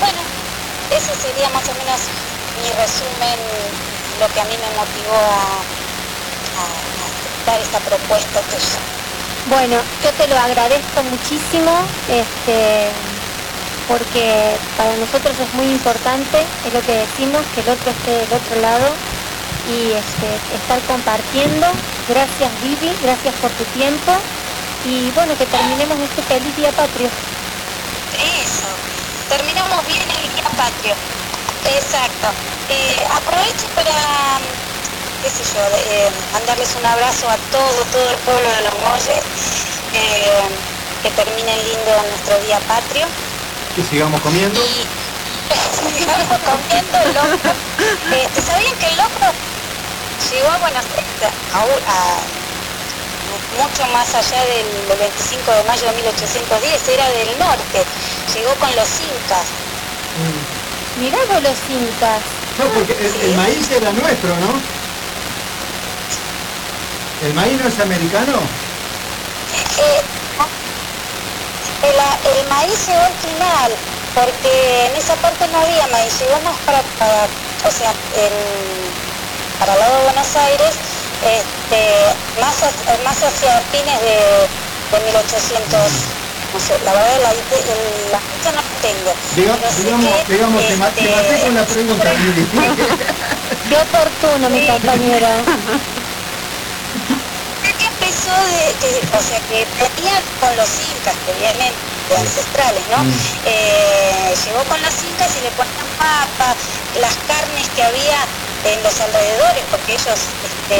[0.00, 0.20] bueno,
[0.90, 2.00] ese sería más o menos
[2.62, 3.38] mi resumen,
[4.20, 5.62] lo que a mí me motivó a,
[6.58, 6.64] a
[7.06, 8.80] aceptar esta propuesta tuya.
[9.48, 11.70] Bueno, yo te lo agradezco muchísimo,
[12.10, 12.90] este,
[13.86, 18.32] porque para nosotros es muy importante, es lo que decimos, que el otro esté del
[18.32, 18.90] otro lado
[19.68, 21.66] y este, estar compartiendo.
[22.08, 24.12] Gracias Vivi, gracias por tu tiempo
[24.84, 27.08] y bueno, que terminemos este feliz día patrio.
[28.16, 28.68] Eso,
[29.28, 30.94] terminamos bien el día patrio.
[31.76, 32.28] Exacto.
[32.70, 34.38] Eh, aprovecho para,
[35.22, 35.60] qué sé yo,
[35.90, 39.24] eh, mandarles un abrazo a todo, todo el pueblo de los Molles.
[39.94, 43.06] eh, que terminen lindo nuestro día patrio.
[43.74, 44.60] Que sigamos comiendo.
[45.96, 47.52] Sigamos comiendo locro.
[48.16, 49.26] Este, ¿Sabían que el locro
[50.30, 52.24] llegó a Buenos Aires a, a-
[53.56, 56.88] mucho más allá del 25 de mayo de 1810?
[56.88, 57.84] Era del norte,
[58.34, 59.46] llegó con los incas.
[61.00, 62.20] Mirá vos los incas.
[62.58, 64.60] No, porque el, el maíz era nuestro, ¿no?
[67.26, 68.38] ¿El maíz no es americano?
[69.78, 70.02] Eh,
[71.82, 73.72] el, el maíz llegó al final,
[74.14, 79.15] porque en esa parte no había maíz, llegó más para, para o sea, en-
[79.58, 80.78] para el lado de Buenos Aires,
[81.22, 85.92] este, más, hacia- más hacia fines de, de 1800,
[86.52, 87.32] no sé, la verdad la,
[88.12, 89.12] la fecha no la tengo.
[89.34, 92.46] Diga- sé digamos, que, digamos, te, ma- te este, maté con la pregunta, Lili.
[93.68, 95.28] Qué oportuno, mi compañera.
[97.78, 98.72] que empezó de,
[99.16, 101.72] o sea, que venía con los incas, que vienen
[102.08, 103.02] de ancestrales, ¿no?
[103.44, 106.54] Eh, llegó con los incas y le ponían papa,
[107.00, 108.20] las carnes que había
[108.64, 110.78] en los alrededores, porque ellos, este,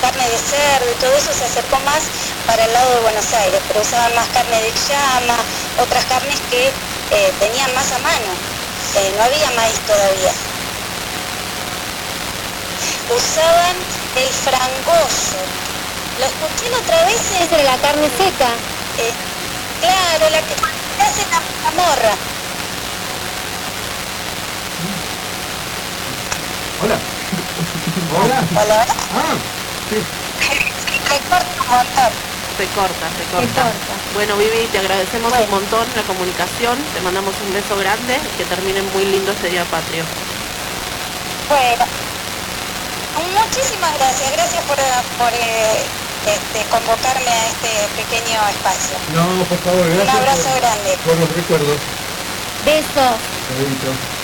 [0.00, 2.02] carne de cerdo y todo eso se acercó más
[2.46, 5.36] para el lado de Buenos Aires, pero usaban más carne de llama,
[5.78, 8.32] otras carnes que eh, tenían más a mano.
[8.96, 10.32] Eh, no había maíz todavía.
[13.10, 13.76] Usaban
[14.16, 15.69] el frangoso.
[16.20, 17.20] Lo escuché la otra vez
[17.50, 18.48] era la carne seca.
[18.98, 19.12] Eh,
[19.80, 22.14] claro, la que se hace la, la morra.
[26.82, 26.98] Hola.
[28.12, 28.38] Hola.
[28.60, 28.86] Hola.
[29.16, 29.34] Ah,
[29.88, 29.96] sí.
[31.08, 32.12] Me corto un montón.
[32.58, 33.72] Se corta, se corta.
[34.12, 38.82] Bueno, Vivi, te agradecemos un montón la comunicación, te mandamos un beso grande, que termine
[38.82, 40.04] muy lindo este día patrio.
[41.48, 41.86] Bueno,
[43.32, 45.84] muchísimas gracias, gracias por, por eh,
[46.26, 48.96] este, convocarme a este pequeño espacio.
[49.14, 50.14] No, por favor, gracias.
[50.14, 50.98] Un abrazo por, grande.
[51.04, 51.78] Por los recuerdos.
[52.64, 53.06] Beso.
[53.48, 54.20] Saludito.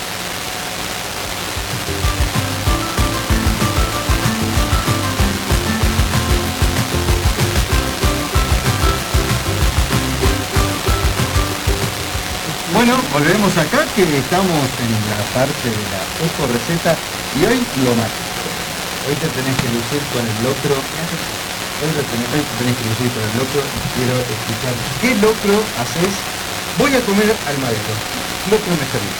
[12.73, 16.95] Bueno, volvemos acá que estamos en la parte de la eco receta
[17.39, 18.27] y hoy lo mágico.
[19.09, 21.36] Hoy te tenés que lucir con el locro.
[21.77, 23.61] Hoy te tenés, que lucir con el locro
[23.93, 26.09] quiero escuchar qué locro haces.
[26.81, 27.93] Voy a comer al madero.
[28.49, 29.17] Locro me servís.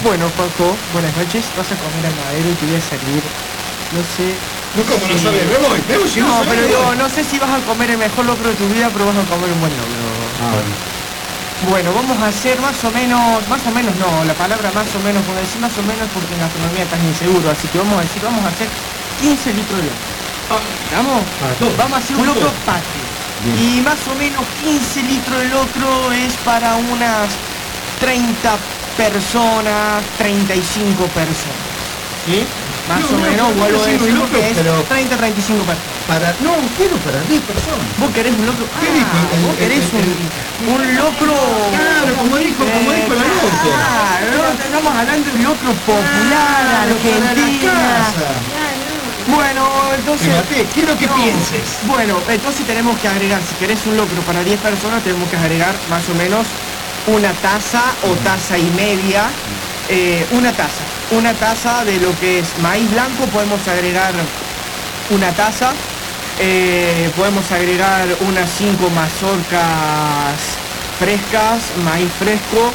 [0.00, 1.44] Bueno, Paco, buenas noches.
[1.60, 3.20] Vas a comer al madero y te voy a servir,
[3.92, 4.32] no sé...
[4.72, 5.44] No, ¿cómo no sabes?
[5.44, 8.00] Me voy, me voy, si no pero digo, no sé si vas a comer el
[8.00, 10.00] mejor locro de tu vida, pero vas a comer un buen locro.
[11.68, 15.00] Bueno, vamos a hacer más o menos, más o menos no, la palabra más o
[15.04, 18.08] menos, cuando decir más o menos porque en gastronomía estás inseguro, así que vamos a
[18.08, 18.68] decir, vamos a hacer
[19.20, 20.19] 15 litros de locro.
[20.50, 21.22] ¿Vamos?
[21.78, 23.04] Vamos a hacer un locro patio.
[23.56, 27.28] Y más o menos 15 litros de locro es para unas
[28.00, 28.56] 30
[28.96, 31.70] personas, 35 personas.
[32.26, 32.44] ¿Sí?
[32.88, 35.62] Más No, o no, menos, pero vuelvo a decir, locro, porque es pero- 30, 35
[35.64, 35.88] personas.
[36.10, 37.86] Para, no, quiero para 10 personas.
[37.96, 38.66] Vos querés un locro.
[38.82, 39.30] ¿Qué Ah?
[39.32, 40.10] El- vos el- querés el-
[40.66, 41.32] un, un locro.
[41.70, 43.68] Claro, como dijo, como dijo el Alonso.
[43.70, 47.32] Claro, estamos hablando de un locro popular, Claro, la
[47.62, 48.28] casa.
[49.34, 50.28] Bueno, entonces.
[50.28, 51.78] Te maté, quiero que pienses.
[51.86, 55.74] Bueno, entonces tenemos que agregar, si querés un locro para 10 personas, tenemos que agregar
[55.88, 56.46] más o menos
[57.06, 59.24] una taza o taza y media.
[59.88, 60.84] eh, una taza.
[61.10, 64.12] Una taza de lo que es maíz blanco, podemos agregar
[65.10, 65.72] una taza.
[66.38, 70.40] eh, podemos agregar unas 5 mazorcas
[70.98, 72.72] frescas, maíz fresco.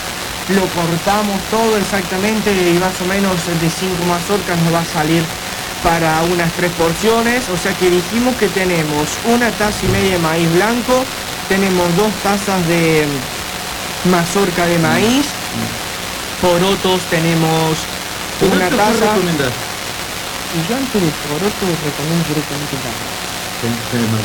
[0.50, 5.24] Lo cortamos todo exactamente y más o menos de 5 mazorcas nos va a salir
[5.86, 10.20] para unas tres porciones, o sea que dijimos que tenemos una taza y media de
[10.20, 11.06] maíz blanco,
[11.48, 13.06] tenemos dos tazas de
[14.10, 15.30] mazorca de maíz,
[16.42, 17.78] porotos tenemos
[18.42, 19.14] una ¿Poroto qué taza.
[19.14, 19.54] recomendás?
[20.58, 22.74] Y yo antes de poroto recomiendo directamente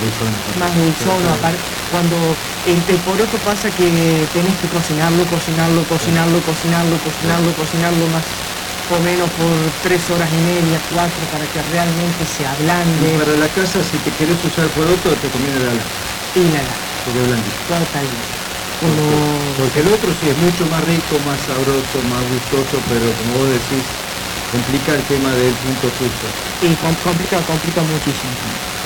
[0.01, 0.33] dulzón.
[0.57, 1.61] Más dulzón, aparte,
[1.93, 2.17] cuando
[2.65, 3.85] el, el poroto pasa que
[4.33, 8.25] tenés que cocinarlo, cocinarlo, cocinarlo, cocinarlo, cocinarlo, cocinarlo más
[8.91, 9.49] o menos por
[9.83, 13.17] tres horas y media, cuatro, para que realmente se Y ablande.
[13.19, 15.91] para la casa, si te querés usar poroto, te conviene la lata.
[16.35, 16.77] Y la lata.
[17.05, 17.57] Porque es blandito.
[17.69, 18.41] Totalmente.
[19.59, 23.49] Porque el otro sí es mucho más rico, más sabroso, más gustoso, pero como vos
[23.51, 23.85] decís,
[24.51, 26.27] complica el tema del punto justo.
[26.63, 28.33] Y com- complica, complica muchísimo.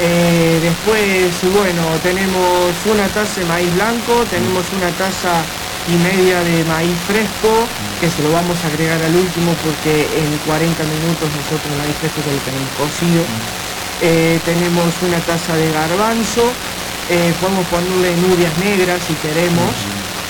[0.01, 5.45] Eh, después, bueno, tenemos una taza de maíz blanco, tenemos una taza
[5.87, 7.69] y media de maíz fresco,
[8.01, 11.97] que se lo vamos a agregar al último porque en 40 minutos nosotros el maíz
[12.01, 13.23] fresco ya lo tenemos cocido.
[14.01, 16.49] Eh, tenemos una taza de garbanzo,
[17.13, 19.73] eh, podemos ponerle nubias negras si queremos,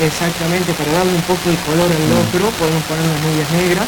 [0.03, 3.87] exactamente para darle un poco de color al locro, podemos ponerle nubias negras.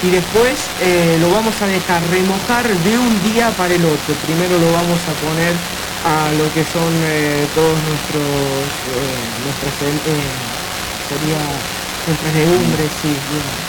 [0.00, 4.14] Y después eh, lo vamos a dejar remojar de un día para el otro.
[4.28, 5.56] Primero lo vamos a poner
[6.06, 6.94] a lo que son
[7.56, 8.22] todos nuestros,
[9.42, 9.74] nuestras,
[11.08, 11.40] sería
[12.06, 13.68] nuestras legumbres, sí, bien.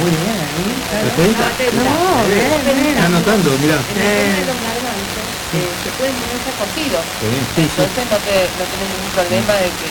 [0.00, 0.66] Muy bien, ahí.
[1.76, 2.94] No, bien, bien.
[2.94, 3.78] Está anotando, mirá.
[3.96, 4.44] Eh,
[5.52, 7.02] Eh, se pueden ponerse cocidos.
[7.18, 7.82] Sí, sí, sí.
[7.82, 9.90] Entonces no, te, no tenés ningún problema de que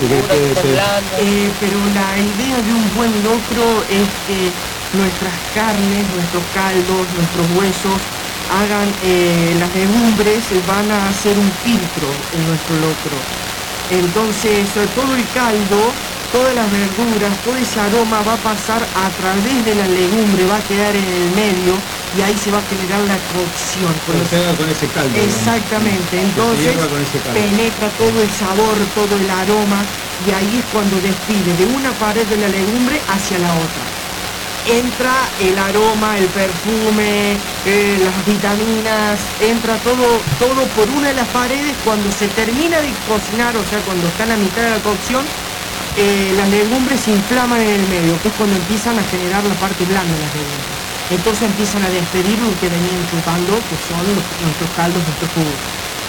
[0.00, 0.68] De se se.
[1.20, 4.48] Eh, pero la idea de un buen locro es que
[4.96, 8.00] nuestras carnes, nuestros caldos, nuestros huesos
[8.48, 13.16] hagan eh, las legumbres van a hacer un filtro en nuestro locro.
[13.90, 15.92] Entonces todo el caldo,
[16.32, 20.56] todas las verduras, todo ese aroma va a pasar a través de la legumbre, va
[20.56, 21.76] a quedar en el medio
[22.16, 23.92] y ahí se va a generar la cocción.
[24.06, 25.14] Cuando se haga con ese caldo.
[25.14, 27.38] Exactamente, entonces hierva con ese caldo.
[27.38, 29.84] penetra todo el sabor, todo el aroma
[30.26, 33.93] y ahí es cuando despide de una pared de la legumbre hacia la otra.
[34.66, 37.36] Entra el aroma, el perfume,
[37.66, 41.76] eh, las vitaminas, entra todo, todo por una de las paredes.
[41.84, 45.24] Cuando se termina de cocinar, o sea, cuando está en la mitad de la cocción,
[45.96, 49.54] eh, las legumbres se inflaman en el medio, que es cuando empiezan a generar la
[49.54, 50.76] parte blanda de las legumbres.
[51.10, 55.60] Entonces empiezan a despedir lo que venían chupando, que son los- nuestros caldos, nuestros jugos.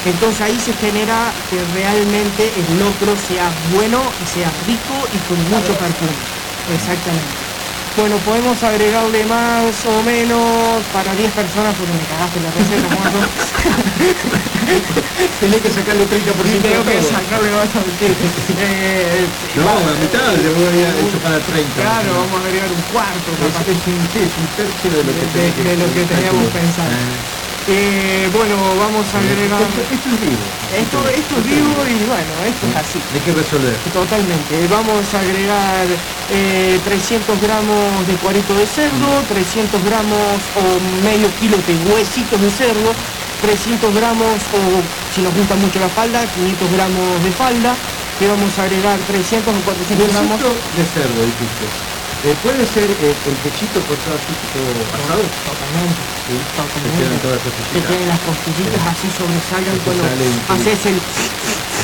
[0.05, 5.37] Entonces ahí se genera que realmente el locro sea bueno y sea rico y con
[5.51, 6.15] mucho perfume.
[6.71, 7.44] Exactamente.
[7.97, 13.19] Bueno, podemos agregarle más o menos para 10 personas porque me cagaste la receta, Juanjo.
[15.39, 17.07] Tenés que sacarle 30% Y tengo que todo.
[17.09, 18.05] sacarle bastante.
[18.59, 19.23] Eh,
[19.55, 21.71] No, va- la mitad le voy a hecho para 30.
[21.81, 23.63] Claro, vamos a agregar un cuarto, capaz.
[23.63, 24.03] Es, es un,
[24.59, 26.91] tercio de lo que, de, de lo que teníamos pensado.
[26.91, 27.15] Eh,
[28.31, 29.61] bueno, vamos a agregar...
[29.61, 30.45] Esto, esto es vivo.
[30.75, 32.99] Esto, esto es vivo y bueno, esto es así.
[33.13, 33.73] Hay que resolver.
[33.93, 34.67] Totalmente.
[34.69, 35.87] Vamos a agregar
[36.29, 40.63] eh, 300 gramos de cuarito de cerdo, 300 gramos o
[41.03, 42.93] medio kilo de huesitos de cerdo,
[43.41, 44.59] 300 gramos o
[45.13, 47.73] si nos gusta mucho la falda, 500 gramos de falda.
[48.19, 50.39] Le vamos a agregar 300 o 400 gramos.
[50.39, 51.94] De cerdo, dijiste.
[52.23, 54.59] Eh, ¿Puede ser eh, el pechito cortado así tipo
[54.97, 55.21] asado?
[55.45, 56.01] Totalmente.
[56.25, 57.85] Sí, se quedan todas las costillitas.
[57.85, 60.03] tienen las costillitas así sobresalgan Eso cuando
[60.55, 60.97] haces el...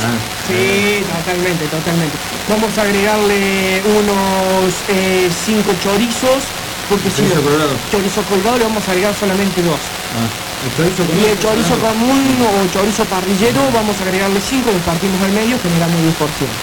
[0.02, 0.18] Ah,
[0.49, 2.16] Sí, totalmente, totalmente.
[2.49, 6.41] Vamos a agregarle unos 5 chorizos,
[6.90, 7.74] porque si Chorizo colorado.
[7.94, 9.78] chorizo colgado le vamos a agregar solamente dos.
[10.18, 10.26] ah.
[10.66, 12.02] El chorizo Y el chorizo colorado.
[12.02, 12.18] común
[12.49, 16.58] o chorizo parrillero vamos a agregarle 5, los partimos al medio, generamos 10 porciones.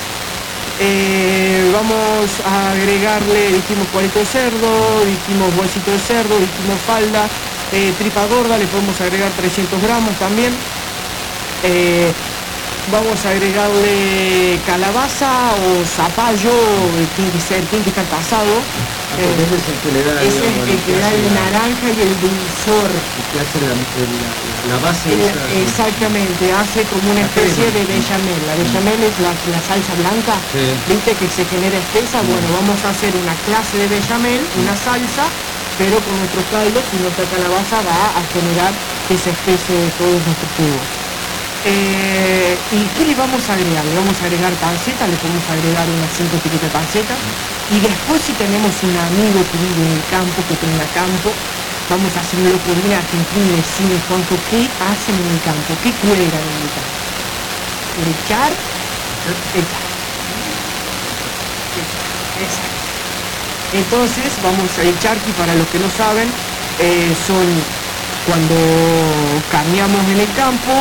[0.81, 7.27] Eh, vamos a agregarle, dijimos cuarito de cerdo, dijimos huesito de cerdo, dijimos falda,
[7.73, 10.53] eh, tripa gorda, le podemos agregar 300 gramos también.
[11.65, 12.13] Eh,
[12.93, 16.55] vamos a agregarle calabaza o zapallo,
[17.17, 18.63] tiene que ser, tiene que estar pasado.
[19.19, 22.15] Ese es el que le da, es el que da el la- naranja y el
[22.23, 22.87] dulzor.
[22.87, 25.43] el que hace la, base El- esa.
[25.59, 27.79] exactamente, hace como una especie crema.
[27.79, 28.41] de bechamel.
[28.47, 29.35] La bechamel es la,
[29.67, 30.63] salsa blanca, Sí.
[30.87, 32.23] viste que se genera espesa.
[32.23, 35.27] Bueno, vamos a hacer una clase de bechamel, una salsa,
[35.83, 38.71] pero con nuestros caldos y nuestra calabaza va a generar
[39.11, 40.87] que se espese todos nuestros jugos.
[41.67, 43.83] Eh, ¿Y qué le vamos a agregar?
[43.83, 47.15] Le vamos a agregar panceta, le podemos agregar unas 5 etiquetas de panceta.
[47.71, 51.29] Y después si tenemos un amigo que vive en el campo, que tenga campo,
[51.91, 55.93] vamos a hacerlo por mí argentino y decirle cuánto qué hacen en el campo, qué
[56.01, 56.97] cuelgan en el campo.
[58.09, 58.53] Echar,
[59.53, 59.85] echar.
[62.41, 62.79] Exacto.
[63.73, 66.29] Entonces vamos a echar que para los que no saben,
[66.79, 67.45] eh, son
[68.25, 68.55] cuando
[69.53, 70.73] cambiamos en el campo,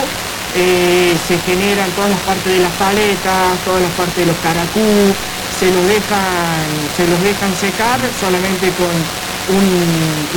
[0.56, 5.14] eh, se generan todas las partes de las paletas, todas las partes de los caracú,
[5.60, 8.94] se los dejan, se los dejan secar solamente con
[9.58, 9.66] un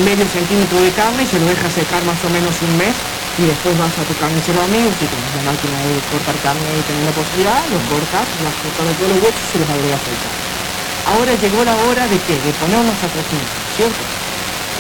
[0.05, 2.97] medio centímetro de carne y se los deja secar más o menos un mes
[3.37, 6.83] y después vas a tu carnicero amigo, que tienes la máquina de cortar carne y
[6.89, 10.01] tenés la posibilidad, los cortas, las cortas de todos los huesos y se los agregas
[10.01, 10.41] al caldo.
[11.13, 12.37] Ahora llegó la hora de qué?
[12.41, 14.03] De ponernos a cocinar, ¿cierto?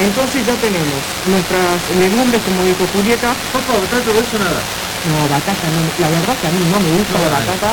[0.01, 3.37] Entonces ya tenemos nuestras legumbres, como dijo Julieta.
[3.53, 4.61] Papá, de eso nada.
[5.01, 7.73] No, batata no, la verdad que a mí no me gusta No, la batata.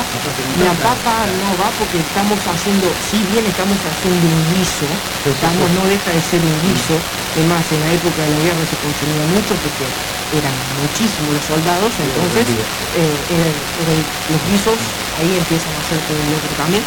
[0.64, 4.88] La papa no va porque estamos haciendo, si bien estamos haciendo un guiso,
[5.28, 6.96] estamos, no deja de ser un guiso.
[7.36, 9.86] Es más, en la época de la guerra se consumía mucho porque
[10.40, 12.48] eran muchísimos los soldados, entonces
[12.96, 13.52] eh,
[14.32, 14.80] los guisos
[15.20, 16.84] ahí empiezan a hacer todo el otro también.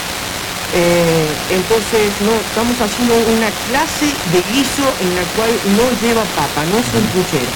[0.72, 6.64] Eh, entonces no, estamos haciendo una clase de guiso en la cual no lleva papa,
[6.64, 7.52] no es un puchero,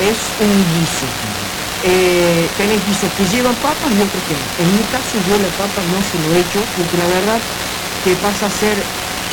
[0.00, 1.41] es un guiso.
[1.84, 4.46] Eh, tenés guisos que llevan papas y otros que no.
[4.62, 7.40] En mi caso yo la papa no se lo he hecho porque la verdad
[8.06, 8.78] que pasa a ser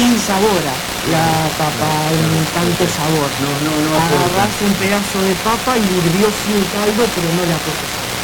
[0.01, 0.73] insabora
[1.13, 3.30] la papa en tanto sabor.
[3.43, 3.89] No, no, no.
[4.01, 8.17] Agarrás un pedazo de papa y hirvió sin caldo pero no le aporta sabor.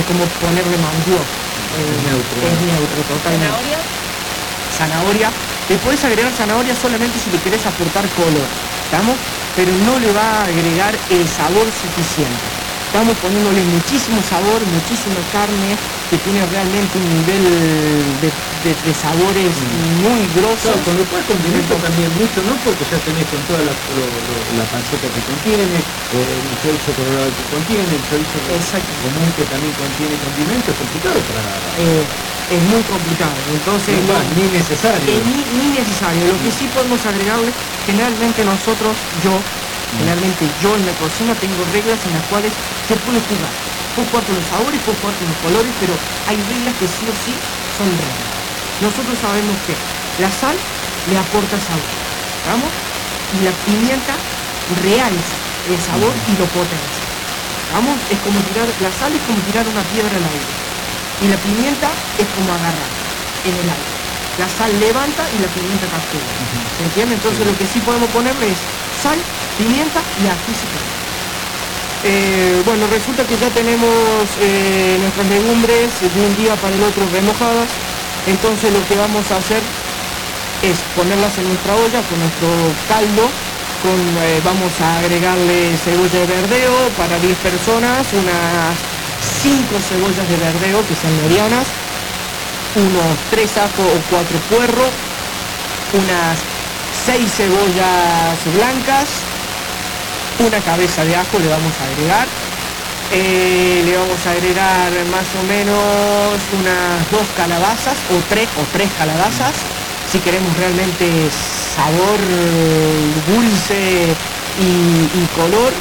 [0.00, 1.28] Es como ponerle mandioca.
[1.76, 2.36] Eh, Es neutro.
[2.40, 3.52] Es neutro, totalmente.
[4.72, 5.30] Zanahoria.
[5.68, 8.48] Le puedes agregar zanahoria solamente si le querés aportar color,
[8.88, 9.16] ¿estamos?
[9.56, 12.57] Pero no le va a agregar el sabor suficiente.
[12.88, 15.76] Estamos poniéndole muchísimo sabor, muchísima carne,
[16.08, 17.44] que tiene realmente un nivel
[18.18, 18.32] de,
[18.64, 19.60] de- de sabores
[20.02, 20.72] muy grosso.
[20.72, 22.56] Claro, con lo cual condimento también mucho, ¿no?
[22.64, 25.84] Porque ya tenés con toda la, lo- lo- la panceta que contiene,
[26.14, 28.40] eh, el chorizo colorado que contiene, el chorizo
[29.04, 31.44] común que también contiene condimento, es complicado para...
[31.76, 32.06] Eh,
[32.48, 33.36] es muy complicado.
[33.52, 35.12] Entonces, No, no- ni necesario.
[35.28, 36.24] Ni, ni necesario.
[36.32, 37.52] Lo que sí podemos agregarle,
[37.84, 39.44] generalmente nosotros, yo,
[39.92, 42.52] generalmente yo en la cocina tengo reglas en las cuales
[42.88, 43.52] yo puedo jugar.
[43.96, 45.94] Puedo jugar con los sabores, puedo jugar con los colores, pero
[46.28, 47.32] hay reglas que sí o sí
[47.76, 48.28] son reglas.
[48.84, 49.74] Nosotros sabemos que
[50.22, 50.54] la sal
[51.10, 51.92] le aporta sabor,
[52.46, 52.70] ¿vamos?
[53.34, 54.14] Y la pimienta
[54.84, 55.36] realza
[55.68, 57.04] el sabor y lo potencia.
[57.72, 57.96] ¿Vamos?
[58.08, 60.48] Es como tirar, la sal es como tirar una piedra al aire.
[61.20, 62.90] Y la pimienta es como agarrar
[63.44, 63.92] en el aire.
[64.40, 66.24] La sal levanta y la pimienta captura.
[66.78, 67.18] ¿Se entiende?
[67.18, 68.60] Entonces lo que sí podemos ponerle es
[69.02, 69.18] sal,
[69.58, 70.54] pimienta y ají.
[72.04, 73.90] Eh, bueno, resulta que ya tenemos
[74.40, 77.68] eh, nuestras legumbres de un día para el otro remojadas.
[78.26, 79.62] Entonces lo que vamos a hacer
[80.62, 82.50] es ponerlas en nuestra olla con nuestro
[82.86, 83.24] caldo,
[83.82, 88.74] con, eh, vamos a agregarle cebolla de verdeo para 10 personas, unas
[89.42, 91.66] 5 cebollas de verdeo que sean medianas,
[92.74, 94.90] unos 3 ajos o 4 puerros,
[95.94, 96.57] unas
[97.08, 99.08] 6 cebollas blancas,
[100.46, 102.28] una cabeza de ajo le vamos a agregar,
[103.10, 108.90] eh, le vamos a agregar más o menos unas dos calabazas o tres o tres
[108.98, 109.54] calabazas.
[110.12, 112.20] Si queremos realmente sabor
[113.26, 114.12] dulce
[114.60, 115.72] y, y color.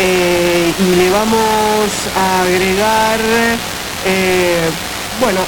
[0.00, 1.88] Eh, y le vamos
[2.18, 3.18] a agregar
[4.04, 4.68] eh,
[5.20, 5.40] bueno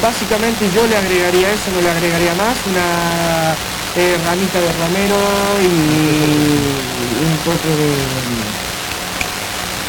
[0.00, 3.56] básicamente yo le agregaría eso no le agregaría más una
[3.96, 5.16] eh, ramita de romero
[5.60, 5.66] y
[7.24, 7.90] un poco de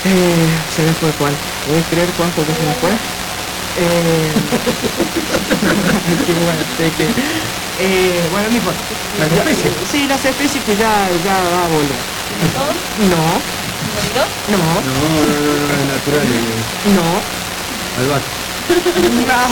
[0.03, 1.33] eh, se me fue cuál.
[1.67, 2.89] ¿Puedes creer cuánto que se me fue?
[2.89, 4.31] Eh,
[6.25, 7.05] qué bueno, sé que,
[7.79, 8.79] eh, bueno, no importa.
[9.19, 9.73] Las especies.
[9.91, 12.01] Sí, las especies que ya, ya va a volver.
[12.51, 12.65] No.
[13.09, 13.51] No.
[14.11, 14.97] No, no, no,
[15.69, 16.25] no, natural.
[16.95, 17.21] No.
[18.01, 18.41] Albahaca.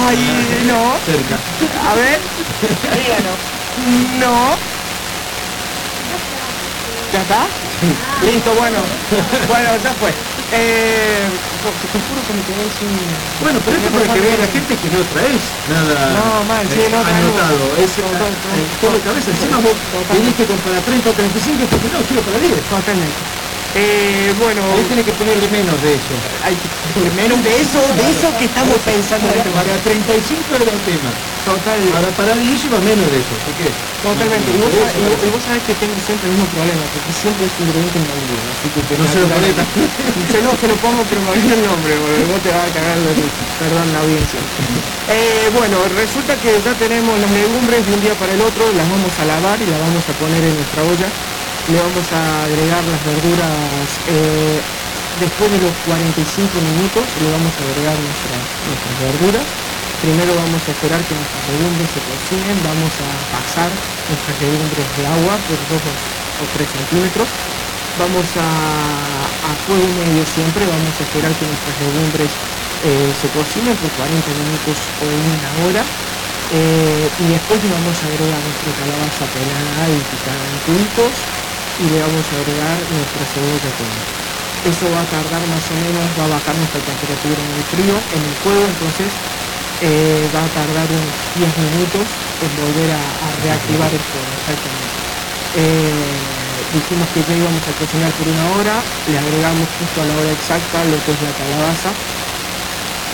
[0.07, 0.97] Ay, no.
[1.05, 1.37] Cerca.
[1.89, 2.19] A ver.
[4.19, 4.55] No.
[7.13, 7.47] ¿Ya está?
[8.25, 8.77] Listo, bueno.
[9.47, 10.13] Bueno, ya fue.
[10.51, 11.29] Eh,
[11.93, 12.89] te juro que me quedé sin...
[13.41, 16.81] Bueno, pero esto para que vea la gente que no traes nada No, mal, sí,
[16.81, 17.77] eh, no anotado.
[17.77, 18.03] Es eh,
[18.81, 19.29] todo de cabeza.
[19.31, 19.77] Encima vos
[20.11, 22.61] tenés que comprar 30 o 35 porque no, quiero para 10.
[22.65, 23.38] Totalmente.
[23.75, 24.61] Eh, bueno...
[24.73, 26.13] Ahí tiene que ponerle menos de eso.
[26.41, 29.29] Hay que ponerle menos de eso, de eso que estamos pensando.
[29.53, 31.09] Para 35 era el tema.
[31.45, 31.77] Total.
[31.93, 33.33] Para, para 10 lleva menos de eso.
[33.45, 33.69] ¿Por qué?
[34.01, 34.49] Totalmente.
[34.53, 37.11] Y vos, sabés- y vos- y vos sabés que tengo siempre el mismo problema, porque
[37.13, 38.41] siempre es ingrediente en la vida.
[38.53, 39.53] Así que No se lo ponés
[40.33, 42.97] Yo no se lo pongo, pero me el nombre, porque vos te vas a cagar
[43.17, 43.43] risa.
[43.61, 44.39] Perdón la audiencia.
[45.09, 48.85] Eh, bueno, resulta que ya tenemos las legumbres de un día para el otro, las
[48.89, 51.09] vamos a lavar y las vamos a poner en nuestra olla.
[51.69, 54.57] Le vamos a agregar las verduras eh,
[55.21, 56.17] después de los 45
[56.65, 58.41] minutos, le vamos a agregar nuestras,
[58.97, 59.45] verduras.
[60.01, 65.03] Primero vamos a esperar que nuestras legumbres se cocinen, vamos a pasar nuestras legumbres de
[65.13, 67.29] agua por 2 o 3 centímetros.
[68.01, 72.33] Vamos a, a fuego medio siempre, vamos a esperar que nuestras legumbres
[72.81, 75.85] eh, se cocinen por 40 minutos o una hora.
[76.49, 81.13] Eh, y después le vamos a agregar nuestra calabaza pelada y picada en cubitos
[81.79, 83.87] y le vamos a agregar nuestra cebolla con
[84.67, 87.95] eso va a tardar más o menos, va a bajar nuestra temperatura en el frío,
[87.95, 89.07] en el fuego, entonces
[89.79, 92.03] eh, va a tardar unos 10 minutos
[92.43, 93.03] en volver a,
[93.39, 94.91] reactivar el fuego, exactamente.
[95.55, 98.75] Eh, dijimos que ya íbamos a cocinar por una hora,
[99.07, 101.95] le agregamos justo a la hora exacta lo que es la calabaza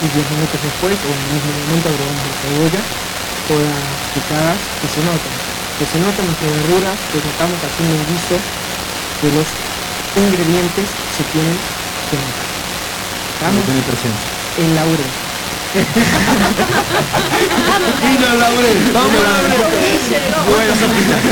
[0.01, 2.81] y 10 minutos después, o en el mismo momento agregamos la cebolla,
[3.45, 3.85] todas
[4.17, 8.39] picadas, que se notan, que se notan nuestras verduras, que estamos haciendo un guiso
[9.21, 9.47] de los
[10.15, 11.59] ingredientes se tienen
[12.07, 12.47] que notar.
[13.35, 13.59] ¿Estamos?
[13.67, 14.31] Tiene presencia.
[14.55, 15.11] El laurel.
[18.07, 18.79] Vino el laurel.
[18.95, 19.59] Vamos a laurel.
[20.47, 20.71] Bueno,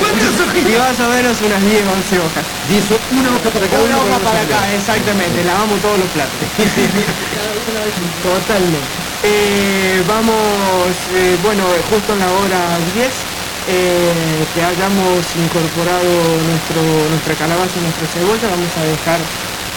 [0.04, 0.68] ¿Cuántas hojitas?
[0.68, 2.44] y más o menos unas 10, 11 hojas.
[2.68, 6.36] Y eso, una hoja para cada Una hoja para acá, exactamente, lavamos todos los platos.
[8.28, 8.92] Totalmente.
[9.24, 10.36] Eh, vamos,
[11.16, 12.60] eh, bueno, justo en la hora
[12.94, 13.08] 10,
[13.68, 16.10] eh, que hayamos incorporado
[16.50, 19.20] nuestro, nuestra calabaza y nuestra cebolla, vamos a dejar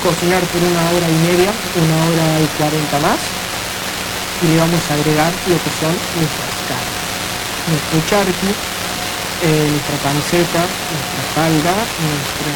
[0.02, 3.20] cocinar por una hora y media, una hora y 40 más,
[4.42, 7.00] y le vamos a agregar lo que son nuestras carnes.
[7.66, 8.50] Nuestro charqui,
[9.42, 12.52] eh, nuestra panceta, nuestra falda, nuestra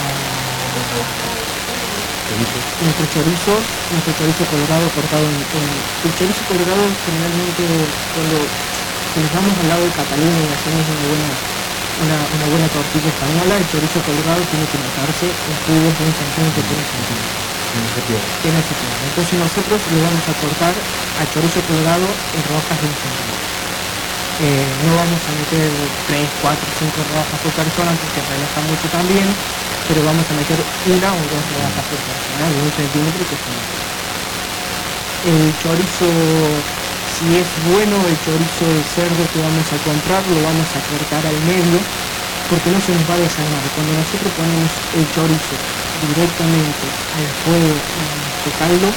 [2.80, 3.54] nuestro chorizo,
[3.90, 7.62] nuestro chorizo colorado cortado en, en- el chorizo colorado generalmente
[8.14, 8.38] cuando
[9.10, 11.30] si nos vamos al lado de Cataluña y hacemos una buena
[12.00, 16.14] una, una buena tortilla española, el chorizo colorado tiene que matarse en cubos de un
[16.16, 17.40] centímetro por un centímetro.
[18.40, 19.04] Que no se pierda.
[19.04, 23.40] Entonces nosotros le vamos a cortar al chorizo colorado en rojas de un centímetro.
[24.40, 25.68] Eh, no vamos a meter
[26.08, 29.28] 3, 4, 5 rodajas por persona porque relaja mucho también,
[29.84, 30.56] pero vamos a meter
[30.88, 33.52] una o dos rodajas por persona de un centímetro que son
[35.28, 36.08] El chorizo,
[37.20, 41.20] si es bueno el chorizo de cerdo que vamos a comprar, lo vamos a cortar
[41.20, 41.76] al medio
[42.48, 43.60] porque no se nos va a desarmar.
[43.76, 45.54] Cuando nosotros ponemos el chorizo
[46.00, 46.84] directamente
[47.20, 48.88] al fuego nuestro caldo,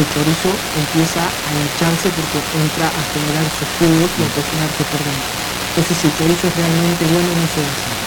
[0.00, 0.48] el chorizo
[0.80, 5.28] empieza a hincharse porque entra a generar sus jugos y a cocinarse por dentro.
[5.76, 8.00] Entonces si el chorizo es realmente bueno no se desarma.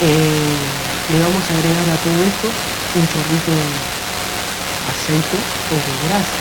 [0.00, 0.56] Eh,
[1.12, 3.68] le vamos a agregar a todo esto un chorrito de
[4.96, 6.40] aceite o de grasa.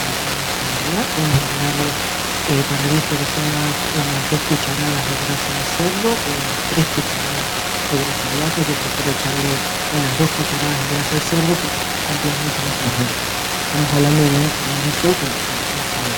[0.95, 2.10] ¿verdad?
[2.51, 6.31] A eh, para 10 personas unas 2 cucharadas de grasa de cerdo o
[6.75, 7.47] 3 cucharadas
[7.87, 8.59] de grasa de vaca.
[8.59, 9.51] Yo prefiero echarle
[9.95, 11.79] unas 2 cucharadas de grasa de cerdo porque
[12.11, 13.07] cantidad mucho más alta.
[13.07, 16.11] Estamos hablando de un guiso que que.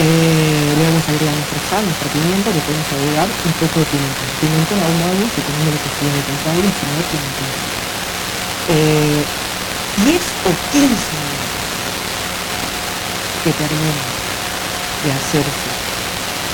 [0.00, 3.86] Eh, le vamos a agregar nuestra sal, nuestra pimienta, le podemos agregar un poco de
[3.92, 4.28] pimentón.
[4.40, 7.52] Pimentón ahumado, si tenemos lo que se llama contable, si no pimentón.
[8.72, 9.20] Eh,
[10.00, 11.60] 10 o 15 minutos
[13.44, 14.15] que termine
[15.06, 15.70] de hacerse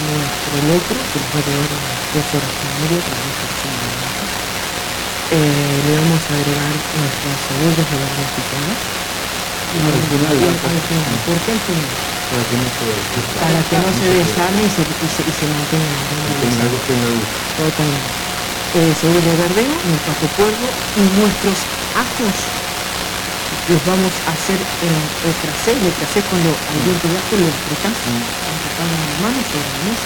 [0.05, 4.13] nuestro locro, que nos va a llevar unas 2 horas y media dos de.
[5.33, 8.81] Eh, le vamos a agregar nuestras cebollas de verdad picadas.
[9.73, 10.05] Y Al
[10.85, 11.17] final.
[11.25, 11.93] ¿Por qué al final?
[12.29, 12.85] Para que no se
[13.41, 15.97] para que no se desarme y se, y se, y se mantenga en
[16.45, 16.69] gusta.
[17.57, 18.13] Totalmente.
[18.77, 21.57] Eh, cebolla verde, el paso puerro y nuestros
[21.97, 22.37] ajos
[23.69, 24.95] los vamos a hacer en
[25.29, 28.42] el trasé, el trasé con lo, al diente de ajo lo apretás, apretando
[28.91, 30.05] en.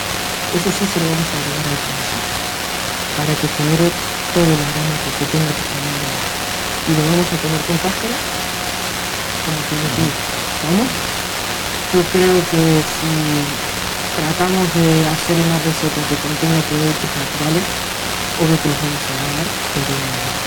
[0.50, 2.42] Eso sí se lo vamos a agregar al principio,
[3.14, 6.24] para que genere todo el aroma que tenga que generar.
[6.84, 8.26] Y lo vamos a comer con cáscara,
[9.40, 10.24] como que tiene.
[10.60, 11.08] ¿Vamos?
[11.88, 13.64] Yo creo que si
[14.14, 17.84] tratamos de hacer una receta que contenga productos naturales,
[18.36, 20.44] obvio que los vamos a ganar, pero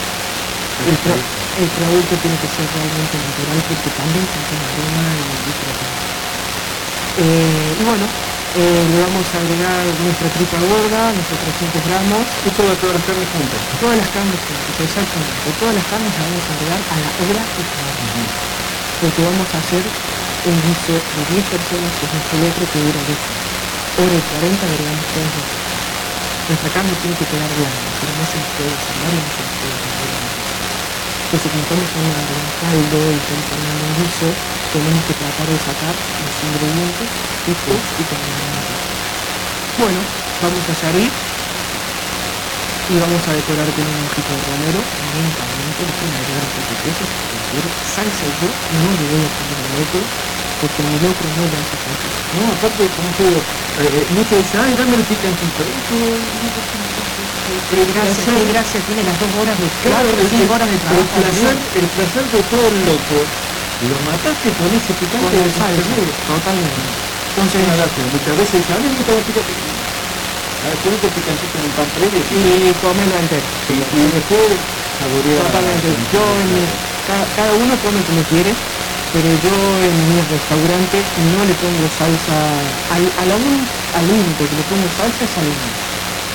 [0.82, 5.56] el, pro- el producto tiene que ser realmente natural porque también contiene aroma y, y.
[7.20, 8.08] Eh, y bueno,
[8.56, 12.24] eh, le vamos a agregar nuestra tripa gorda, nuestros 300 gramos.
[12.48, 13.60] Y todas, todas las carnes juntas.
[13.76, 15.48] Todas las carnes juntas, exactamente.
[15.60, 18.06] Todas las carnes las vamos a agregar a la hora y cuarto.
[19.04, 23.00] Porque vamos a hacer un guiso de 10 personas, que es un locro que dura
[23.04, 23.48] 10 horas.
[24.00, 25.52] Hora y 40 agregamos todas las.
[26.48, 29.42] Nuestra carne tiene que quedar blanda, pero no se nos puede salvar y no se
[29.44, 29.99] nos puede
[31.30, 34.26] como estamos hablando de un caldo y hablando de un guiso,
[34.74, 37.10] tenemos que tratar de sacar los ingredientes
[37.46, 38.78] justos y convenientes.
[39.78, 40.02] Bueno,
[40.42, 41.14] vamos a servir
[42.90, 46.74] y vamos a decorar con un ojito de romero, caliente, le pueden agregar un poco
[46.74, 47.62] de queso si.
[47.86, 50.02] Salsa yo no le voy a poner locro,
[50.66, 52.10] porque mi locro no le hace falta.
[52.42, 53.42] No, aparte, como te digo,
[53.86, 55.62] eh, eh, muchos dicen, ay, dame el picantito.
[55.62, 55.94] Eso,
[57.94, 61.10] gracia, qué gracia tiene las dos horas de Claro, el, horas de el trabajo.
[61.16, 63.28] placer, el placer de todo el loco,
[63.80, 65.96] lo mataste con ese picante de el salsa,
[66.28, 66.82] totalmente.
[67.36, 68.08] Entonces, lástima.
[68.12, 69.54] Muchas veces dicen, a mí me gusta el picante.
[70.60, 72.20] A ver, ponete picantito en el pan previo.
[72.20, 73.48] Y comelo entero.
[73.70, 74.60] Y, y después
[75.00, 75.46] saborear.
[75.48, 75.88] Totalmente.
[76.12, 76.68] Yo en mi-
[77.08, 78.52] cada, cada uno come como quiere,
[79.14, 79.56] pero yo
[79.88, 81.00] en mi restaurante
[81.32, 82.36] no le pongo salsa,
[82.92, 83.64] al, a la un-
[83.96, 85.48] al único que le pongo salsa es al.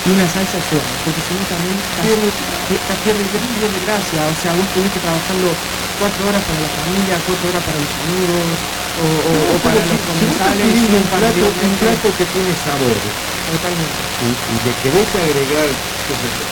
[0.05, 2.31] Y una salsa sola, porque si no también pierde,
[2.69, 3.25] pi- pierde,
[3.59, 4.29] pierde gracia.
[4.29, 5.57] O sea, vos tenés que trabajarlo
[5.99, 8.59] cuatro horas para la familia, cuatro horas para los amigos,
[8.97, 10.67] o, o, o para los comensales.
[10.67, 13.01] un y plato, un plato que tiene sabor
[13.47, 13.93] Totalmente.
[14.21, 15.69] y, y le querés agregar
[16.07, 16.45] qué sé yo,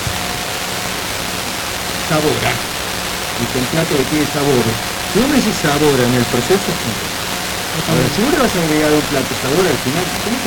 [2.09, 2.57] sabor ¿ah?
[3.39, 4.65] y que el plato que tiene sabor
[5.13, 6.73] si vos decís sabor en el proceso
[7.87, 10.39] a ver, si vos le vas a agregar un plato sabor al final ¿cómo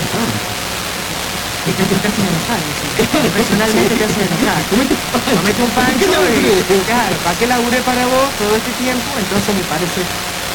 [1.66, 1.72] te?
[1.72, 2.86] Y te hace casi enojar, eso.
[3.26, 4.62] Profesionalmente te hace enojar.
[5.36, 9.10] Comete un pancho y, claro, ¿para qué laburé para vos todo este tiempo?
[9.18, 10.02] Entonces me parece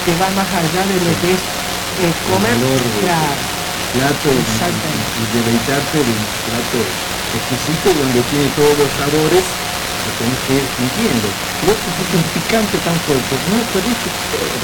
[0.06, 1.42] que va más allá de lo que es
[2.00, 2.54] eh, comer.
[3.92, 6.78] plato y, y deleitarte de un plato
[7.34, 9.44] exquisito donde tiene todos los sabores
[10.02, 14.10] que tenés que ir sintiendo si vos pusiste un picante tan fuerte no perdiste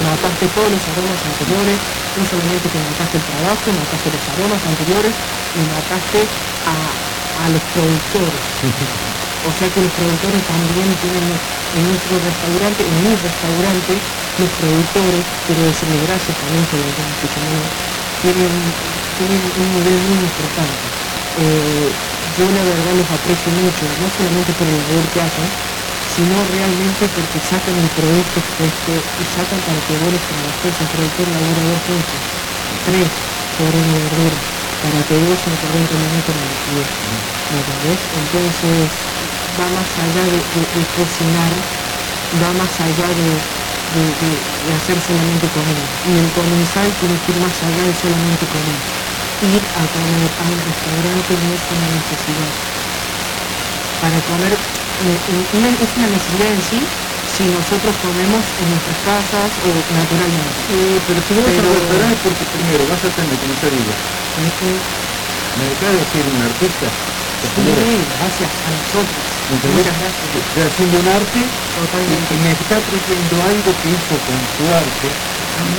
[0.04, 1.78] Mataste todos los aromas anteriores,
[2.14, 5.14] no solamente que mataste el trabajo, mataste los aromas anteriores
[5.56, 8.42] y mataste a, los productores.
[9.44, 13.92] O sea que los productores también tienen en nuestro restaurante, en mi restaurante,
[14.40, 18.52] los productores, quiero decirle gracias también por lo que tienen,
[19.20, 20.86] tienen un nivel muy importante.
[21.40, 25.48] Eh, yo la verdad los aprecio mucho, no solamente por el labor que hacen,
[26.04, 30.90] sino realmente porque sacan el producto fresco y sacan para que vos los trabajadores, el
[30.92, 32.20] productor labura dos veces,
[32.84, 33.08] tres
[33.56, 34.36] sobre una verdura,
[34.84, 36.92] para que vos en 40 minutos la liquides.
[37.48, 38.00] ¿Me entendés?
[38.20, 38.84] Entonces
[39.56, 40.38] va más allá de,
[40.92, 41.52] cocinar,
[42.36, 43.32] va más allá de
[44.76, 45.84] hacer solamente comida.
[46.04, 49.05] Y el comensal tiene que ir más allá de solamente comer.
[49.42, 52.52] Ir a comer a un restaurante no es una necesidad.
[54.00, 56.80] Para comer eh, eh, no es una necesidad en sí
[57.36, 60.56] si nosotros comemos en nuestras casas o naturalmente.
[60.68, 63.92] Sí, pero si vas Pero- a porque primero vas a tener, como te digo,
[65.58, 66.86] me acaba de decir un artista,
[67.42, 69.20] Gracias a nosotros.
[69.52, 70.34] Muchas gracias.
[70.36, 71.40] Estoy haciendo un arte
[71.76, 72.34] Totalmente.
[72.34, 75.08] y me está trayendo algo que hizo con su arte.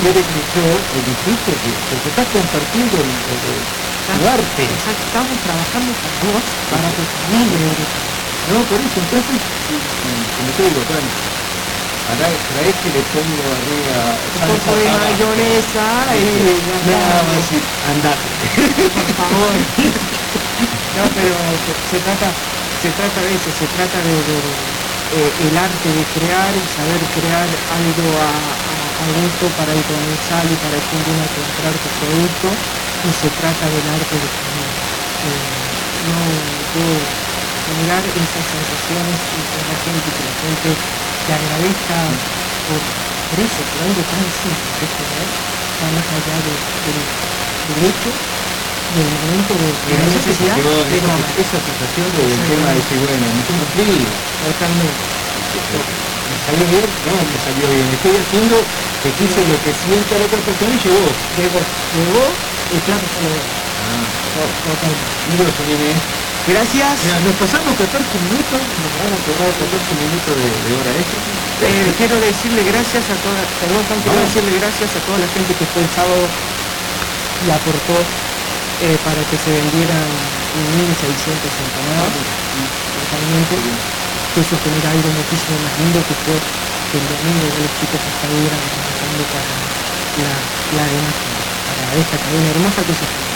[0.01, 0.65] Quiere que yo
[1.05, 3.65] disfrute, que- porque estás compartiendo el, el- el-
[4.07, 4.63] tu arte.
[4.63, 7.73] Exacto, estamos trabajando para vos, para tu familia.
[8.53, 9.37] No, por eso, entonces,
[10.37, 10.81] como te digo,
[12.07, 18.29] para, para este le pongo arriba Un poco de mayonesa y Nada más decir, andate.
[18.95, 19.55] Por favor.
[20.95, 22.33] No, pero se, se trata,
[22.81, 24.77] se trata de eso, se trata de, de-
[25.09, 29.83] eh, el arte de crear y saber crear algo a, a- a gusto para el
[29.83, 32.49] comensal y para el que viene a comprar tu producto
[33.07, 34.73] y se trata del arte de comer.
[35.23, 35.75] Eh,
[36.07, 36.17] no
[36.73, 37.26] puedo
[37.67, 40.69] generar esas sensaciones y con la gente, que la gente
[41.27, 42.07] te agradezca
[42.65, 42.79] por,
[43.29, 44.91] por eso, por algo tan simple que es
[45.83, 47.11] va más allá de- del-
[47.67, 48.09] del hecho
[48.95, 53.25] y el momento de, de la necesidad de esa sensación del tema de decir, bueno,
[53.35, 53.43] me
[53.75, 54.07] feliz.
[54.47, 55.03] Totalmente.
[56.27, 56.87] ¿Me salió bien?
[57.03, 57.87] No, me salió bien.
[57.91, 58.55] Estoy haciendo
[59.03, 61.07] que quise lo que sienta la otra persona y llegó.
[61.35, 61.59] Llegó,
[61.91, 62.23] llegó
[62.71, 63.29] el plato se lo
[63.77, 64.07] Ah,
[64.63, 65.03] Totalmente.
[65.27, 66.26] mira.
[66.47, 66.95] Gracias.
[67.03, 67.91] Mira, nos pasamos 14
[68.23, 69.67] minutos, nos van a cobrar 14
[69.99, 71.19] minutos de, de hora extra.
[71.67, 74.31] Eh, quiero decirle gracias a toda, perdón, Juan, quiero Vamos.
[74.31, 76.23] decirle gracias a toda la gente que fue el sábado
[77.43, 80.07] y aportó eh, para que se vendieran
[80.79, 87.43] 1.600 empanadas, totalmente, que eso genera algo muchísimo más lindo que fue que el domingo
[87.43, 89.55] de los chicos estuvieran trabajando para
[90.23, 90.33] la,
[90.79, 91.17] la demás
[91.67, 93.26] para esta cadena hermosa que se fue.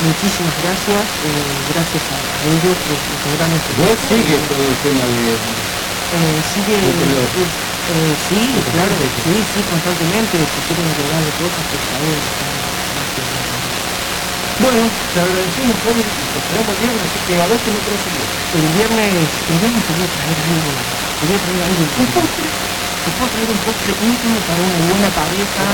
[0.00, 2.16] Muchísimas gracias, eh, gracias a
[2.48, 5.36] ellos por integrar nuestro sigue todo el tema de...
[5.36, 8.40] Eh, sigue, eh, sí,
[8.72, 12.16] claro, sí, sí, constantemente, si quieren agregar de cosas, por favor.
[14.56, 17.92] Bueno, te agradecemos, Javi, te esperamos el viernes, así que a ver si no lo
[18.56, 22.08] El viernes, el viernes te voy a traer algo, te voy a traer algo, un
[22.08, 22.48] postre,
[23.04, 25.64] te puedo traer un postre íntimo para una buena pareja,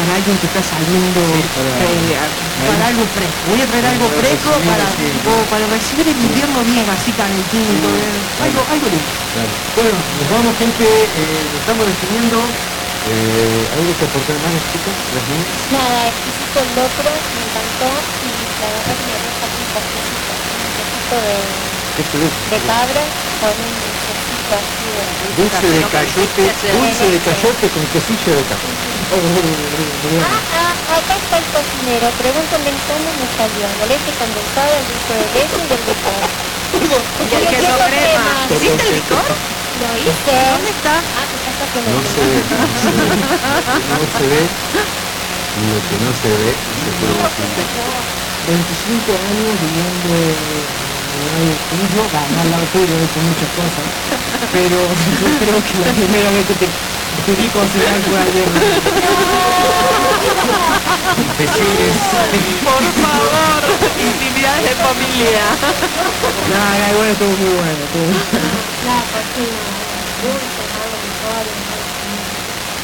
[0.00, 1.20] para alguien que está saliendo,
[1.52, 3.40] para- eh, para algo fresco.
[3.52, 4.86] Voy a traer algo fresco para,
[5.52, 9.12] para recibir el invierno bien, así calentito, eh, algo, algo lindo.
[9.36, 9.52] Claro.
[9.76, 12.40] Bueno, nos vamos gente, eh, estamos despidiendo.
[13.00, 14.92] Eh, ¿Algo que aportar más, chicos?
[15.16, 15.48] Las niñas.
[15.72, 21.36] Nada, exquisito el locro, me encantó y la verdad que me aquí un poquito de,
[21.96, 23.02] de cabra
[23.40, 24.29] con un.
[24.50, 26.42] Dulce de cayote,
[26.74, 28.66] dulce de cayote con quesillo de café.
[29.14, 35.14] Ah, ah, acá está el cocinero, pregúntenle cómo me salió, la leche condensada, el dulce
[35.14, 36.18] de leche y el licor.
[36.74, 38.42] Y el queso crema.
[38.50, 39.22] ¿Hiciste el licor?
[39.22, 40.34] Lo hice.
[40.34, 40.98] ¿Dónde está?
[40.98, 43.14] Ah, pues acá que No se ve, no se ve,
[43.86, 44.42] no se ve,
[45.62, 47.54] lo que no se ve, se puede decir.
[48.50, 50.10] 25 años viviendo
[51.28, 51.52] bueno,
[52.40, 53.84] al lado tuyo he hecho muchas cosas,
[54.52, 58.48] pero yo creo que la primera vez que te, te vi cocinar fue ayer.
[62.64, 63.60] Por favor,
[63.98, 65.44] intimidades de familia.
[66.50, 67.80] Nada, nada, bueno, estuvo muy bueno.
[67.84, 68.08] Estuvo...
[68.84, 69.64] La cocina,
[70.22, 70.62] dulce,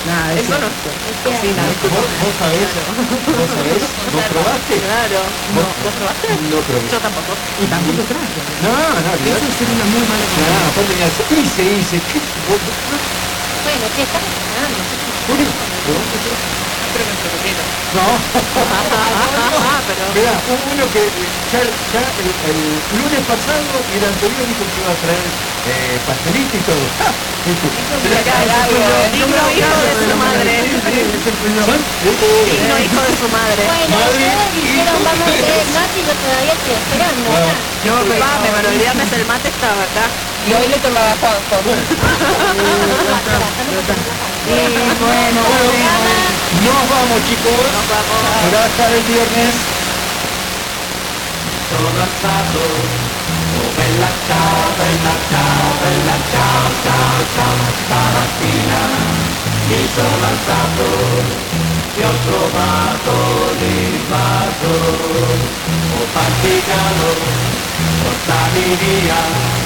[0.07, 1.63] nada, Eso no es cocina.
[1.67, 2.69] ¿Vos, vos sabés?
[2.71, 3.83] ¿Vos sabés?
[4.15, 4.75] ¿Vos probaste?
[4.81, 5.19] Claro.
[5.55, 6.27] No, ¿Vos probaste?
[6.51, 6.87] No probé.
[6.91, 7.33] Yo tampoco.
[7.61, 8.39] Y tampoco traje.
[8.63, 12.19] No, no, Eso sería una muy mala No, aparte me hace, hice, hice, ¿qué?
[12.49, 12.63] ¿Vos-
[13.67, 14.81] Bueno, que estamos ganando.
[17.05, 17.65] Probaste eso?
[17.97, 18.07] No.
[19.67, 20.05] Ah, pero...
[20.15, 21.03] Uno que
[21.53, 22.59] ya, ya el, el
[22.99, 25.27] lunes pasado y el anterior dijo que iba a traer
[25.67, 26.85] eh, pastelito y todo.
[26.99, 27.11] ¡Ja!
[27.47, 27.63] Dijo,
[29.13, 30.67] Digno hijo de su madre.
[32.47, 33.63] Digno hijo de su madre.
[33.67, 37.31] Bueno, ustedes dijeron vamos a hacer el mate y yo todavía estoy esperando.
[37.87, 38.19] No, me
[38.51, 40.11] pero el viernes el mate estaba acá.
[40.47, 41.57] Y hoy le tocaba a Juanjo.
[44.47, 45.43] Bueno,
[46.63, 47.67] Nos vamos chicos.
[47.75, 48.23] Nos vamos.
[48.47, 49.55] El viernes.
[51.97, 52.63] Alzato,
[53.57, 58.81] oh bella ciao, bella ciao, bella ciao, ciao, ciao, stamattina
[59.69, 60.87] mi sono alzato
[61.97, 62.15] e oh
[68.77, 69.66] via,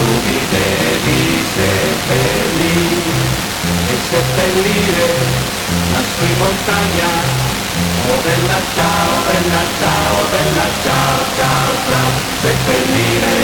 [0.00, 0.64] tu vida
[1.04, 1.68] dice
[2.08, 3.04] feliz,
[3.96, 5.08] ese peligro,
[5.92, 7.12] nacido en montaña,
[8.08, 8.34] o de
[8.76, 9.38] chao, de
[9.78, 10.42] chao, de
[10.84, 12.10] chao, chao, chao,
[12.40, 13.36] se peligre,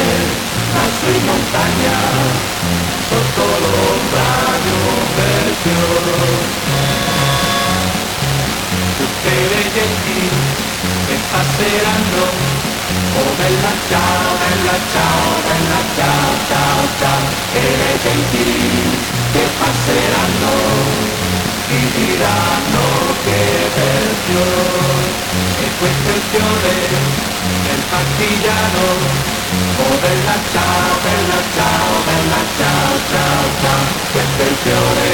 [0.72, 1.96] nacido en montaña,
[3.09, 5.32] son todos rayos de
[5.64, 6.56] Dios.
[9.06, 10.35] Usted es gentil,
[11.16, 12.76] está cerrando.
[12.89, 18.98] Oh bella ciao, bella ciao, bella ciao, ciao, ciao, e le genti
[19.32, 20.55] che passeranno,
[21.66, 22.85] ti diranno
[23.24, 25.09] che bel fiore,
[25.59, 26.74] e questo è il fiore
[27.66, 28.85] del partigiano,
[29.79, 35.11] oh bella ciao, bella ciao, bella ciao, ciao, ciao, questo è il fiore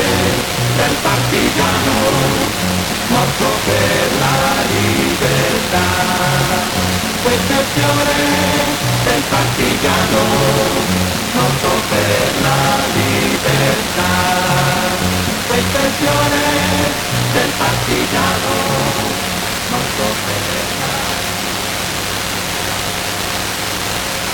[0.76, 1.94] del partigiano,
[3.08, 4.36] morto per la
[4.68, 5.92] libertà.
[7.22, 8.18] Pues queste fiore
[9.04, 10.22] del partigiano
[11.34, 12.62] morto per la
[12.94, 14.14] libertà
[15.46, 16.44] pues queste fiore
[17.32, 18.61] del partigiano